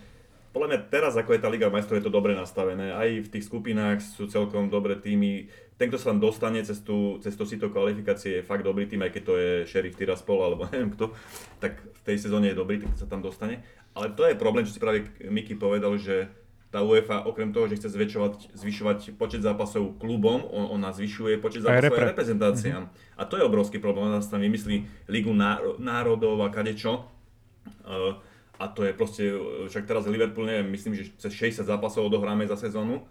podľa 0.52 0.68
mňa 0.68 0.80
teraz, 0.92 1.16
ako 1.16 1.32
je 1.32 1.44
tá 1.44 1.48
Liga 1.48 1.68
majstrov, 1.72 2.00
je 2.00 2.08
to 2.08 2.12
dobre 2.12 2.36
nastavené. 2.36 2.92
Aj 2.92 3.08
v 3.08 3.28
tých 3.28 3.48
skupinách 3.48 4.04
sú 4.04 4.28
celkom 4.28 4.68
dobré 4.68 5.00
týmy. 5.00 5.48
Ten, 5.80 5.88
kto 5.88 6.00
sa 6.00 6.12
tam 6.12 6.20
dostane 6.20 6.60
cez, 6.64 6.84
tú, 6.84 7.20
cez 7.24 7.36
to 7.40 7.48
sito 7.48 7.72
kvalifikácie, 7.72 8.40
je 8.40 8.48
fakt 8.48 8.68
dobrý 8.68 8.88
tým, 8.88 9.00
aj 9.04 9.12
keď 9.16 9.24
to 9.28 9.34
je 9.40 9.52
Sheriff 9.68 9.96
Tiraspol 9.96 10.44
alebo 10.44 10.68
neviem 10.72 10.92
kto, 10.92 11.16
tak 11.64 11.80
v 11.80 12.00
tej 12.04 12.16
sezóne 12.20 12.52
je 12.52 12.60
dobrý, 12.60 12.84
tak 12.84 12.96
sa 13.00 13.08
tam 13.08 13.24
dostane. 13.24 13.64
Ale 13.96 14.12
to 14.12 14.28
je 14.28 14.40
problém, 14.40 14.68
čo 14.68 14.76
si 14.76 14.84
práve 14.84 15.08
Miky 15.24 15.56
povedal, 15.56 15.96
že 15.96 16.28
tá 16.72 16.80
UEFA 16.80 17.28
okrem 17.28 17.52
toho, 17.52 17.68
že 17.68 17.84
chce 17.84 17.92
zväčšovať, 17.92 18.56
zvyšovať 18.56 19.00
počet 19.20 19.44
zápasov 19.44 20.00
klubom, 20.00 20.48
on, 20.48 20.72
ona 20.72 20.96
zvyšuje 20.96 21.36
počet 21.44 21.68
zápasov 21.68 21.92
aj, 21.92 22.00
aj 22.00 22.10
reprezentáciám. 22.16 22.84
Mm-hmm. 22.88 23.20
A 23.20 23.24
to 23.28 23.36
je 23.36 23.44
obrovský 23.44 23.78
problém. 23.84 24.08
Ona 24.08 24.24
tam 24.24 24.40
vymyslí 24.40 24.88
Ligu 25.12 25.36
národov 25.78 26.40
a 26.40 26.48
kadečo. 26.48 27.12
Uh, 27.84 28.16
a 28.62 28.72
to 28.72 28.88
je 28.88 28.94
proste, 28.94 29.24
však 29.68 29.90
teraz 29.90 30.06
Liverpool, 30.06 30.46
neviem, 30.46 30.70
myslím, 30.72 30.94
že 30.94 31.12
cez 31.18 31.34
60 31.34 31.66
zápasov 31.66 32.08
odohráme 32.08 32.46
za 32.46 32.56
sezónu. 32.56 33.04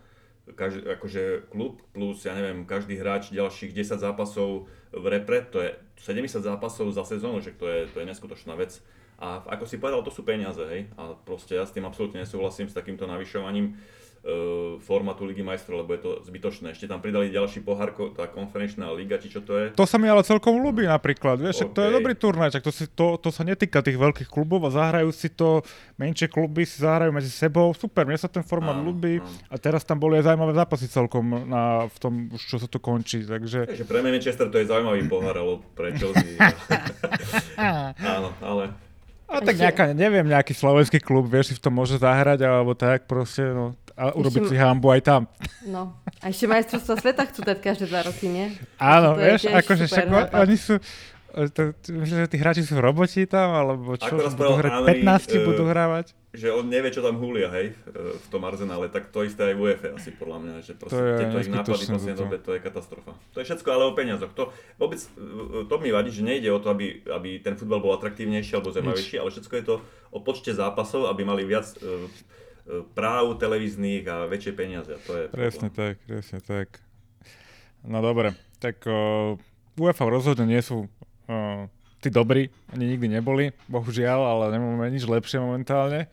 Každý, 0.51 0.87
akože 0.97 1.53
klub 1.53 1.83
plus, 1.91 2.23
ja 2.23 2.39
neviem, 2.39 2.63
každý 2.65 2.97
hráč 2.97 3.35
ďalších 3.35 3.75
10 3.77 3.99
zápasov 3.99 4.71
v 4.91 5.05
repre, 5.11 5.43
to 5.47 5.63
je 5.63 5.75
70 6.07 6.43
zápasov 6.43 6.91
za 6.95 7.03
sezónu, 7.03 7.43
že 7.43 7.55
to 7.55 7.67
je, 7.67 7.87
to 7.91 8.03
je 8.03 8.07
neskutočná 8.09 8.55
vec. 8.55 8.79
A 9.21 9.45
ako 9.45 9.69
si 9.69 9.77
povedal, 9.77 10.01
to 10.01 10.09
sú 10.09 10.25
peniaze, 10.25 10.65
hej. 10.65 10.89
A 10.97 11.13
proste 11.13 11.53
ja 11.53 11.69
s 11.69 11.77
tým 11.77 11.85
absolútne 11.85 12.25
nesúhlasím 12.25 12.73
s 12.73 12.75
takýmto 12.75 13.05
navyšovaním 13.05 13.77
uh, 14.25 14.81
formátu 14.81 15.29
Ligy 15.29 15.45
majstrov, 15.45 15.85
lebo 15.85 15.93
je 15.93 16.01
to 16.01 16.11
zbytočné. 16.25 16.73
Ešte 16.73 16.89
tam 16.89 17.05
pridali 17.05 17.29
ďalší 17.29 17.61
pohár, 17.61 17.93
tá 18.17 18.33
konferenčná 18.33 18.89
liga, 18.97 19.21
či 19.21 19.29
čo 19.29 19.45
to 19.45 19.61
je. 19.61 19.67
To 19.77 19.85
sa 19.85 20.01
mi 20.01 20.09
ale 20.09 20.25
celkom 20.25 20.61
ľúbi 20.61 20.89
napríklad, 20.89 21.37
vieš, 21.37 21.69
okay. 21.69 21.73
to 21.73 21.81
je 21.85 21.91
dobrý 22.01 22.15
turnaj, 22.17 22.57
to, 22.65 22.73
si, 22.73 22.89
to, 22.89 23.21
to 23.21 23.29
sa 23.29 23.45
netýka 23.45 23.85
tých 23.85 24.01
veľkých 24.01 24.33
klubov 24.33 24.65
a 24.69 24.71
zahrajú 24.73 25.13
si 25.13 25.29
to, 25.33 25.61
menšie 26.01 26.33
kluby 26.33 26.65
si 26.65 26.81
zahrajú 26.81 27.13
medzi 27.13 27.29
sebou, 27.29 27.73
super, 27.77 28.09
mne 28.09 28.17
sa 28.17 28.33
ten 28.33 28.41
formát 28.41 28.81
áno, 28.81 28.89
ľúbi 28.89 29.21
áno. 29.21 29.29
a 29.53 29.55
teraz 29.61 29.85
tam 29.85 30.01
boli 30.01 30.17
aj 30.17 30.33
zaujímavé 30.33 30.53
zápasy 30.57 30.87
celkom 30.89 31.45
na, 31.45 31.93
v 31.93 31.99
tom, 32.01 32.13
už 32.33 32.41
čo 32.41 32.57
sa 32.57 32.69
to 32.69 32.81
končí, 32.81 33.25
takže... 33.25 33.69
Takže 33.69 33.85
pre 33.85 34.01
Manchester 34.01 34.49
to 34.49 34.57
je 34.61 34.69
zaujímavý 34.69 35.05
pohár, 35.13 35.37
ale 35.37 35.61
pre 35.77 35.93
Chelsea... 35.97 36.41
áno, 38.17 38.33
ale 38.41 38.90
A 39.31 39.39
tak 39.39 39.63
nejaká, 39.63 39.95
neviem, 39.95 40.27
nejaký 40.27 40.51
slovenský 40.59 40.99
klub, 40.99 41.31
vieš, 41.31 41.51
si 41.51 41.55
v 41.55 41.63
tom 41.63 41.79
môže 41.79 41.95
zahrať, 42.03 42.43
alebo 42.43 42.75
tak 42.75 43.07
proste, 43.07 43.47
no, 43.47 43.79
a 43.95 44.11
urobiť 44.11 44.43
ešte, 44.43 44.53
si 44.53 44.57
hambu 44.59 44.91
aj 44.91 45.03
tam. 45.07 45.23
No, 45.63 45.95
a 46.19 46.35
ešte 46.35 46.51
majstrovstvo 46.51 46.99
sveta 46.99 47.23
chcú 47.31 47.47
dať 47.47 47.59
každé 47.63 47.85
dva 47.87 48.03
roky, 48.11 48.27
nie? 48.27 48.51
Áno, 48.83 49.15
vieš, 49.15 49.47
akože 49.47 49.87
však 49.87 50.35
oni 50.35 50.57
sú, 50.59 50.83
to, 51.31 51.75
myslím, 51.95 52.19
že 52.25 52.31
tí 52.31 52.39
hráči 52.43 52.63
sú 52.67 52.83
roboti 52.83 53.23
tam, 53.25 53.55
alebo 53.55 53.95
čo, 53.95 54.19
budú 54.35 54.59
hrať, 54.59 54.73
15 55.03 55.07
uh, 55.07 55.47
budú 55.47 55.65
hrávať? 55.71 56.07
Že 56.35 56.63
on 56.63 56.67
nevie, 56.67 56.91
čo 56.91 57.03
tam 57.03 57.19
húlia, 57.19 57.51
hej, 57.51 57.75
e, 57.75 57.75
v 58.19 58.27
tom 58.31 58.43
arzenále, 58.47 58.87
tak 58.91 59.11
to 59.11 59.27
isté 59.27 59.51
aj 59.51 59.55
v 59.59 59.61
UEFA 59.67 59.89
asi 59.99 60.11
podľa 60.15 60.39
mňa, 60.43 60.55
že 60.63 60.73
proste 60.79 60.99
to 60.99 61.07
je 61.07 61.19
tieto 61.19 61.39
ich 61.43 61.51
nápady 61.51 61.85
poslednej 61.91 62.17
dobe, 62.19 62.37
to 62.39 62.51
je 62.55 62.61
katastrofa. 62.63 63.13
To 63.35 63.39
je 63.43 63.45
všetko 63.51 63.69
ale 63.71 63.83
o 63.87 63.93
peniazoch. 63.95 64.33
To, 64.39 64.55
vôbec, 64.79 65.03
e, 65.03 65.67
to 65.67 65.75
mi 65.83 65.91
vadí, 65.91 66.11
že 66.15 66.23
nejde 66.23 66.51
o 66.55 66.63
to, 66.63 66.71
aby, 66.71 67.03
aby 67.11 67.43
ten 67.43 67.55
futbal 67.59 67.83
bol 67.83 67.95
atraktívnejší 67.95 68.59
alebo 68.59 68.71
zaujímavejší, 68.75 69.17
ale 69.19 69.31
všetko 69.35 69.55
je 69.59 69.65
to 69.67 69.75
o 70.11 70.19
počte 70.23 70.55
zápasov, 70.55 71.11
aby 71.11 71.23
mali 71.23 71.47
viac 71.47 71.71
uh, 71.79 72.07
práv 72.95 73.39
televíznych 73.39 74.03
a 74.11 74.27
väčšie 74.27 74.53
peniaze. 74.55 74.95
To 75.07 75.13
je 75.15 75.25
presne 75.31 75.71
problém. 75.71 75.79
tak, 75.79 75.95
presne 76.07 76.39
tak. 76.43 76.69
No 77.87 78.03
dobre, 78.03 78.35
tak 78.59 78.83
uh, 78.87 79.39
UEFA 79.81 80.05
rozhodne 80.11 80.45
nie 80.45 80.61
sú 80.61 80.91
uh, 81.31 81.71
tí 82.03 82.11
dobrí, 82.11 82.51
oni 82.75 82.97
nikdy 82.97 83.07
neboli, 83.07 83.55
bohužiaľ, 83.71 84.19
ale 84.19 84.45
nemáme 84.59 84.91
nič 84.91 85.07
lepšie 85.07 85.39
momentálne. 85.39 86.11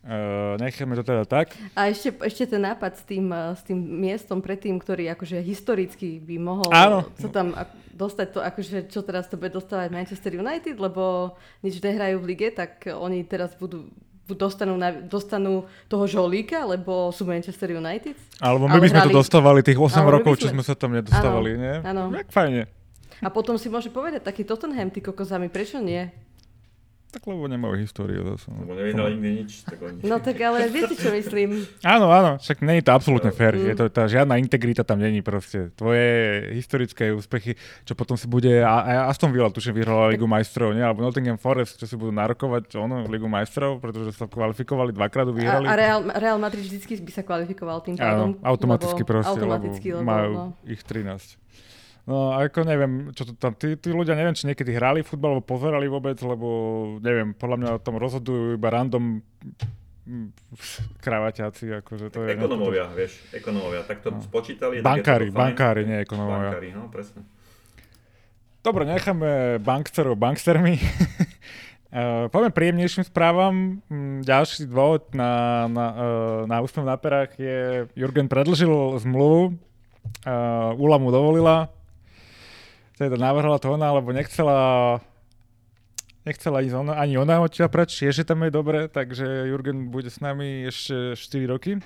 Uh, 0.00 0.56
necháme 0.56 0.96
to 0.96 1.04
teda 1.04 1.28
tak. 1.28 1.52
A 1.76 1.92
ešte, 1.92 2.08
ešte 2.24 2.56
ten 2.56 2.64
nápad 2.64 2.96
s 2.96 3.04
tým, 3.04 3.28
uh, 3.28 3.52
s 3.52 3.60
tým 3.60 3.76
miestom 3.76 4.40
predtým, 4.40 4.80
ktorý 4.80 5.12
akože 5.12 5.44
historicky 5.44 6.16
by 6.24 6.36
mohol 6.40 6.72
Áno. 6.72 7.04
sa 7.20 7.28
tam 7.28 7.52
dostať 7.92 8.26
to, 8.32 8.40
akože 8.40 8.76
čo 8.88 9.04
teraz 9.04 9.28
to 9.28 9.36
bude 9.36 9.52
dostávať 9.52 9.92
Manchester 9.92 10.40
United, 10.40 10.80
lebo 10.80 11.36
nič 11.60 11.84
nehrajú 11.84 12.16
v 12.16 12.28
lige, 12.32 12.48
tak 12.48 12.88
oni 12.88 13.28
teraz 13.28 13.52
budú 13.60 13.92
dostanú, 14.32 14.80
na, 14.80 14.88
dostanú 15.04 15.68
toho 15.84 16.08
žolíka, 16.08 16.64
lebo 16.64 17.12
sú 17.12 17.28
Manchester 17.28 17.76
United. 17.76 18.16
Alebo 18.40 18.72
my 18.72 18.80
by 18.80 18.88
sme 18.88 19.00
hrali... 19.04 19.12
to 19.12 19.20
dostávali 19.20 19.60
tých 19.60 19.76
8 19.76 20.00
rokov, 20.06 20.38
sme... 20.38 20.40
čo 20.40 20.48
sme 20.48 20.62
sa 20.64 20.72
tam 20.72 20.96
nedostávali, 20.96 21.50
áno, 21.56 21.60
nie? 21.60 21.74
Áno. 21.84 22.02
Tak 22.14 22.32
fajne. 22.32 22.79
A 23.20 23.28
potom 23.28 23.60
si 23.60 23.68
môže 23.68 23.92
povedať 23.92 24.24
taký 24.24 24.48
Tottenham, 24.48 24.88
ty 24.88 25.04
kokozami, 25.04 25.52
prečo 25.52 25.78
nie? 25.78 26.08
Tak 27.10 27.26
lebo 27.26 27.50
nemajú 27.50 27.74
históriu 27.74 28.22
zase. 28.22 28.54
Lebo 28.54 28.70
nevyhrali 28.70 29.18
nikdy 29.18 29.30
nič. 29.42 29.66
Tak 29.66 29.82
oni... 29.82 29.98
No 30.06 30.22
tak 30.22 30.38
ale 30.38 30.70
viete, 30.70 30.94
čo 30.94 31.10
myslím. 31.10 31.66
Áno, 31.82 32.06
áno, 32.06 32.38
však 32.38 32.62
není 32.62 32.86
to 32.86 32.94
absolútne 32.94 33.34
fér. 33.34 33.58
Mm. 33.58 33.66
Je 33.66 33.74
to, 33.74 33.84
tá, 33.90 34.06
žiadna 34.06 34.38
integrita 34.38 34.86
tam 34.86 35.02
není 35.02 35.18
proste. 35.18 35.74
Tvoje 35.74 36.06
historické 36.54 37.10
úspechy, 37.10 37.58
čo 37.82 37.98
potom 37.98 38.14
si 38.14 38.30
bude, 38.30 38.62
a, 38.62 38.86
a 38.86 38.92
Aston 39.10 39.34
Villa 39.34 39.50
tuším 39.50 39.82
vyhrala 39.82 40.14
Ligu 40.14 40.30
majstrov, 40.30 40.70
nie? 40.70 40.86
Alebo 40.86 41.02
Nottingham 41.02 41.34
Forest, 41.34 41.82
čo 41.82 41.90
si 41.90 41.98
budú 41.98 42.14
narokovať 42.14 42.78
ono, 42.78 43.02
Ligu 43.10 43.26
majstrov, 43.26 43.82
pretože 43.82 44.14
sa 44.14 44.30
kvalifikovali 44.30 44.94
dvakrát, 44.94 45.26
vyhrali. 45.34 45.66
A, 45.66 45.74
a 45.74 45.74
Real, 45.74 46.00
Real 46.14 46.38
Madrid 46.38 46.62
vždycky 46.62 46.94
by 46.94 47.10
sa 47.10 47.26
kvalifikoval 47.26 47.82
tým 47.82 47.98
pádom. 47.98 48.38
Áno, 48.38 48.46
automaticky 48.46 49.02
proste, 49.02 49.34
automaticky, 49.34 49.98
lebo, 49.98 50.06
lebo 50.06 50.06
majú 50.06 50.30
no. 50.30 50.44
ich 50.62 50.78
13. 50.86 51.42
No 52.08 52.32
ako 52.32 52.64
neviem, 52.64 53.12
čo 53.12 53.28
to 53.28 53.32
tam, 53.36 53.52
tí, 53.52 53.76
tí 53.76 53.92
ľudia 53.92 54.16
neviem, 54.16 54.32
či 54.32 54.48
niekedy 54.48 54.72
hrali 54.72 55.04
futbal, 55.04 55.36
alebo 55.36 55.44
pozerali 55.44 55.86
vôbec, 55.86 56.16
lebo 56.24 56.48
neviem, 57.04 57.36
podľa 57.36 57.56
mňa 57.60 57.70
o 57.76 57.82
tom 57.84 58.00
rozhodujú 58.00 58.56
iba 58.56 58.68
random 58.72 59.20
mm, 60.08 60.28
kravaťáci, 61.04 61.84
akože 61.84 62.08
to 62.08 62.24
je... 62.24 62.34
Ekonomovia, 62.34 62.88
vieš, 62.90 63.20
ekonomovia, 63.36 63.84
tak 63.84 64.00
to 64.00 64.16
no. 64.16 64.18
spočítali. 64.24 64.80
Bankári, 64.80 65.28
bankári, 65.28 65.84
nie 65.84 66.00
ekonomovia. 66.00 66.56
Bankári, 66.56 66.68
no 66.72 66.88
presne. 66.88 67.20
Dobre, 68.60 68.84
necháme 68.84 69.56
banksterov 69.64 70.20
bankstermi. 70.20 70.76
uh, 71.96 72.28
poďme 72.28 72.52
príjemnejším 72.52 73.08
správam. 73.08 73.80
Mm, 73.88 74.20
ďalší 74.20 74.68
dôvod 74.68 75.08
na, 75.16 75.64
na, 75.64 75.86
uh, 75.96 76.40
na 76.44 76.60
úsmev 76.60 76.84
na 76.84 76.96
perách 77.00 77.32
je, 77.40 77.88
Jurgen 77.96 78.28
predlžil 78.28 78.68
zmluvu, 79.00 79.56
uh, 80.28 80.76
Ula 80.76 81.00
mu 81.00 81.08
dovolila, 81.08 81.72
teda 83.00 83.16
navrhla 83.16 83.56
to 83.56 83.72
ona, 83.72 83.96
lebo 83.96 84.12
nechcela 84.12 85.00
nechcela 86.28 86.60
ísť 86.60 86.76
ona, 86.76 86.92
ani 87.00 87.16
ona 87.16 87.40
odtiaľ 87.40 87.72
preč, 87.72 87.96
tiež 87.96 88.28
tam 88.28 88.44
je 88.44 88.52
dobre, 88.52 88.92
takže 88.92 89.48
Jurgen 89.48 89.88
bude 89.88 90.12
s 90.12 90.20
nami 90.20 90.68
ešte 90.68 91.16
4 91.16 91.48
roky. 91.48 91.80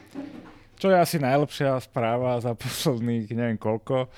Čo 0.75 0.91
je 0.91 0.99
asi 0.99 1.17
najlepšia 1.23 1.79
správa 1.79 2.43
za 2.43 2.59
posledných 2.59 3.31
neviem 3.31 3.55
koľko, 3.55 4.11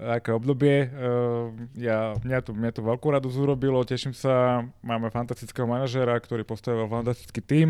aké 0.00 0.32
obdobie. 0.32 0.88
Uh, 0.88 1.52
ja, 1.76 2.16
mňa, 2.24 2.38
to, 2.40 2.56
mňa 2.56 2.70
to 2.72 2.80
veľkú 2.80 3.06
radosť 3.12 3.36
urobilo, 3.36 3.84
teším 3.84 4.16
sa, 4.16 4.64
máme 4.80 5.12
fantastického 5.12 5.68
manažera, 5.68 6.16
ktorý 6.16 6.48
postavil 6.48 6.88
fantastický 6.88 7.44
tím, 7.44 7.68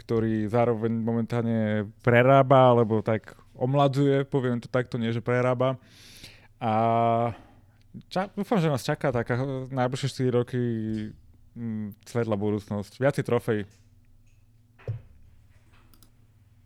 ktorý 0.00 0.48
zároveň 0.48 0.88
momentálne 0.88 1.84
prerába, 2.00 2.72
alebo 2.72 3.04
tak 3.04 3.36
omladzuje, 3.60 4.24
poviem 4.24 4.56
to 4.56 4.72
takto, 4.72 4.96
nie 4.96 5.12
že 5.12 5.20
prerába. 5.20 5.76
A 6.56 6.72
ča, 8.10 8.30
dúfam, 8.32 8.58
že 8.62 8.70
nás 8.70 8.82
čaká 8.86 9.10
taká 9.10 9.40
najbližšie 9.70 10.30
4 10.30 10.38
roky 10.38 10.60
m, 11.56 11.94
mm, 11.94 12.06
svetla 12.06 12.36
budúcnosť. 12.38 13.02
Viacej 13.02 13.24
trofej. 13.26 13.60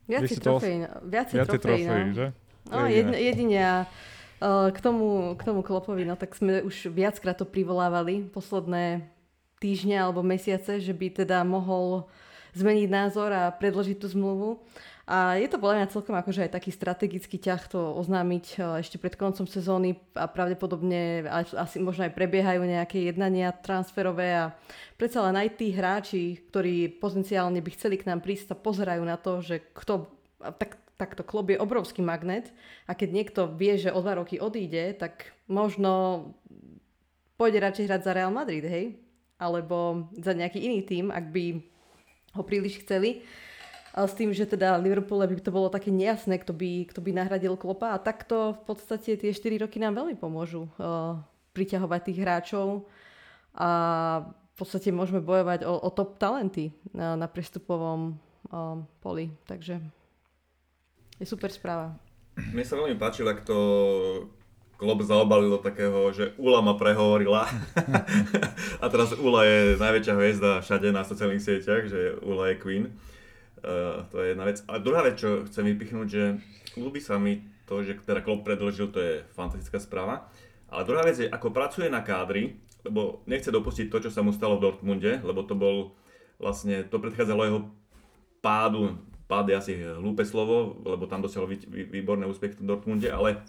Viacej 0.04 0.36
trofej, 0.40 0.74
no. 0.84 0.88
Viacej 1.08 1.36
trofej, 1.48 1.60
trofej 1.60 2.04
no. 2.04 2.14
že? 2.14 2.26
No, 2.64 2.88
jedine, 2.88 3.84
uh, 4.40 4.68
k 4.72 4.78
tomu, 4.80 5.36
k 5.36 5.42
tomu 5.44 5.60
Klopovi, 5.60 6.08
no 6.08 6.16
tak 6.16 6.32
sme 6.36 6.64
už 6.64 6.88
viackrát 6.92 7.36
to 7.36 7.44
privolávali 7.44 8.24
posledné 8.32 9.04
týždne 9.60 9.96
alebo 10.00 10.24
mesiace, 10.24 10.80
že 10.80 10.92
by 10.92 11.24
teda 11.24 11.44
mohol 11.44 12.08
zmeniť 12.56 12.88
názor 12.88 13.32
a 13.32 13.52
predložiť 13.52 13.96
tú 14.00 14.06
zmluvu. 14.12 14.60
A 15.04 15.36
je 15.36 15.44
to 15.52 15.60
podľa 15.60 15.84
mňa 15.84 15.92
celkom 15.92 16.16
akože 16.16 16.48
aj 16.48 16.56
taký 16.56 16.72
strategický 16.72 17.36
ťah 17.36 17.68
to 17.68 17.92
oznámiť 18.00 18.46
e, 18.56 18.58
ešte 18.80 18.96
pred 18.96 19.12
koncom 19.20 19.44
sezóny 19.44 20.00
a 20.16 20.24
pravdepodobne 20.24 21.28
asi 21.52 21.76
možno 21.76 22.08
aj 22.08 22.16
prebiehajú 22.16 22.64
nejaké 22.64 23.04
jednania 23.12 23.52
transferové 23.52 24.32
a 24.32 24.56
predsa 24.96 25.20
len 25.28 25.36
aj 25.36 25.60
tí 25.60 25.76
hráči, 25.76 26.40
ktorí 26.48 26.88
potenciálne 26.96 27.60
by 27.60 27.70
chceli 27.76 28.00
k 28.00 28.08
nám 28.08 28.24
prísť, 28.24 28.52
sa 28.52 28.56
pozerajú 28.56 29.04
na 29.04 29.20
to, 29.20 29.44
že 29.44 29.60
kto, 29.76 30.08
tak, 30.56 30.80
takto 30.96 31.20
klub 31.20 31.52
je 31.52 31.60
obrovský 31.60 32.00
magnet 32.00 32.48
a 32.88 32.96
keď 32.96 33.08
niekto 33.12 33.40
vie, 33.52 33.76
že 33.76 33.92
o 33.92 34.00
dva 34.00 34.16
roky 34.16 34.40
odíde, 34.40 34.96
tak 34.96 35.36
možno 35.52 36.32
pôjde 37.36 37.60
radšej 37.60 37.92
hrať 37.92 38.00
za 38.08 38.12
Real 38.16 38.32
Madrid, 38.32 38.64
hej? 38.64 38.96
Alebo 39.36 40.08
za 40.16 40.32
nejaký 40.32 40.64
iný 40.64 40.80
tým, 40.80 41.12
ak 41.12 41.28
by 41.28 41.60
ho 42.40 42.42
príliš 42.42 42.80
chceli 42.80 43.20
s 43.94 44.12
tým, 44.18 44.34
že 44.34 44.50
teda 44.50 44.74
Liverpool 44.82 45.22
by 45.22 45.38
to 45.38 45.54
bolo 45.54 45.70
také 45.70 45.94
nejasné, 45.94 46.42
kto 46.42 46.50
by, 46.50 46.90
kto 46.90 46.98
by 46.98 47.14
nahradil 47.14 47.54
Klopa 47.54 47.94
a 47.94 48.02
takto 48.02 48.58
v 48.58 48.74
podstate 48.74 49.14
tie 49.14 49.30
4 49.30 49.62
roky 49.62 49.78
nám 49.78 49.94
veľmi 50.02 50.18
pomôžu 50.18 50.66
uh, 50.82 51.14
priťahovať 51.54 52.00
tých 52.02 52.18
hráčov 52.18 52.90
a 53.54 53.70
v 54.26 54.54
podstate 54.58 54.90
môžeme 54.90 55.22
bojovať 55.22 55.62
o, 55.62 55.78
o 55.78 55.90
top 55.94 56.18
talenty 56.18 56.74
na, 56.90 57.14
na 57.14 57.30
prestupovom 57.30 58.18
uh, 58.50 58.82
poli, 58.98 59.30
takže 59.46 59.78
je 61.22 61.26
super 61.30 61.54
správa. 61.54 61.94
Mne 62.34 62.66
sa 62.66 62.74
veľmi 62.74 62.98
páčilo, 62.98 63.30
ak 63.30 63.46
to 63.46 63.58
Klopp 64.74 65.06
zaobalil 65.06 65.54
do 65.54 65.62
takého, 65.62 66.10
že 66.10 66.34
Ula 66.34 66.58
ma 66.58 66.74
prehovorila. 66.74 67.46
a 68.82 68.86
teraz 68.90 69.14
Ula 69.14 69.46
je 69.46 69.78
najväčšia 69.78 70.14
hviezda 70.18 70.50
všade 70.66 70.90
na 70.90 71.06
sociálnych 71.06 71.46
sieťach, 71.46 71.86
že 71.86 72.18
Ula 72.26 72.50
je 72.50 72.56
Queen. 72.58 72.84
Uh, 73.64 74.04
to 74.12 74.20
je 74.20 74.36
jedna 74.36 74.44
vec. 74.44 74.60
A 74.68 74.76
druhá 74.76 75.00
vec, 75.00 75.16
čo 75.16 75.48
chcem 75.48 75.64
vypichnúť, 75.72 76.06
že 76.06 76.36
ľúbi 76.76 77.00
sa 77.00 77.16
mi 77.16 77.48
to, 77.64 77.80
že 77.80 77.96
teda 78.04 78.20
Klopp 78.20 78.44
predložil, 78.44 78.92
to 78.92 79.00
je 79.00 79.12
fantastická 79.32 79.80
správa. 79.80 80.28
Ale 80.68 80.84
druhá 80.84 81.00
vec 81.00 81.16
je, 81.16 81.28
ako 81.32 81.48
pracuje 81.48 81.88
na 81.88 82.04
kádri, 82.04 82.60
lebo 82.84 83.24
nechce 83.24 83.48
dopustiť 83.48 83.88
to, 83.88 84.04
čo 84.04 84.10
sa 84.12 84.20
mu 84.20 84.36
stalo 84.36 84.60
v 84.60 84.68
Dortmunde, 84.68 85.24
lebo 85.24 85.40
to 85.48 85.56
bol 85.56 85.96
vlastne, 86.36 86.84
to 86.84 87.00
predchádzalo 87.00 87.42
jeho 87.48 87.60
pádu, 88.44 89.00
pád 89.24 89.48
je 89.48 89.56
asi 89.56 89.72
hlúpe 89.80 90.28
slovo, 90.28 90.76
lebo 90.84 91.08
tam 91.08 91.24
dosiahol 91.24 91.48
vý, 91.48 91.64
vý, 91.64 91.88
výborné 91.88 92.28
úspech 92.28 92.60
v 92.60 92.68
Dortmunde, 92.68 93.08
ale 93.08 93.40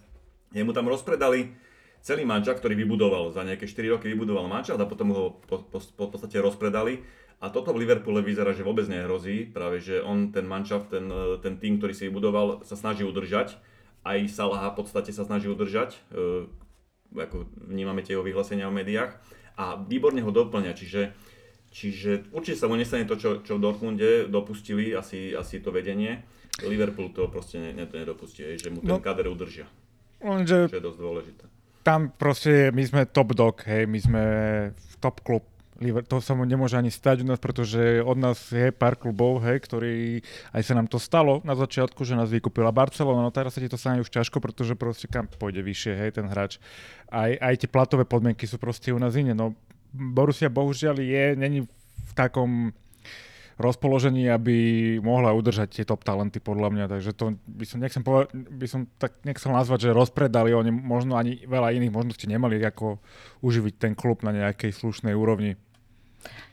jemu 0.55 0.72
tam 0.72 0.88
rozpredali 0.88 1.51
celý 1.99 2.24
mančak, 2.24 2.63
ktorý 2.63 2.80
vybudoval, 2.80 3.36
za 3.36 3.43
nejaké 3.43 3.68
4 3.68 3.99
roky 3.99 4.07
vybudoval 4.07 4.47
mančak 4.47 4.80
a 4.80 4.88
potom 4.88 5.11
ho 5.11 5.24
po, 5.43 5.68
po, 5.68 5.84
po, 5.84 6.03
v 6.07 6.11
podstate 6.16 6.39
rozpredali 6.39 7.03
a 7.43 7.51
toto 7.51 7.75
v 7.75 7.83
Liverpoole 7.83 8.23
vyzerá, 8.23 8.55
že 8.55 8.63
vôbec 8.63 8.88
nehrozí, 8.88 9.43
práve 9.51 9.83
že 9.83 9.99
on 9.99 10.31
ten 10.31 10.47
manšaft, 10.47 10.88
ten, 10.88 11.05
ten 11.43 11.59
tým, 11.59 11.77
ktorý 11.77 11.93
si 11.93 12.07
vybudoval, 12.07 12.63
sa 12.63 12.79
snaží 12.79 13.03
udržať. 13.03 13.59
Aj 14.07 14.17
Salaha 14.29 14.71
v 14.71 14.77
podstate 14.79 15.11
sa 15.11 15.27
snaží 15.27 15.51
udržať, 15.51 15.99
e, 16.15 16.47
ako 17.11 17.45
vnímame 17.67 18.05
tie 18.05 18.15
jeho 18.15 18.23
vyhlásenia 18.23 18.71
v 18.71 18.79
médiách. 18.79 19.19
A 19.59 19.75
výborne 19.75 20.23
ho 20.23 20.31
doplňa, 20.31 20.71
čiže, 20.73 21.11
čiže 21.75 22.31
určite 22.31 22.55
sa 22.55 22.71
mu 22.71 22.79
nestane 22.79 23.03
to, 23.03 23.19
čo, 23.19 23.43
čo 23.43 23.59
v 23.59 23.63
Dortmunde 23.63 24.31
dopustili, 24.31 24.95
asi, 24.95 25.36
asi 25.36 25.59
to 25.59 25.75
vedenie. 25.75 26.23
Liverpool 26.63 27.11
to 27.11 27.27
proste 27.27 27.59
ne, 27.59 27.75
ne, 27.75 27.83
to 27.83 27.99
nedopustí, 27.99 28.47
že 28.55 28.71
mu 28.71 28.79
ten 28.79 28.95
no, 28.95 29.03
kader 29.03 29.27
udržia. 29.27 29.67
Lenže 30.23 30.71
čo 30.71 30.79
je 30.79 30.86
dosť 30.88 30.99
dôležité. 31.03 31.43
Tam 31.83 32.09
proste 32.15 32.71
my 32.71 32.83
sme 32.88 33.01
top 33.11 33.36
dog, 33.36 33.61
hej, 33.67 33.86
my 33.86 33.99
sme 33.99 34.23
top 35.03 35.19
klub 35.21 35.43
to 36.07 36.23
sa 36.23 36.32
mu 36.34 36.47
nemôže 36.47 36.80
ani 36.80 36.88
stať 36.88 37.21
u 37.21 37.28
nás, 37.28 37.39
pretože 37.39 37.99
od 37.99 38.15
nás 38.15 38.39
je 38.47 38.71
pár 38.71 38.95
klubov, 38.95 39.43
hej, 39.43 39.59
ktorí, 39.59 40.23
aj 40.55 40.61
sa 40.63 40.73
nám 40.73 40.88
to 40.88 40.95
stalo 40.95 41.43
na 41.43 41.51
začiatku, 41.51 42.07
že 42.07 42.15
nás 42.15 42.32
vykúpila 42.32 42.71
Barcelona, 42.71 43.28
no 43.28 43.32
teraz 43.32 43.55
sa 43.55 43.63
ti 43.63 43.67
to 43.67 43.76
stane 43.76 43.99
už 43.99 44.07
ťažko, 44.07 44.39
pretože 44.39 44.80
proste 44.80 45.11
kam 45.11 45.28
pôjde 45.28 45.59
vyššie, 45.59 45.93
hej, 45.99 46.09
ten 46.15 46.32
hráč. 46.32 46.63
Aj, 47.11 47.36
aj 47.36 47.59
tie 47.59 47.69
platové 47.69 48.07
podmienky 48.07 48.47
sú 48.47 48.55
proste 48.55 48.95
u 48.95 48.99
nás 48.99 49.19
iné, 49.19 49.36
no 49.36 49.51
Borussia 49.95 50.47
bohužiaľ 50.51 50.99
je, 50.99 51.26
není 51.36 51.59
v 51.67 52.11
takom 52.15 52.76
rozpoložení, 53.55 54.28
aby 54.28 54.55
mohla 54.99 55.32
udržať 55.32 55.80
tie 55.80 55.86
top 55.88 56.03
talenty 56.03 56.43
podľa 56.43 56.69
mňa, 56.76 56.86
takže 56.91 57.11
to 57.15 57.39
by 57.47 57.63
som, 57.63 57.80
nechcem 57.80 58.03
povedať, 58.03 58.36
by 58.36 58.67
som 58.67 58.82
tak 58.99 59.15
nechcel 59.23 59.55
nazvať, 59.55 59.89
že 59.89 59.95
rozpredali, 59.95 60.51
oni 60.51 60.71
možno 60.76 61.15
ani 61.15 61.47
veľa 61.47 61.71
iných 61.71 61.95
možností 61.95 62.28
nemali, 62.28 62.59
ako 62.59 62.99
uživiť 63.39 63.73
ten 63.80 63.93
klub 63.95 64.28
na 64.28 64.36
nejakej 64.36 64.76
slušnej 64.76 65.15
úrovni. 65.15 65.55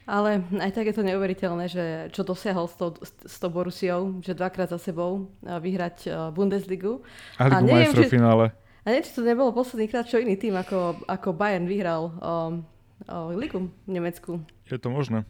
Ale 0.02 0.42
aj 0.58 0.70
tak 0.74 0.90
je 0.90 0.98
to 0.98 1.06
neuveriteľné, 1.06 1.64
že 1.70 1.84
čo 2.10 2.26
dosiahol 2.26 2.66
s 2.66 2.74
tou, 2.74 2.90
s 3.06 3.36
tou 3.38 3.50
Borusiou, 3.54 4.18
že 4.18 4.34
dvakrát 4.34 4.66
za 4.66 4.78
sebou 4.82 5.30
vyhrať 5.46 6.10
Bundesligu. 6.34 7.06
A 7.38 7.46
Ligu 7.46 7.70
majstrov 7.70 8.10
či, 8.10 8.18
finále. 8.18 8.50
A 8.82 8.86
neviem, 8.90 9.06
či 9.06 9.14
to 9.14 9.22
nebolo 9.22 9.54
posledný 9.54 9.86
krát, 9.86 10.10
čo 10.10 10.18
iný 10.18 10.34
tým 10.34 10.58
ako, 10.58 11.06
ako 11.06 11.28
Bayern 11.38 11.70
vyhral 11.70 12.10
um, 12.18 12.66
um, 13.06 13.30
Ligu 13.38 13.70
v 13.86 13.90
Nemecku. 13.94 14.42
Je 14.66 14.74
to 14.74 14.90
možné. 14.90 15.22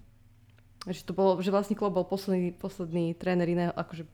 Že, 0.89 1.05
to 1.05 1.13
bolo, 1.13 1.37
že 1.45 1.53
vlastne 1.53 1.77
klub 1.77 1.93
bol 1.93 2.09
posledný, 2.09 2.57
posledný 2.57 3.13
tréner 3.13 3.53
iného, 3.53 3.77
akože 3.77 4.09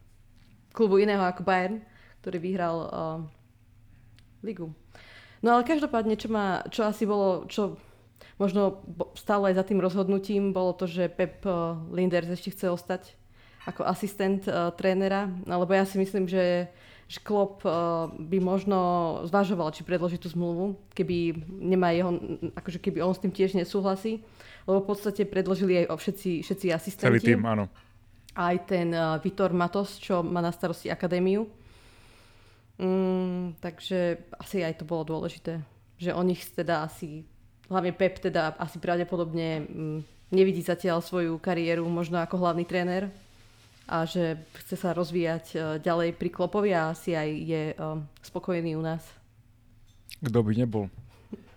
klubu 0.75 0.99
iného 0.99 1.23
ako 1.23 1.47
Bayern, 1.47 1.87
ktorý 2.19 2.39
vyhral 2.43 2.77
uh, 2.83 3.19
Ligu. 4.43 4.75
No 5.39 5.55
ale 5.55 5.63
každopádne, 5.63 6.19
čo, 6.19 6.35
ma, 6.35 6.67
čo 6.67 6.83
asi 6.83 7.07
bolo, 7.07 7.47
čo 7.47 7.79
možno 8.39 8.81
stále 9.19 9.53
aj 9.53 9.59
za 9.61 9.65
tým 9.67 9.83
rozhodnutím 9.83 10.55
bolo 10.55 10.73
to, 10.73 10.87
že 10.87 11.11
Pep 11.11 11.43
eh, 11.45 11.55
Linders 11.93 12.31
ešte 12.31 12.55
chce 12.55 12.71
ostať 12.71 13.19
ako 13.69 13.85
asistent 13.85 14.49
uh, 14.49 14.73
trénera, 14.73 15.29
lebo 15.45 15.69
ja 15.77 15.85
si 15.85 16.01
myslím, 16.01 16.25
že, 16.25 16.73
že 17.05 17.21
Klopp 17.21 17.69
uh, 17.69 18.09
by 18.17 18.41
možno 18.41 18.79
zvažoval, 19.29 19.77
či 19.77 19.85
predloží 19.85 20.17
tú 20.17 20.33
zmluvu, 20.33 20.81
keby 20.97 21.37
nemá 21.53 21.93
jeho, 21.93 22.17
akože 22.57 22.81
keby 22.81 23.05
on 23.05 23.13
s 23.13 23.21
tým 23.21 23.29
tiež 23.29 23.61
nesúhlasí, 23.61 24.25
lebo 24.65 24.81
v 24.81 24.89
podstate 24.89 25.29
predložili 25.29 25.85
aj 25.85 26.01
všetci, 26.01 26.49
všetci 26.49 26.67
asistenti. 26.73 27.21
Celý 27.21 27.21
tým, 27.21 27.45
áno. 27.45 27.69
Aj 28.33 28.57
ten 28.65 28.89
Vitor 29.21 29.53
Matos, 29.53 30.01
čo 30.01 30.25
má 30.25 30.41
na 30.41 30.55
starosti 30.55 30.89
akadémiu. 30.89 31.45
Mm, 32.79 33.59
takže 33.59 34.31
asi 34.39 34.63
aj 34.63 34.81
to 34.81 34.85
bolo 34.87 35.03
dôležité, 35.03 35.59
že 35.99 36.15
o 36.15 36.23
nich 36.23 36.41
teda 36.55 36.87
asi 36.87 37.27
hlavne 37.69 37.93
Pep 37.93 38.21
teda 38.21 38.57
asi 38.57 38.81
pravdepodobne 38.81 39.49
mm, 39.65 39.99
nevidí 40.33 40.61
zatiaľ 40.61 41.01
svoju 41.01 41.37
kariéru 41.41 41.85
možno 41.89 42.21
ako 42.21 42.41
hlavný 42.41 42.65
tréner 42.65 43.13
a 43.89 44.05
že 44.05 44.37
chce 44.65 44.77
sa 44.77 44.93
rozvíjať 44.93 45.45
e, 45.53 45.57
ďalej 45.81 46.13
pri 46.21 46.29
Klopovi 46.29 46.77
a 46.77 46.93
asi 46.93 47.17
aj 47.17 47.29
je 47.33 47.63
um, 47.81 48.05
spokojný 48.21 48.77
u 48.77 48.85
nás. 48.85 49.01
Kto 50.21 50.45
by 50.45 50.53
nebol? 50.61 50.93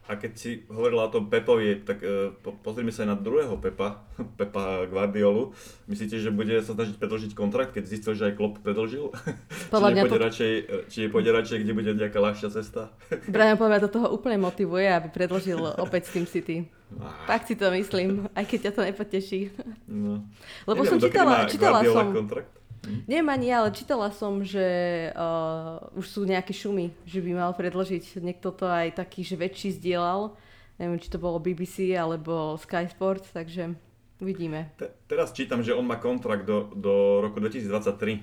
A 0.10 0.18
keď 0.18 0.32
si 0.34 0.66
hovorila 0.66 1.08
o 1.08 1.14
tom 1.14 1.30
Pepovi, 1.30 1.86
tak 1.86 2.02
uh, 2.02 2.34
po, 2.42 2.58
pozrime 2.66 2.90
sa 2.90 3.06
aj 3.06 3.10
na 3.14 3.18
druhého 3.18 3.54
Pepa, 3.62 4.02
Pepa 4.40 4.90
Guardiolu. 4.90 5.54
Myslíte, 5.86 6.18
že 6.18 6.34
bude 6.34 6.58
sa 6.66 6.74
snažiť 6.74 6.98
predlžiť 6.98 7.32
kontrakt, 7.38 7.78
keď 7.78 7.84
zistil, 7.86 8.18
že 8.18 8.34
aj 8.34 8.38
Klopp 8.38 8.60
predlžil? 8.66 9.14
Podľa 9.74 9.90
či, 9.90 9.94
mňa 9.94 10.04
po... 10.10 10.16
radšej, 10.18 10.52
či 10.90 11.00
pôjde 11.08 11.32
radšej, 11.32 11.58
kde 11.62 11.74
bude 11.78 11.92
nejaká 11.94 12.18
ľahšia 12.18 12.50
cesta? 12.50 12.90
Brian 13.34 13.62
Pavia 13.62 13.78
to 13.82 13.90
toho 13.94 14.10
úplne 14.10 14.42
motivuje, 14.42 14.90
aby 14.90 15.08
predlžil 15.14 15.62
opäť 15.78 16.10
s 16.10 16.12
tým 16.18 16.26
City. 16.26 16.58
Ah. 17.00 17.24
Tak 17.30 17.48
si 17.48 17.56
to 17.56 17.72
myslím, 17.72 18.28
aj 18.36 18.46
keď 18.50 18.60
ťa 18.68 18.72
to 18.76 18.82
nepoteší. 18.84 19.42
No. 19.88 20.28
Lebo 20.68 20.82
Neviem, 20.84 20.92
som 20.92 21.00
čítala, 21.00 21.36
čítala 21.48 21.80
som... 21.88 22.12
Kontrakt? 22.12 22.61
Hm? 22.82 23.06
Neviem 23.06 23.30
ani 23.30 23.48
ja, 23.54 23.62
ale 23.62 23.76
čítala 23.78 24.10
som, 24.10 24.42
že 24.42 24.66
uh, 25.14 25.78
už 25.94 26.06
sú 26.06 26.22
nejaké 26.26 26.54
šumy, 26.54 26.90
že 27.06 27.22
by 27.22 27.32
mal 27.38 27.52
predložiť. 27.54 28.18
Niekto 28.22 28.50
to 28.54 28.66
aj 28.66 28.98
taký, 28.98 29.22
že 29.22 29.38
väčší 29.38 29.78
zdieľal. 29.78 30.34
Neviem, 30.82 30.98
či 30.98 31.14
to 31.14 31.22
bolo 31.22 31.38
BBC 31.38 31.94
alebo 31.94 32.58
Sky 32.58 32.90
Sports, 32.90 33.30
takže 33.30 33.78
uvidíme. 34.18 34.74
Te, 34.82 34.90
teraz 35.06 35.30
čítam, 35.30 35.62
že 35.62 35.78
on 35.78 35.86
má 35.86 36.02
kontrakt 36.02 36.50
do, 36.50 36.74
do 36.74 37.22
roku 37.22 37.38
2023. 37.38 38.18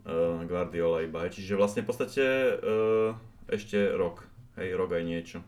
Uh, 0.00 0.44
Guardiola 0.44 1.04
iba. 1.04 1.24
Čiže 1.24 1.56
vlastne 1.56 1.80
v 1.80 1.88
podstate 1.88 2.24
uh, 2.60 3.16
ešte 3.48 3.76
rok. 3.96 4.28
Hej, 4.60 4.76
rok 4.76 4.92
aj 4.92 5.04
niečo 5.04 5.40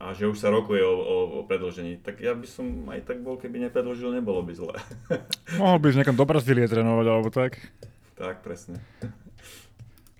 a 0.00 0.16
že 0.16 0.28
už 0.28 0.40
sa 0.40 0.48
rokuje 0.48 0.80
o, 0.80 0.94
o, 0.94 1.16
o 1.38 1.40
predlžení, 1.44 2.00
tak 2.00 2.20
ja 2.20 2.32
by 2.32 2.46
som 2.48 2.88
aj 2.88 3.04
tak 3.04 3.20
bol, 3.20 3.36
keby 3.36 3.68
nepredlžil, 3.68 4.12
nebolo 4.12 4.40
by 4.40 4.52
zle. 4.56 4.74
Mohol 5.60 5.78
by 5.80 5.86
niekam 6.00 6.16
do 6.16 6.26
Brazílie 6.26 6.66
trénovať, 6.68 7.06
alebo 7.08 7.28
tak? 7.28 7.60
Tak, 8.14 8.40
presne. 8.46 8.80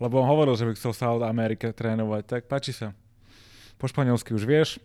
Lebo 0.02 0.20
on 0.20 0.26
hovoril, 0.28 0.58
že 0.58 0.66
by 0.66 0.72
chcel 0.76 0.92
sa 0.92 1.14
od 1.14 1.22
Amerike 1.22 1.70
trénovať, 1.70 2.22
tak 2.26 2.42
páči 2.50 2.74
sa. 2.74 2.92
Po 3.78 3.86
španielsky 3.86 4.34
už 4.34 4.44
vieš, 4.44 4.82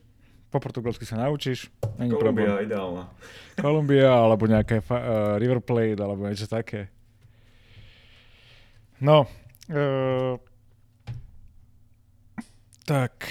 po 0.49 0.57
portugalsky 0.57 1.05
sa 1.05 1.17
naučíš, 1.21 1.69
není 2.01 2.09
Kolumbia 2.09 2.57
problém. 2.57 2.65
ideálna. 2.65 3.03
Kolumbia, 3.53 4.09
alebo 4.09 4.49
nejaké 4.49 4.81
uh, 4.81 5.37
River 5.37 5.61
Plate, 5.61 6.01
alebo 6.01 6.25
niečo 6.25 6.49
také. 6.49 6.89
No, 8.97 9.29
uh, 9.69 10.35
tak, 12.89 13.29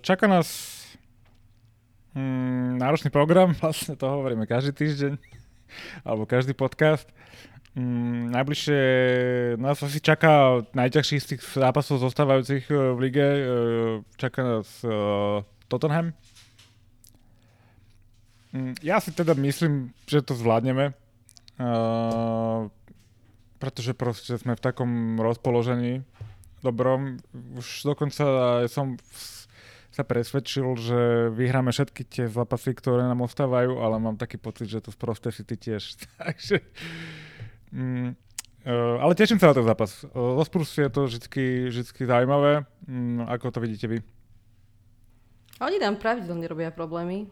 čaká 0.00 0.24
nás 0.24 0.48
mm, 2.16 2.80
náročný 2.80 3.10
program, 3.12 3.52
vlastne 3.62 3.94
to 3.96 4.08
hovoríme 4.08 4.48
každý 4.48 4.72
týždeň, 4.72 5.12
alebo 6.04 6.24
každý 6.24 6.56
podcast. 6.56 7.08
Mm, 7.76 8.32
najbližšie 8.32 8.80
nás 9.60 9.78
asi 9.84 10.00
čaká 10.00 10.64
najťažší 10.72 11.16
z 11.20 11.28
tých 11.36 11.42
zápasov 11.44 12.00
zostávajúcich 12.00 12.64
e, 12.72 12.74
v 12.74 12.98
lige. 12.98 13.26
E, 13.28 13.42
čaká 14.16 14.40
nás 14.42 14.66
Tottenham. 15.68 16.16
Mm, 18.56 18.74
ja 18.80 18.98
si 19.04 19.12
teda 19.12 19.36
myslím, 19.36 19.92
že 20.08 20.24
to 20.24 20.32
zvládneme. 20.34 20.96
pretože 23.58 23.90
proste 23.98 24.38
sme 24.38 24.54
v 24.54 24.62
takom 24.62 25.18
rozpoložení 25.18 26.06
dobrom. 26.62 27.18
Už 27.58 27.82
dokonca 27.82 28.24
som 28.70 28.94
sa 29.98 30.06
presvedčil, 30.06 30.78
že 30.78 30.98
vyhráme 31.34 31.74
všetky 31.74 32.06
tie 32.06 32.24
zápasy, 32.30 32.70
ktoré 32.70 33.02
nám 33.02 33.26
ostávajú, 33.26 33.82
ale 33.82 33.98
mám 33.98 34.14
taký 34.14 34.38
pocit, 34.38 34.70
že 34.70 34.78
to 34.78 34.94
sprosté 34.94 35.34
si 35.34 35.42
ty 35.42 35.58
tiež. 35.58 35.98
Takže... 36.22 36.62
Mm, 37.74 38.14
uh, 38.62 39.02
ale 39.02 39.18
teším 39.18 39.42
sa 39.42 39.50
na 39.50 39.58
ten 39.58 39.66
zápas. 39.66 40.06
Uh, 40.14 40.38
Spurs 40.46 40.70
je 40.70 40.86
to 40.86 41.10
vždy, 41.10 41.74
vždy 41.74 42.02
zaujímavé. 42.06 42.62
Mm, 42.86 43.26
ako 43.26 43.50
to 43.50 43.58
vidíte 43.58 43.90
vy? 43.90 43.98
Oni 45.58 45.82
nám 45.82 45.98
pravidelne 45.98 46.46
robia 46.46 46.70
problémy. 46.70 47.26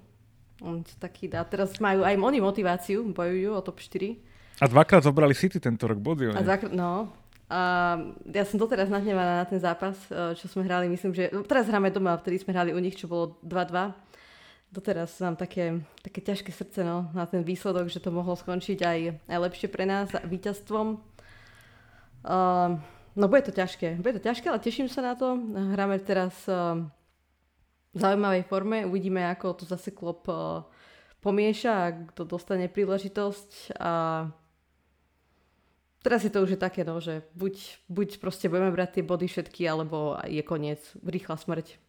On 0.58 0.82
taký 0.82 1.30
dá. 1.30 1.46
Teraz 1.46 1.78
majú 1.78 2.02
aj 2.02 2.18
oni 2.18 2.42
motiváciu, 2.42 3.06
bojujú 3.14 3.54
o 3.54 3.62
top 3.62 3.78
4. 3.78 4.18
A 4.58 4.66
dvakrát 4.66 5.06
zobrali 5.06 5.38
City 5.38 5.62
tento 5.62 5.86
rok 5.86 6.02
body. 6.02 6.34
A 6.34 6.42
dvakrát, 6.42 6.74
no, 6.74 7.14
a 7.46 7.94
ja 8.26 8.42
som 8.42 8.58
doteraz 8.58 8.90
nahnevaná 8.90 9.42
na 9.42 9.46
ten 9.46 9.62
zápas, 9.62 9.94
e, 10.10 10.34
čo 10.34 10.50
sme 10.50 10.66
hrali, 10.66 10.90
myslím, 10.90 11.14
že 11.14 11.30
no, 11.30 11.46
teraz 11.46 11.70
hráme 11.70 11.94
doma, 11.94 12.18
vtedy 12.18 12.42
sme 12.42 12.50
hrali 12.50 12.74
u 12.74 12.80
nich, 12.82 12.98
čo 12.98 13.06
bolo 13.06 13.38
2-2. 13.46 13.94
Doteraz 14.74 15.14
mám 15.22 15.38
také, 15.38 15.78
také 16.02 16.18
ťažké 16.26 16.50
srdce 16.50 16.82
no, 16.82 17.06
na 17.14 17.22
ten 17.22 17.46
výsledok, 17.46 17.86
že 17.86 18.02
to 18.02 18.10
mohlo 18.10 18.34
skončiť 18.34 18.78
aj, 18.82 18.98
aj 19.30 19.38
lepšie 19.38 19.70
pre 19.70 19.86
nás 19.86 20.10
víťazstvom. 20.26 20.98
Uh, 22.26 22.82
no 23.14 23.30
bude 23.30 23.46
to 23.46 23.54
ťažké, 23.54 24.02
bude 24.02 24.18
to 24.18 24.26
ťažké, 24.26 24.50
ale 24.50 24.58
teším 24.58 24.90
sa 24.90 25.06
na 25.06 25.14
to. 25.14 25.38
Hráme 25.54 26.02
teraz 26.02 26.34
uh, 26.50 26.82
v 27.94 27.98
zaujímavej 28.02 28.42
forme, 28.50 28.82
uvidíme, 28.90 29.22
ako 29.30 29.62
to 29.62 29.64
zase 29.70 29.94
klop 29.94 30.26
uh, 30.26 30.66
pomieša, 31.22 31.72
ak 31.86 31.96
to 32.18 32.26
dostane 32.26 32.66
príležitosť 32.66 33.78
a 33.78 33.92
teraz 36.06 36.22
je 36.22 36.30
to 36.30 36.46
už 36.46 36.54
také, 36.54 36.86
no, 36.86 37.02
že 37.02 37.26
buď, 37.34 37.82
buď 37.90 38.08
proste 38.22 38.46
budeme 38.46 38.70
brať 38.70 39.02
tie 39.02 39.02
body 39.02 39.26
všetky, 39.26 39.66
alebo 39.66 40.14
je 40.22 40.38
koniec, 40.46 40.78
rýchla 41.02 41.34
smrť. 41.34 41.82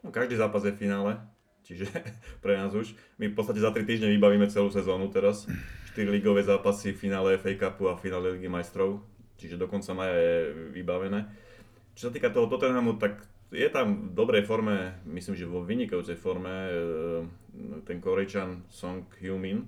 No, 0.00 0.08
každý 0.08 0.40
zápas 0.40 0.64
je 0.64 0.72
v 0.72 0.88
finále, 0.88 1.20
čiže 1.68 1.84
pre 2.44 2.56
nás 2.56 2.72
už. 2.72 2.96
My 3.20 3.28
v 3.28 3.36
podstate 3.36 3.60
za 3.60 3.68
3 3.68 3.84
týždne 3.84 4.08
vybavíme 4.08 4.48
celú 4.48 4.72
sezónu 4.72 5.12
teraz. 5.12 5.44
4 5.92 6.08
ligové 6.08 6.40
zápasy, 6.40 6.96
finále 6.96 7.36
FA 7.36 7.52
Cupu 7.52 7.92
a 7.92 8.00
finále 8.00 8.40
Ligy 8.40 8.48
majstrov, 8.48 9.04
čiže 9.36 9.60
do 9.60 9.68
konca 9.68 9.92
maja 9.92 10.16
je 10.16 10.36
vybavené. 10.72 11.28
Čo 11.92 12.08
sa 12.08 12.14
týka 12.14 12.32
toho 12.32 12.48
Tottenhamu, 12.48 12.96
tak 12.96 13.20
je 13.52 13.68
tam 13.68 14.08
v 14.08 14.16
dobrej 14.16 14.48
forme, 14.48 15.02
myslím, 15.08 15.36
že 15.36 15.48
vo 15.48 15.64
vynikajúcej 15.64 16.16
forme 16.16 16.52
e, 16.52 16.72
ten 17.84 17.98
Korejčan 17.98 18.64
Song 18.68 19.08
Hyun-min, 19.18 19.64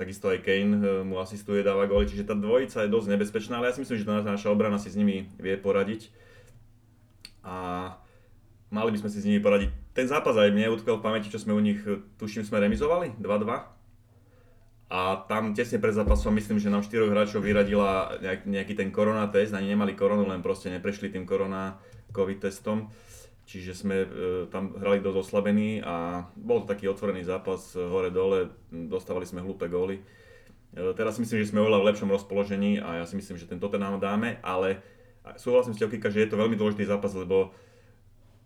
Takisto 0.00 0.32
aj 0.32 0.40
Kane 0.40 0.80
eh, 0.80 1.04
mu 1.04 1.20
asistuje, 1.20 1.60
dáva 1.60 1.84
góly, 1.84 2.08
čiže 2.08 2.24
tá 2.24 2.32
dvojica 2.32 2.88
je 2.88 2.88
dosť 2.88 3.08
nebezpečná, 3.12 3.60
ale 3.60 3.68
ja 3.68 3.76
si 3.76 3.84
myslím, 3.84 4.00
že 4.00 4.08
tá 4.08 4.24
naša 4.24 4.48
obrana 4.48 4.80
si 4.80 4.88
s 4.88 4.96
nimi 4.96 5.28
vie 5.36 5.60
poradiť. 5.60 6.08
A 7.44 7.56
mali 8.72 8.96
by 8.96 9.04
sme 9.04 9.12
si 9.12 9.20
s 9.20 9.28
nimi 9.28 9.44
poradiť 9.44 9.90
ten 9.90 10.06
zápas 10.06 10.32
aj 10.38 10.54
mne 10.54 10.72
utkal 10.72 10.96
v 10.96 11.04
pamäti, 11.04 11.28
čo 11.28 11.36
sme 11.36 11.52
u 11.52 11.60
nich, 11.60 11.76
tuším, 12.16 12.46
sme 12.46 12.62
remizovali 12.62 13.18
2-2. 13.20 13.52
A 14.90 15.22
tam 15.28 15.54
tesne 15.54 15.78
pred 15.78 15.94
zápasom 15.94 16.34
myslím, 16.34 16.58
že 16.58 16.72
nám 16.72 16.82
štyroch 16.82 17.12
hráčov 17.12 17.44
vyradila 17.44 18.18
nejaký 18.48 18.74
ten 18.74 18.90
korona 18.90 19.28
test, 19.30 19.54
ani 19.54 19.76
nemali 19.76 19.94
koronu, 19.94 20.26
len 20.26 20.42
proste 20.42 20.66
neprešli 20.72 21.14
tým 21.14 21.28
korona 21.28 21.78
covid 22.10 22.42
testom. 22.42 22.90
Čiže 23.50 23.72
sme 23.74 23.96
e, 23.98 24.08
tam 24.46 24.78
hrali 24.78 25.02
dosť 25.02 25.26
oslabení 25.26 25.82
a 25.82 26.22
bol 26.38 26.62
to 26.62 26.70
taký 26.70 26.86
otvorený 26.86 27.26
zápas 27.26 27.74
hore-dole, 27.74 28.54
dostávali 28.70 29.26
sme 29.26 29.42
hlúpe 29.42 29.66
góly. 29.66 29.98
E, 29.98 30.02
teraz 30.94 31.18
myslím, 31.18 31.42
že 31.42 31.50
sme 31.50 31.58
oveľa 31.66 31.82
v 31.82 31.88
lepšom 31.90 32.14
rozpoložení 32.14 32.78
a 32.78 33.02
ja 33.02 33.04
si 33.10 33.18
myslím, 33.18 33.42
že 33.42 33.50
ten 33.50 33.58
Tottenham 33.58 33.98
dáme, 33.98 34.38
ale 34.46 34.78
súhlasím 35.34 35.74
s 35.74 35.82
Kika, 35.82 36.14
že 36.14 36.22
je 36.22 36.30
to 36.30 36.38
veľmi 36.38 36.54
dôležitý 36.54 36.86
zápas, 36.86 37.10
lebo 37.10 37.50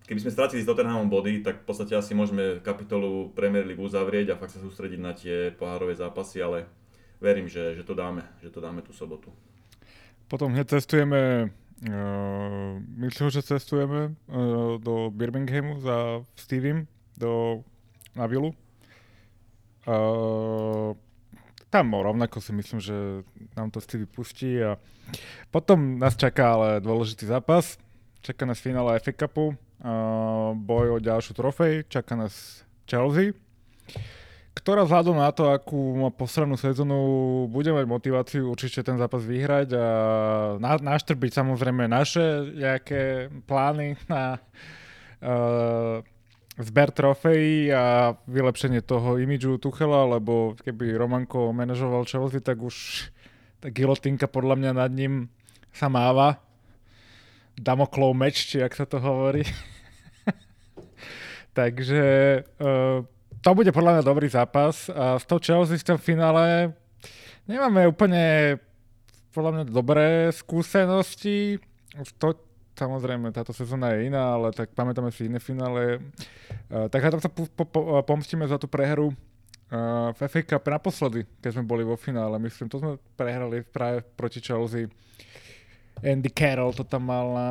keby 0.08 0.24
sme 0.24 0.32
stratili 0.32 0.64
s 0.64 0.68
Tottenhamom 0.72 1.12
body, 1.12 1.44
tak 1.44 1.60
v 1.60 1.66
podstate 1.68 1.92
asi 1.92 2.16
môžeme 2.16 2.64
kapitolu 2.64 3.28
Premier 3.36 3.68
League 3.68 3.84
uzavrieť 3.84 4.32
a 4.32 4.40
fakt 4.40 4.56
sa 4.56 4.64
sústrediť 4.64 5.00
na 5.04 5.12
tie 5.12 5.52
pohárové 5.52 6.00
zápasy, 6.00 6.40
ale 6.40 6.64
verím, 7.20 7.44
že, 7.44 7.76
že 7.76 7.84
to 7.84 7.92
dáme, 7.92 8.24
že 8.40 8.48
to 8.48 8.64
dáme 8.64 8.80
tú 8.80 8.96
sobotu. 8.96 9.28
Potom 10.32 10.48
hneď 10.56 10.80
cestujeme, 10.80 11.52
myslím, 12.96 13.30
že 13.30 13.42
cestujeme 13.42 14.16
uh, 14.26 14.80
do 14.80 15.10
Birminghamu 15.12 15.80
za 15.80 16.24
Stevem, 16.36 16.86
do, 17.16 17.62
na 18.16 18.26
Vilu. 18.26 18.54
Uh, 19.84 20.96
tam 21.68 21.94
rovnako 21.94 22.40
si 22.40 22.52
myslím, 22.52 22.80
že 22.80 22.94
nám 23.56 23.70
to 23.70 23.82
Stevie 23.82 24.06
pustí 24.06 24.62
a 24.62 24.78
potom 25.50 25.98
nás 25.98 26.16
čaká 26.16 26.54
ale 26.54 26.80
dôležitý 26.80 27.26
zápas. 27.26 27.76
Čaká 28.24 28.46
nás 28.46 28.62
finále 28.62 28.96
FA 29.02 29.12
Cupu, 29.12 29.52
boj 30.54 30.96
o 30.96 30.98
ďalšiu 31.02 31.36
trofej, 31.36 31.84
čaká 31.92 32.16
nás 32.16 32.64
Chelsea, 32.88 33.36
ktorá 34.64 34.88
vzhľadom 34.88 35.20
na 35.20 35.28
to, 35.28 35.52
akú 35.52 35.76
má 35.92 36.08
posranú 36.08 36.56
sezónu, 36.56 36.96
bude 37.52 37.68
mať 37.68 37.84
motiváciu 37.84 38.48
určite 38.48 38.80
ten 38.80 38.96
zápas 38.96 39.20
vyhrať 39.20 39.76
a 39.76 39.86
na, 40.56 40.80
naštrbiť 40.80 41.36
samozrejme 41.36 41.84
naše 41.84 42.48
nejaké 42.56 43.28
plány 43.44 44.00
na 44.08 44.40
uh, 45.20 46.00
zber 46.56 46.96
trofejí 46.96 47.76
a 47.76 48.16
vylepšenie 48.24 48.80
toho 48.80 49.20
imidžu 49.20 49.60
Tuchela, 49.60 50.08
lebo 50.16 50.56
keby 50.56 50.96
Romanko 50.96 51.52
manažoval 51.52 52.08
Chelsea, 52.08 52.40
tak 52.40 52.64
už 52.64 53.12
tá 53.60 53.68
gilotinka 53.68 54.24
podľa 54.32 54.56
mňa 54.64 54.72
nad 54.80 54.88
ním 54.96 55.28
sa 55.76 55.92
máva. 55.92 56.40
Damoklov 57.60 58.16
meč, 58.16 58.48
či 58.48 58.64
ak 58.64 58.72
sa 58.72 58.88
to 58.88 58.96
hovorí. 58.96 59.44
Takže 61.58 62.02
uh, 62.64 63.04
to 63.44 63.50
bude 63.52 63.68
podľa 63.76 64.00
mňa 64.00 64.04
dobrý 64.08 64.26
zápas. 64.32 64.88
A 64.88 65.20
s 65.20 65.28
tou 65.28 65.36
Chelsea 65.36 65.76
v 65.76 65.84
tom 65.84 66.00
finále 66.00 66.72
nemáme 67.44 67.84
úplne 67.84 68.56
podľa 69.36 69.50
mňa 69.52 69.64
dobré 69.68 70.32
skúsenosti. 70.32 71.60
To, 72.16 72.32
samozrejme, 72.72 73.28
táto 73.36 73.52
sezóna 73.52 73.92
je 73.92 74.08
iná, 74.08 74.40
ale 74.40 74.48
tak 74.56 74.72
pamätáme 74.72 75.12
si 75.12 75.28
iné 75.28 75.36
finále. 75.44 76.00
Uh, 76.72 76.88
tak 76.88 77.04
tam 77.04 77.20
sa 77.20 77.28
po, 77.28 77.68
pomstíme 78.08 78.48
za 78.48 78.56
tú 78.56 78.64
prehru 78.64 79.12
uh, 79.12 80.08
v 80.16 80.20
FA 80.24 80.40
Cup 80.40 80.64
naposledy, 80.64 81.28
keď 81.44 81.60
sme 81.60 81.68
boli 81.68 81.84
vo 81.84 82.00
finále. 82.00 82.40
Myslím, 82.40 82.72
to 82.72 82.80
sme 82.80 82.96
prehrali 83.12 83.60
práve 83.60 84.00
proti 84.16 84.40
Chelsea. 84.40 84.88
Andy 86.00 86.32
Carroll 86.32 86.72
to 86.72 86.82
tam 86.82 87.12
mal 87.12 87.26
na... 87.36 87.48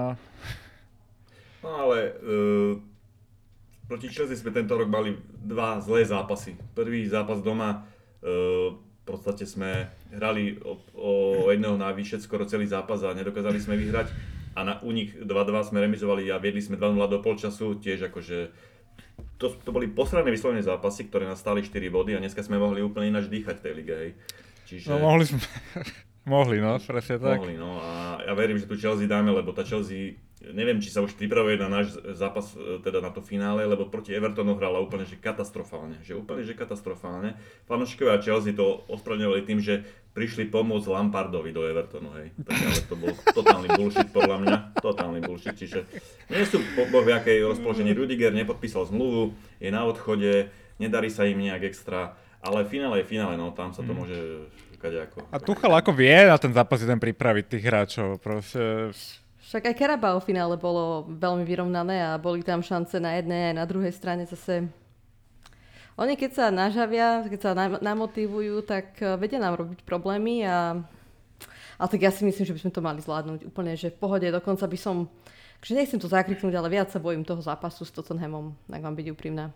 No 1.64 1.88
ale 1.88 2.12
uh, 2.20 2.76
proti 3.88 4.08
Chelsea 4.10 4.40
sme 4.40 4.56
tento 4.56 4.74
rok 4.76 4.88
mali 4.88 5.18
dva 5.40 5.80
zlé 5.84 6.08
zápasy. 6.08 6.56
Prvý 6.76 7.06
zápas 7.08 7.44
doma, 7.44 7.84
uh, 8.24 8.74
v 9.04 9.04
podstate 9.04 9.44
sme 9.44 9.92
hrali 10.16 10.56
o, 10.64 10.80
o 10.96 11.12
jedného 11.52 11.76
najvyššie 11.76 12.24
skoro 12.24 12.48
celý 12.48 12.72
zápas 12.72 13.04
a 13.04 13.12
nedokázali 13.12 13.60
sme 13.60 13.76
vyhrať. 13.76 14.08
A 14.54 14.64
na, 14.64 14.80
nich 14.94 15.12
2-2 15.18 15.28
sme 15.66 15.84
remizovali 15.84 16.30
a 16.30 16.40
viedli 16.40 16.62
sme 16.62 16.80
2-0 16.80 16.96
do 17.10 17.20
polčasu, 17.20 17.82
tiež 17.82 18.08
akože 18.14 18.54
to, 19.38 19.52
to 19.60 19.70
boli 19.76 19.92
posledné 19.92 20.30
vyslovené 20.32 20.62
zápasy, 20.64 21.10
ktoré 21.10 21.28
nás 21.28 21.42
stali 21.42 21.66
4 21.66 21.74
body 21.92 22.16
a 22.16 22.22
dneska 22.24 22.46
sme 22.46 22.62
mohli 22.62 22.80
úplne 22.80 23.12
ináč 23.12 23.28
dýchať 23.28 23.60
v 23.60 23.64
tej 23.66 23.74
lige. 23.76 23.94
Hej. 23.94 24.12
Čiže... 24.70 24.88
No 24.88 25.04
mohli 25.04 25.28
sme, 25.28 25.42
mohli 26.34 26.56
no, 26.64 26.80
presne 26.80 27.20
tak. 27.20 27.44
Mohli 27.44 27.60
no 27.60 27.82
a 27.84 28.24
ja 28.24 28.34
verím, 28.38 28.62
že 28.62 28.70
tu 28.70 28.80
Chelsea 28.80 29.10
dáme, 29.10 29.34
lebo 29.36 29.52
tá 29.52 29.68
Chelsea 29.68 30.16
neviem, 30.52 30.84
či 30.84 30.92
sa 30.92 31.00
už 31.00 31.16
pripravuje 31.16 31.56
na 31.56 31.72
náš 31.72 31.96
zápas, 32.20 32.52
e, 32.58 32.84
teda 32.84 33.00
na 33.00 33.14
to 33.14 33.24
finále, 33.24 33.64
lebo 33.64 33.88
proti 33.88 34.12
Evertonu 34.12 34.60
hrala 34.60 34.84
úplne 34.84 35.08
že 35.08 35.16
katastrofálne, 35.16 36.04
že 36.04 36.18
úplne 36.18 36.44
že 36.44 36.52
katastrofálne. 36.52 37.40
Fanúšikovia 37.72 38.20
Chelsea 38.20 38.52
to 38.52 38.84
ospravedlňovali 38.92 39.42
tým, 39.48 39.64
že 39.64 39.88
prišli 40.12 40.52
pomôcť 40.52 40.92
Lampardovi 40.92 41.56
do 41.56 41.64
Evertonu, 41.64 42.12
hej. 42.20 42.36
Tak, 42.44 42.58
ale 42.60 42.80
to 42.86 42.96
bol 43.00 43.14
totálny 43.32 43.70
bullshit 43.74 44.10
podľa 44.12 44.38
mňa, 44.44 44.58
totálny 44.84 45.20
bullshit, 45.24 45.56
čiže 45.56 45.88
nie 46.28 46.44
sú 46.44 46.60
po, 46.76 46.86
po 46.92 47.00
v 47.02 47.16
akej 47.16 47.48
rozpoložení. 47.48 47.96
Rudiger 47.96 48.36
nepodpísal 48.36 48.86
zmluvu, 48.92 49.34
je 49.64 49.72
na 49.72 49.88
odchode, 49.88 50.52
nedarí 50.78 51.08
sa 51.08 51.24
im 51.24 51.40
nejak 51.40 51.72
extra, 51.72 52.20
ale 52.44 52.68
finále 52.68 53.02
je 53.02 53.10
finále, 53.10 53.40
no 53.40 53.56
tam 53.56 53.72
sa 53.72 53.82
to 53.82 53.96
mm. 53.96 53.98
môže 53.98 54.20
ako. 54.84 55.24
A 55.32 55.40
Tuchel 55.40 55.72
ako 55.72 55.96
vie 55.96 56.28
na 56.28 56.36
ten 56.36 56.52
zápas 56.52 56.84
ten 56.84 57.00
pripraviť 57.00 57.46
tých 57.56 57.64
hráčov, 57.64 58.20
proste 58.20 58.92
však 59.44 59.70
aj 59.70 59.76
Carabao 59.76 60.18
v 60.24 60.28
finále 60.32 60.56
bolo 60.56 61.04
veľmi 61.12 61.44
vyrovnané 61.44 62.00
a 62.00 62.16
boli 62.16 62.40
tam 62.42 62.64
šance 62.64 62.96
na 62.98 63.20
jednej 63.20 63.52
aj 63.52 63.56
na 63.60 63.66
druhej 63.68 63.92
strane 63.92 64.24
zase. 64.24 64.72
Oni 66.00 66.18
keď 66.18 66.32
sa 66.34 66.46
nažavia, 66.50 67.22
keď 67.28 67.40
sa 67.40 67.52
namotivujú, 67.84 68.66
tak 68.66 68.98
eh, 69.04 69.20
vedia 69.20 69.38
nám 69.38 69.60
robiť 69.60 69.86
problémy 69.86 70.48
a 70.48 70.82
ale 71.78 71.90
tak 71.90 72.06
ja 72.06 72.14
si 72.14 72.24
myslím, 72.24 72.46
že 72.46 72.56
by 72.56 72.62
sme 72.64 72.72
to 72.72 72.86
mali 72.86 73.00
zvládnuť 73.02 73.50
úplne, 73.50 73.74
že 73.74 73.92
v 73.92 73.98
pohode, 73.98 74.24
dokonca 74.30 74.64
by 74.70 74.78
som, 74.78 75.10
že 75.60 75.74
nechcem 75.74 76.00
to 76.00 76.08
zakriknúť, 76.08 76.54
ale 76.54 76.70
viac 76.70 76.94
sa 76.94 77.02
bojím 77.02 77.26
toho 77.26 77.42
zápasu 77.42 77.84
s 77.84 77.92
Tottenhamom, 77.92 78.54
ak 78.70 78.80
mám 78.80 78.96
byť 78.96 79.08
úprimná. 79.10 79.50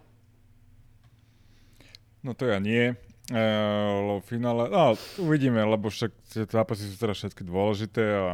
No 2.26 2.34
to 2.34 2.50
ja 2.50 2.58
nie. 2.58 2.98
V 3.28 4.24
finále, 4.24 4.72
no 4.72 4.96
uvidíme, 5.20 5.60
lebo 5.60 5.92
však 5.92 6.12
tie 6.32 6.44
zápasy 6.48 6.88
sú 6.88 6.96
teraz 6.96 7.20
všetky 7.20 7.44
dôležité 7.44 8.04
a 8.04 8.26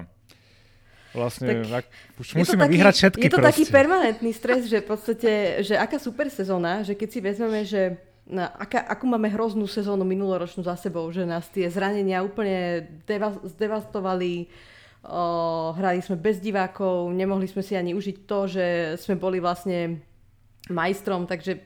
Vlastne, 1.13 1.61
tak 1.61 1.85
ak, 1.85 1.85
už 2.17 2.27
musíme 2.41 2.65
taký, 2.65 2.73
vyhrať 2.73 2.95
všetky 2.97 3.25
Je 3.25 3.29
to 3.29 3.37
proste. 3.37 3.49
taký 3.53 3.63
permanentný 3.69 4.31
stres, 4.33 4.65
že 4.65 4.81
v 4.81 4.87
podstate, 4.89 5.31
že 5.61 5.77
aká 5.77 6.01
super 6.01 6.27
sezóna, 6.33 6.81
že 6.81 6.97
keď 6.97 7.09
si 7.13 7.19
vezmeme, 7.21 7.61
že 7.63 8.01
na, 8.25 8.49
aká, 8.49 8.81
akú 8.81 9.05
máme 9.05 9.29
hroznú 9.29 9.69
sezónu 9.69 10.01
minuloročnú 10.07 10.65
za 10.65 10.73
sebou, 10.73 11.05
že 11.13 11.27
nás 11.27 11.45
tie 11.53 11.69
zranenia 11.69 12.25
úplne 12.25 12.87
deva, 13.05 13.35
zdevastovali, 13.45 14.49
o, 15.05 15.21
hrali 15.77 16.01
sme 16.01 16.17
bez 16.17 16.41
divákov, 16.41 17.13
nemohli 17.13 17.45
sme 17.45 17.61
si 17.61 17.77
ani 17.77 17.93
užiť 17.93 18.17
to, 18.25 18.39
že 18.49 18.65
sme 18.97 19.19
boli 19.19 19.37
vlastne 19.37 20.01
majstrom, 20.71 21.27
takže 21.27 21.61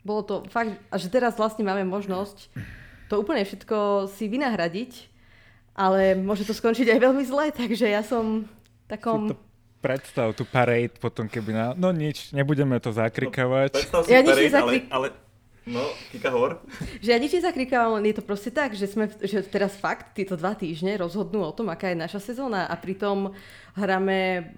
bolo 0.00 0.24
to 0.24 0.34
fakt, 0.48 0.74
a 0.88 0.96
že 0.96 1.12
teraz 1.12 1.36
vlastne 1.36 1.62
máme 1.62 1.84
možnosť 1.84 2.48
to 3.10 3.18
úplne 3.18 3.42
všetko 3.42 4.06
si 4.06 4.30
vynahradiť 4.30 5.09
ale 5.80 6.12
môže 6.12 6.44
to 6.44 6.52
skončiť 6.52 6.92
aj 6.92 6.98
veľmi 7.00 7.24
zle, 7.24 7.48
takže 7.56 7.88
ja 7.88 8.04
som 8.04 8.44
takom... 8.84 9.32
predstav 9.80 10.36
tú 10.36 10.44
parade 10.44 10.92
potom, 11.00 11.24
keby 11.24 11.56
na... 11.56 11.64
No 11.72 11.88
nič, 11.88 12.36
nebudeme 12.36 12.76
to 12.76 12.92
zakrikavať. 12.92 13.72
No, 13.72 13.76
predstav 13.80 14.00
si 14.04 14.12
ja 14.12 14.20
parade, 14.20 14.52
zakrik... 14.52 14.84
ale, 14.92 15.08
ale... 15.08 15.08
No, 15.70 15.84
Kika 16.12 16.32
hovor. 16.32 16.60
Že 17.00 17.08
ja 17.14 17.18
nič 17.20 17.32
nezakrikávam, 17.36 18.00
len 18.00 18.12
je 18.12 18.16
to 18.20 18.24
proste 18.24 18.52
tak, 18.52 18.76
že, 18.76 18.90
sme, 18.90 19.08
že 19.08 19.40
teraz 19.44 19.76
fakt 19.76 20.16
tieto 20.16 20.36
dva 20.36 20.52
týždne 20.52 21.00
rozhodnú 21.00 21.40
o 21.44 21.52
tom, 21.52 21.72
aká 21.72 21.92
je 21.92 22.00
naša 22.00 22.20
sezóna 22.20 22.68
a 22.68 22.74
pritom 22.76 23.32
hráme 23.76 24.50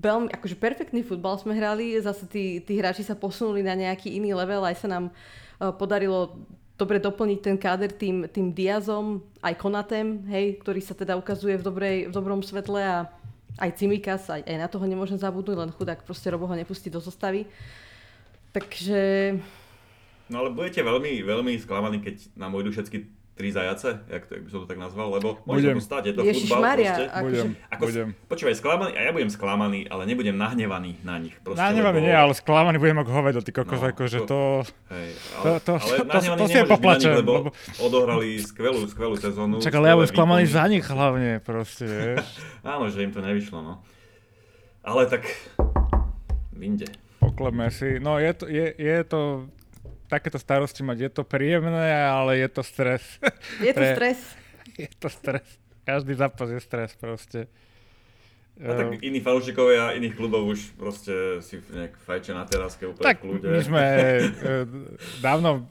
veľmi, 0.00 0.32
akože 0.32 0.56
perfektný 0.56 1.04
futbal 1.04 1.36
sme 1.36 1.56
hrali, 1.56 2.00
zase 2.00 2.24
tí, 2.24 2.64
tí 2.64 2.80
hráči 2.80 3.04
sa 3.04 3.16
posunuli 3.16 3.60
na 3.60 3.76
nejaký 3.76 4.12
iný 4.16 4.32
level, 4.32 4.64
aj 4.64 4.76
sa 4.80 4.88
nám 4.88 5.04
uh, 5.08 5.72
podarilo 5.76 6.40
dobre 6.80 6.96
doplniť 6.96 7.38
ten 7.44 7.56
káder 7.60 7.92
tým, 7.92 8.24
tým 8.24 8.56
Diazom, 8.56 9.20
aj 9.44 9.60
Konatem, 9.60 10.24
hej, 10.32 10.56
ktorý 10.64 10.80
sa 10.80 10.96
teda 10.96 11.20
ukazuje 11.20 11.60
v, 11.60 11.62
dobrej, 11.62 11.96
v 12.08 12.12
dobrom 12.16 12.40
svetle 12.40 12.80
a 12.80 13.12
aj 13.60 13.76
Cimikas, 13.76 14.32
aj, 14.32 14.40
aj 14.48 14.56
na 14.56 14.68
toho 14.72 14.88
nemôžem 14.88 15.20
zabudnúť, 15.20 15.60
len 15.60 15.70
chudák 15.76 16.00
proste 16.08 16.32
Robo 16.32 16.48
ho 16.48 16.56
nepustí 16.56 16.88
do 16.88 17.04
zostavy. 17.04 17.44
Takže... 18.56 19.36
No 20.32 20.40
ale 20.40 20.56
budete 20.56 20.80
veľmi, 20.80 21.20
veľmi 21.20 21.52
sklamaní, 21.60 22.00
keď 22.00 22.32
nám 22.40 22.56
ujdu 22.56 22.72
všetky 22.72 23.19
tri 23.40 23.48
zajace, 23.48 24.04
jak, 24.04 24.28
to, 24.28 24.36
jak 24.36 24.42
by 24.44 24.50
som 24.52 24.60
to 24.60 24.68
tak 24.68 24.76
nazval, 24.76 25.08
lebo 25.16 25.40
môže 25.48 25.72
to 25.72 25.80
stať, 25.80 26.12
je 26.12 26.14
to 26.20 26.22
Ježiš 26.28 26.52
futbal 26.52 26.60
Maria, 26.60 26.92
proste. 26.92 27.08
Akože... 27.08 27.24
Budem, 27.24 27.50
ako, 27.72 27.84
budem. 27.88 28.08
Počúvaj, 28.28 28.54
sklamaný, 28.60 28.92
a 28.92 29.00
ja 29.00 29.10
budem 29.16 29.30
sklamaný, 29.32 29.80
ale 29.88 30.02
nebudem 30.04 30.36
nahnevaný 30.36 30.90
na 31.00 31.16
nich. 31.16 31.32
Proste, 31.40 31.64
nahnevaný 31.64 31.98
lebo... 32.04 32.06
nie, 32.12 32.16
ale 32.20 32.32
sklamaný 32.36 32.76
budem 32.76 32.98
ako 33.00 33.10
hovedo, 33.16 33.38
ty 33.40 33.50
kokos, 33.56 33.80
no, 33.80 33.88
akože 33.96 34.18
to... 34.28 34.38
Hej, 34.92 35.08
ale, 35.16 35.40
to, 35.40 35.52
to, 35.64 35.72
ale 35.80 35.96
to, 35.96 36.04
to, 36.04 36.18
to, 36.20 36.36
to 36.36 36.44
si 36.52 36.58
poplačem. 36.68 37.12
Lebo, 37.16 37.32
lebo 37.48 37.50
odohrali 37.80 38.28
skvelú, 38.44 38.84
skvelú 38.84 39.16
sezónu. 39.16 39.64
Čak, 39.64 39.72
ale 39.80 39.86
ja 39.88 39.94
budem 39.96 40.12
sklamaný 40.12 40.44
za 40.44 40.64
nich 40.68 40.84
hlavne, 40.84 41.40
proste. 41.40 42.20
Áno, 42.76 42.92
že 42.92 43.00
im 43.00 43.16
to 43.16 43.24
nevyšlo, 43.24 43.64
no. 43.64 43.80
Ale 44.84 45.08
tak... 45.08 45.24
Vinde. 46.52 46.92
Pokleme 47.24 47.72
si. 47.72 47.96
No 47.96 48.20
je 48.20 48.32
to, 48.36 48.44
je, 48.44 48.68
je 48.76 48.98
to 49.08 49.48
takéto 50.10 50.42
starosti 50.42 50.82
mať, 50.82 50.98
je 51.06 51.10
to 51.14 51.22
príjemné, 51.22 51.94
ale 51.94 52.42
je 52.42 52.48
to 52.50 52.62
stres. 52.66 53.02
Je 53.66 53.70
to 53.70 53.84
stres. 53.94 54.20
je 54.82 54.90
to 54.98 55.08
stres. 55.08 55.46
Každý 55.86 56.12
zápas 56.14 56.48
je 56.50 56.60
stres 56.60 56.92
proste. 56.98 57.46
A 58.60 58.76
tak 58.76 59.00
iní 59.00 59.24
fanúšikovia 59.24 59.96
iných 59.96 60.20
klubov 60.20 60.44
už 60.52 60.76
proste 60.76 61.40
si 61.40 61.56
nejak 61.72 61.96
fajčia 62.04 62.36
na 62.36 62.44
teráske 62.44 62.84
úplne 62.84 63.08
tak 63.08 63.24
v 63.24 63.40
kľude. 63.40 63.48
my 63.48 63.60
sme 63.64 63.84
e, 63.88 64.52
dávno 65.24 65.64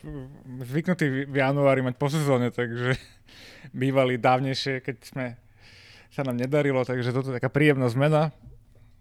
zvyknutí 0.65 1.29
v 1.29 1.35
januári 1.37 1.85
mať 1.85 1.95
po 2.01 2.09
sezóne, 2.09 2.49
takže 2.49 2.97
bývali 3.77 4.17
dávnejšie, 4.17 4.81
keď 4.81 4.97
sme 5.05 5.25
sa 6.09 6.25
nám 6.25 6.41
nedarilo, 6.41 6.81
takže 6.81 7.13
toto 7.13 7.29
je 7.29 7.37
taká 7.37 7.53
príjemná 7.53 7.85
zmena. 7.93 8.33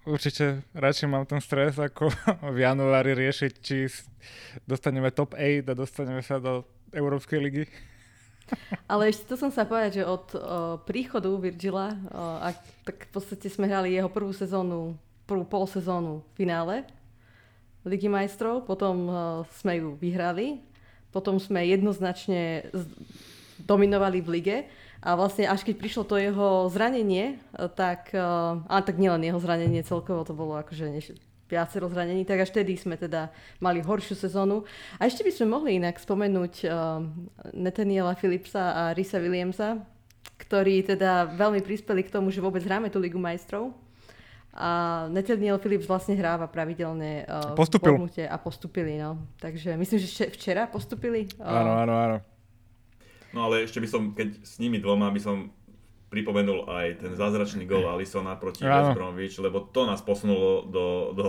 Určite 0.08 0.64
radšej 0.72 1.04
mám 1.04 1.28
ten 1.28 1.36
stres, 1.44 1.76
ako 1.76 2.08
v 2.56 2.58
januári 2.64 3.12
riešiť, 3.12 3.52
či 3.60 3.84
dostaneme 4.64 5.12
top 5.12 5.36
8 5.36 5.68
a 5.68 5.74
dostaneme 5.76 6.24
sa 6.24 6.40
do 6.40 6.64
Európskej 6.96 7.36
ligy. 7.36 7.64
Ale 8.92 9.12
ešte 9.12 9.28
to 9.28 9.36
som 9.36 9.52
sa 9.52 9.68
povedať, 9.68 10.00
že 10.00 10.08
od 10.08 10.26
o, 10.32 10.38
príchodu 10.88 11.28
Virgila, 11.36 11.92
o, 11.92 12.40
a, 12.40 12.56
tak 12.88 13.04
v 13.04 13.10
podstate 13.12 13.52
sme 13.52 13.68
hrali 13.68 13.92
jeho 13.92 14.08
prvú 14.08 14.32
sezónu, 14.32 14.96
prvú 15.28 15.44
pol 15.44 15.68
v 15.68 16.24
finále 16.32 16.88
Ligy 17.84 18.08
majstrov, 18.08 18.64
potom 18.64 18.96
o, 19.04 19.12
sme 19.60 19.84
ju 19.84 20.00
vyhrali, 20.00 20.64
potom 21.12 21.36
sme 21.36 21.68
jednoznačne 21.68 22.72
dominovali 23.60 24.24
v 24.24 24.28
lige 24.40 24.56
a 24.98 25.14
vlastne 25.14 25.46
až 25.46 25.62
keď 25.62 25.74
prišlo 25.78 26.02
to 26.06 26.18
jeho 26.18 26.66
zranenie, 26.68 27.38
tak, 27.78 28.10
a 28.14 28.76
tak 28.82 28.98
nielen 28.98 29.22
jeho 29.22 29.38
zranenie 29.38 29.86
celkovo, 29.86 30.26
to 30.26 30.34
bolo 30.34 30.58
akože 30.58 30.90
viacero 31.48 31.88
zranení, 31.88 32.28
tak 32.28 32.44
až 32.44 32.52
vtedy 32.52 32.76
sme 32.76 32.94
teda 33.00 33.32
mali 33.58 33.80
horšiu 33.80 34.14
sezónu. 34.14 34.68
A 35.00 35.08
ešte 35.08 35.24
by 35.24 35.32
sme 35.32 35.46
mohli 35.48 35.80
inak 35.80 35.96
spomenúť 35.96 36.54
uh, 36.68 37.00
Nathaniela 37.56 38.12
Philipsa 38.20 38.76
a 38.76 38.82
Risa 38.92 39.16
Williamsa, 39.16 39.80
ktorí 40.36 40.84
teda 40.84 41.26
veľmi 41.34 41.64
prispeli 41.64 42.04
k 42.04 42.12
tomu, 42.12 42.28
že 42.28 42.44
vôbec 42.44 42.60
hráme 42.62 42.92
tú 42.92 43.00
Ligu 43.00 43.16
majstrov. 43.16 43.72
A 44.58 45.06
Nathaniel 45.08 45.56
Philips 45.62 45.86
vlastne 45.86 46.18
hráva 46.18 46.50
pravidelne 46.50 47.24
uh, 47.24 47.54
Postupil. 47.56 47.94
v 47.94 48.26
a 48.26 48.36
postupili. 48.36 48.98
No. 48.98 49.22
Takže 49.38 49.78
myslím, 49.78 49.98
že 50.02 50.28
včera 50.34 50.66
postupili. 50.66 51.30
Áno, 51.38 51.78
áno, 51.78 51.94
áno. 51.94 52.16
No 53.32 53.48
ale 53.48 53.68
ešte 53.68 53.80
by 53.82 53.88
som, 53.88 54.02
keď 54.16 54.40
s 54.40 54.56
nimi 54.56 54.80
dvoma 54.80 55.12
by 55.12 55.20
som 55.20 55.52
pripomenul 56.08 56.64
aj 56.72 57.04
ten 57.04 57.12
zázračný 57.12 57.68
gol 57.68 57.84
Alisona 57.84 58.40
proti 58.40 58.64
West 58.64 58.96
Bromwich, 58.96 59.36
lebo 59.36 59.68
to 59.68 59.84
nás 59.84 60.00
posunulo 60.00 60.64
do, 60.64 61.12
do, 61.12 61.24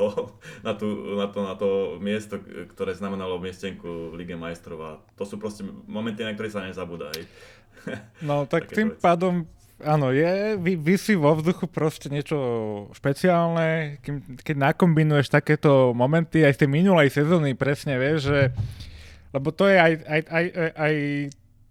na, 0.65 0.71
tú, 0.71 0.87
na, 1.19 1.27
to, 1.27 1.39
na 1.43 1.55
to 1.59 1.69
miesto, 1.99 2.39
ktoré 2.71 2.95
znamenalo 2.95 3.43
miestenku 3.43 4.15
v 4.15 4.23
Lige 4.23 4.39
majstrov 4.39 4.79
a 4.79 4.91
to 5.19 5.27
sú 5.27 5.35
proste 5.35 5.67
momenty, 5.67 6.23
na 6.23 6.31
ktoré 6.31 6.47
sa 6.47 6.63
nezabúda. 6.63 7.11
Aj. 7.11 7.23
No 8.27 8.43
tak 8.43 8.71
tým 8.71 8.91
veci. 8.95 8.99
pádom 8.99 9.47
Áno, 9.79 10.11
je, 10.11 10.59
vy, 10.59 10.75
vysí 10.75 11.15
vo 11.15 11.31
vzduchu 11.39 11.63
proste 11.71 12.11
niečo 12.11 12.35
špeciálne, 12.91 14.03
keď 14.43 14.55
nakombinuješ 14.59 15.31
takéto 15.31 15.95
momenty 15.95 16.43
aj 16.43 16.59
z 16.59 16.67
tej 16.67 16.69
minulej 16.83 17.07
sezóny, 17.07 17.55
presne 17.55 17.95
vieš, 17.95 18.27
že 18.27 18.39
lebo 19.31 19.55
to 19.55 19.71
je 19.71 19.77
aj, 19.79 19.93
aj, 20.03 20.21
aj, 20.27 20.45
aj 20.75 20.93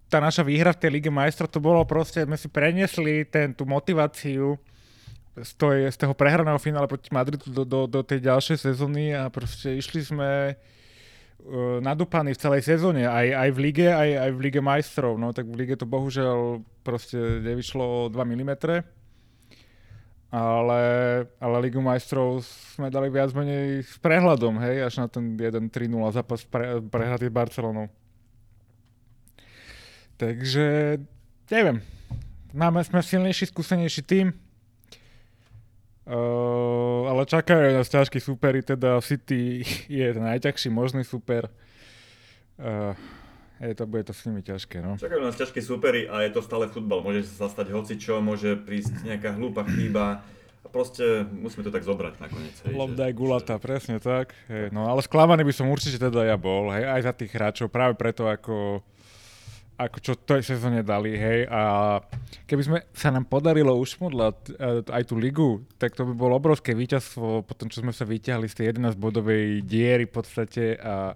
tá 0.09 0.17
naša 0.17 0.41
výhra 0.41 0.73
v 0.73 0.81
tej 0.81 0.89
Lige 0.97 1.11
majstrov, 1.13 1.47
to 1.47 1.61
bolo 1.61 1.85
proste, 1.85 2.25
sme 2.25 2.35
si 2.35 2.49
preniesli 2.49 3.29
ten, 3.29 3.53
tú 3.53 3.63
motiváciu 3.69 4.57
z, 5.37 5.51
toho, 5.55 5.73
z 5.87 5.95
toho 5.95 6.13
prehraného 6.17 6.57
finále 6.57 6.89
proti 6.89 7.13
Madridu 7.13 7.47
do, 7.53 7.63
do, 7.63 7.79
do 7.85 8.01
tej 8.01 8.25
ďalšej 8.25 8.57
sezóny 8.57 9.13
a 9.13 9.29
proste 9.29 9.77
išli 9.77 10.01
sme 10.01 10.57
uh, 10.57 11.77
nadúpaní 11.79 12.33
v 12.33 12.41
celej 12.41 12.65
sezóne, 12.65 13.05
aj, 13.05 13.27
aj 13.37 13.49
v 13.53 13.59
lige, 13.61 13.87
aj, 13.87 14.09
aj 14.27 14.31
v 14.33 14.39
lige 14.41 14.61
majstrov, 14.65 15.15
no 15.15 15.29
tak 15.29 15.45
v 15.45 15.55
lige 15.63 15.77
to 15.77 15.85
bohužiaľ 15.85 16.65
proste 16.81 17.45
nevyšlo 17.45 18.09
o 18.09 18.09
2 18.09 18.17
mm, 18.17 18.51
ale, 20.29 20.81
ale 21.41 21.55
Ligu 21.65 21.81
majstrov 21.81 22.45
sme 22.77 22.93
dali 22.93 23.09
viac 23.09 23.33
menej 23.33 23.81
s 23.81 23.97
prehľadom, 23.97 24.61
hej, 24.61 24.85
až 24.85 24.93
na 25.01 25.07
ten 25.09 25.33
jeden 25.33 25.73
3-0 25.73 25.89
zápas 26.13 26.45
pre, 26.45 26.81
prehratý 26.85 27.29
s 27.29 27.33
Barcelonou. 27.33 27.89
Takže 30.19 30.99
neviem. 31.47 31.79
Máme, 32.51 32.83
sme 32.83 32.99
silnejší, 32.99 33.47
skúsenejší 33.47 34.03
tým. 34.03 34.35
Uh, 36.09 37.05
ale 37.07 37.23
čakajú 37.23 37.77
nás 37.77 37.87
ťažkí 37.87 38.17
súperi, 38.17 38.65
teda 38.65 38.99
City 38.99 39.63
je 39.87 40.07
ten 40.11 40.23
najťažší 40.25 40.67
možný 40.67 41.07
super. 41.07 41.47
Uh, 42.59 42.97
je 43.63 43.75
to, 43.77 43.87
bude 43.87 44.03
to 44.09 44.11
s 44.11 44.27
nimi 44.27 44.43
ťažké, 44.43 44.83
no. 44.83 44.99
Čakajú 44.99 45.21
nás 45.23 45.37
ťažké 45.39 45.61
súpery 45.63 46.09
a 46.09 46.25
je 46.27 46.35
to 46.35 46.41
stále 46.43 46.67
futbal. 46.67 46.99
Môže 46.99 47.23
sa 47.29 47.47
stať 47.47 47.71
hoci 47.71 47.95
čo, 47.95 48.19
môže 48.19 48.59
prísť 48.59 49.07
nejaká 49.07 49.39
hlúpa 49.39 49.63
chyba. 49.63 50.25
A 50.59 50.67
proste 50.67 51.23
musíme 51.31 51.63
to 51.63 51.71
tak 51.71 51.87
zobrať 51.87 52.19
nakoniec. 52.19 52.55
Lobda 52.67 53.07
je 53.07 53.15
gulata, 53.15 53.55
že... 53.55 53.63
presne 53.63 53.95
tak. 54.03 54.35
Hej, 54.51 54.75
no 54.75 54.91
ale 54.91 54.99
sklamaný 54.99 55.47
by 55.47 55.53
som 55.55 55.71
určite 55.71 56.01
teda 56.01 56.27
ja 56.27 56.35
bol, 56.35 56.67
hej, 56.75 56.83
aj 56.83 57.01
za 57.07 57.13
tých 57.15 57.31
hráčov, 57.31 57.71
práve 57.71 57.95
preto 57.95 58.27
ako 58.27 58.83
ako 59.79 59.97
čo 60.03 60.13
tej 60.19 60.43
sezóne 60.43 60.83
dali, 60.83 61.15
hej, 61.15 61.47
a 61.47 61.61
keby 62.43 62.63
sme 62.67 62.77
sa 62.91 63.15
nám 63.15 63.31
podarilo 63.31 63.71
ušmodlať 63.79 64.37
e, 64.51 64.51
aj 64.91 65.03
tú 65.07 65.15
ligu, 65.15 65.63
tak 65.79 65.95
to 65.95 66.03
by 66.03 66.11
bolo 66.11 66.35
obrovské 66.35 66.75
víťazstvo 66.75 67.47
po 67.47 67.53
tom, 67.55 67.71
čo 67.71 67.79
sme 67.79 67.95
sa 67.95 68.03
vyťahli 68.03 68.51
z 68.51 68.55
tej 68.59 68.65
11-bodovej 68.75 69.63
diery 69.63 70.03
v 70.03 70.11
podstate 70.11 70.75
a, 70.75 71.15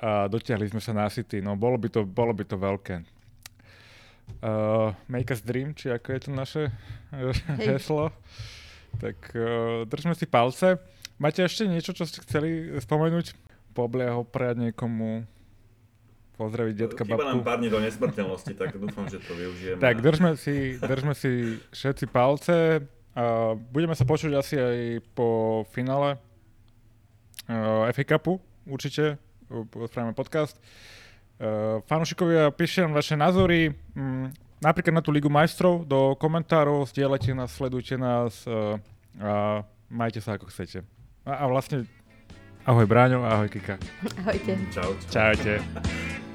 a 0.00 0.10
dotiahli 0.32 0.72
sme 0.72 0.80
sa 0.80 0.96
na 0.96 1.12
City, 1.12 1.44
no 1.44 1.60
bolo 1.60 1.76
by 1.76 1.92
to, 1.92 2.08
bolo 2.08 2.32
by 2.32 2.48
to 2.48 2.56
veľké. 2.56 3.04
Uh, 4.40 4.96
make 5.04 5.28
us 5.28 5.44
dream, 5.44 5.76
či 5.76 5.92
ako 5.92 6.08
je 6.08 6.20
to 6.24 6.30
naše 6.32 6.62
hey. 7.12 7.76
heslo. 7.76 8.08
Tak 8.96 9.16
uh, 9.36 9.84
držme 9.84 10.16
si 10.16 10.24
palce. 10.24 10.80
Máte 11.20 11.44
ešte 11.44 11.68
niečo, 11.68 11.92
čo 11.92 12.08
ste 12.08 12.24
chceli 12.24 12.80
spomenúť? 12.80 13.36
Poblia 13.76 14.16
ho 14.16 14.24
prejať 14.24 14.72
niekomu 14.72 15.28
pozdraviť 16.38 16.74
detka, 16.78 17.02
Chýba 17.02 17.18
babku. 17.18 17.28
nám 17.34 17.40
pár 17.42 17.58
dní 17.58 17.68
do 17.68 17.82
nesmrteľnosti, 17.82 18.52
tak 18.54 18.78
dúfam, 18.78 19.10
že 19.10 19.18
to 19.18 19.34
využijeme. 19.34 19.82
Tak 19.82 19.98
držme 19.98 20.38
si, 20.38 20.78
držme 20.78 21.12
si 21.18 21.58
všetci 21.74 22.06
palce. 22.06 22.86
Uh, 23.18 23.58
budeme 23.74 23.98
sa 23.98 24.06
počuť 24.06 24.30
asi 24.38 24.54
aj 24.54 24.78
po 25.18 25.62
finále 25.74 26.22
uh, 27.50 27.90
FA 27.90 28.04
Cupu, 28.14 28.38
určite. 28.62 29.18
Spravíme 29.50 30.14
podcast. 30.14 30.54
Uh, 31.42 31.82
fanúšikovia, 31.90 32.54
píšte 32.54 32.86
nám 32.86 32.94
vaše 32.94 33.18
názory, 33.18 33.74
um, 33.98 34.30
napríklad 34.62 34.94
na 34.94 35.02
tú 35.02 35.10
Ligu 35.10 35.30
majstrov 35.30 35.86
do 35.86 36.14
komentárov, 36.18 36.86
zdieľajte 36.90 37.30
nás, 37.34 37.50
sledujte 37.54 37.94
nás 37.94 38.42
uh, 38.46 38.78
a 39.18 39.62
majte 39.90 40.22
sa 40.22 40.38
ako 40.38 40.50
chcete. 40.50 40.82
A, 41.26 41.42
a 41.42 41.50
vlastne 41.50 41.86
ahoj 42.66 42.86
Bráňo, 42.86 43.22
ahoj 43.22 43.48
Kika. 43.50 43.78
Ahojte. 44.22 44.58
Čau. 44.74 44.94
Čaute. 45.10 45.58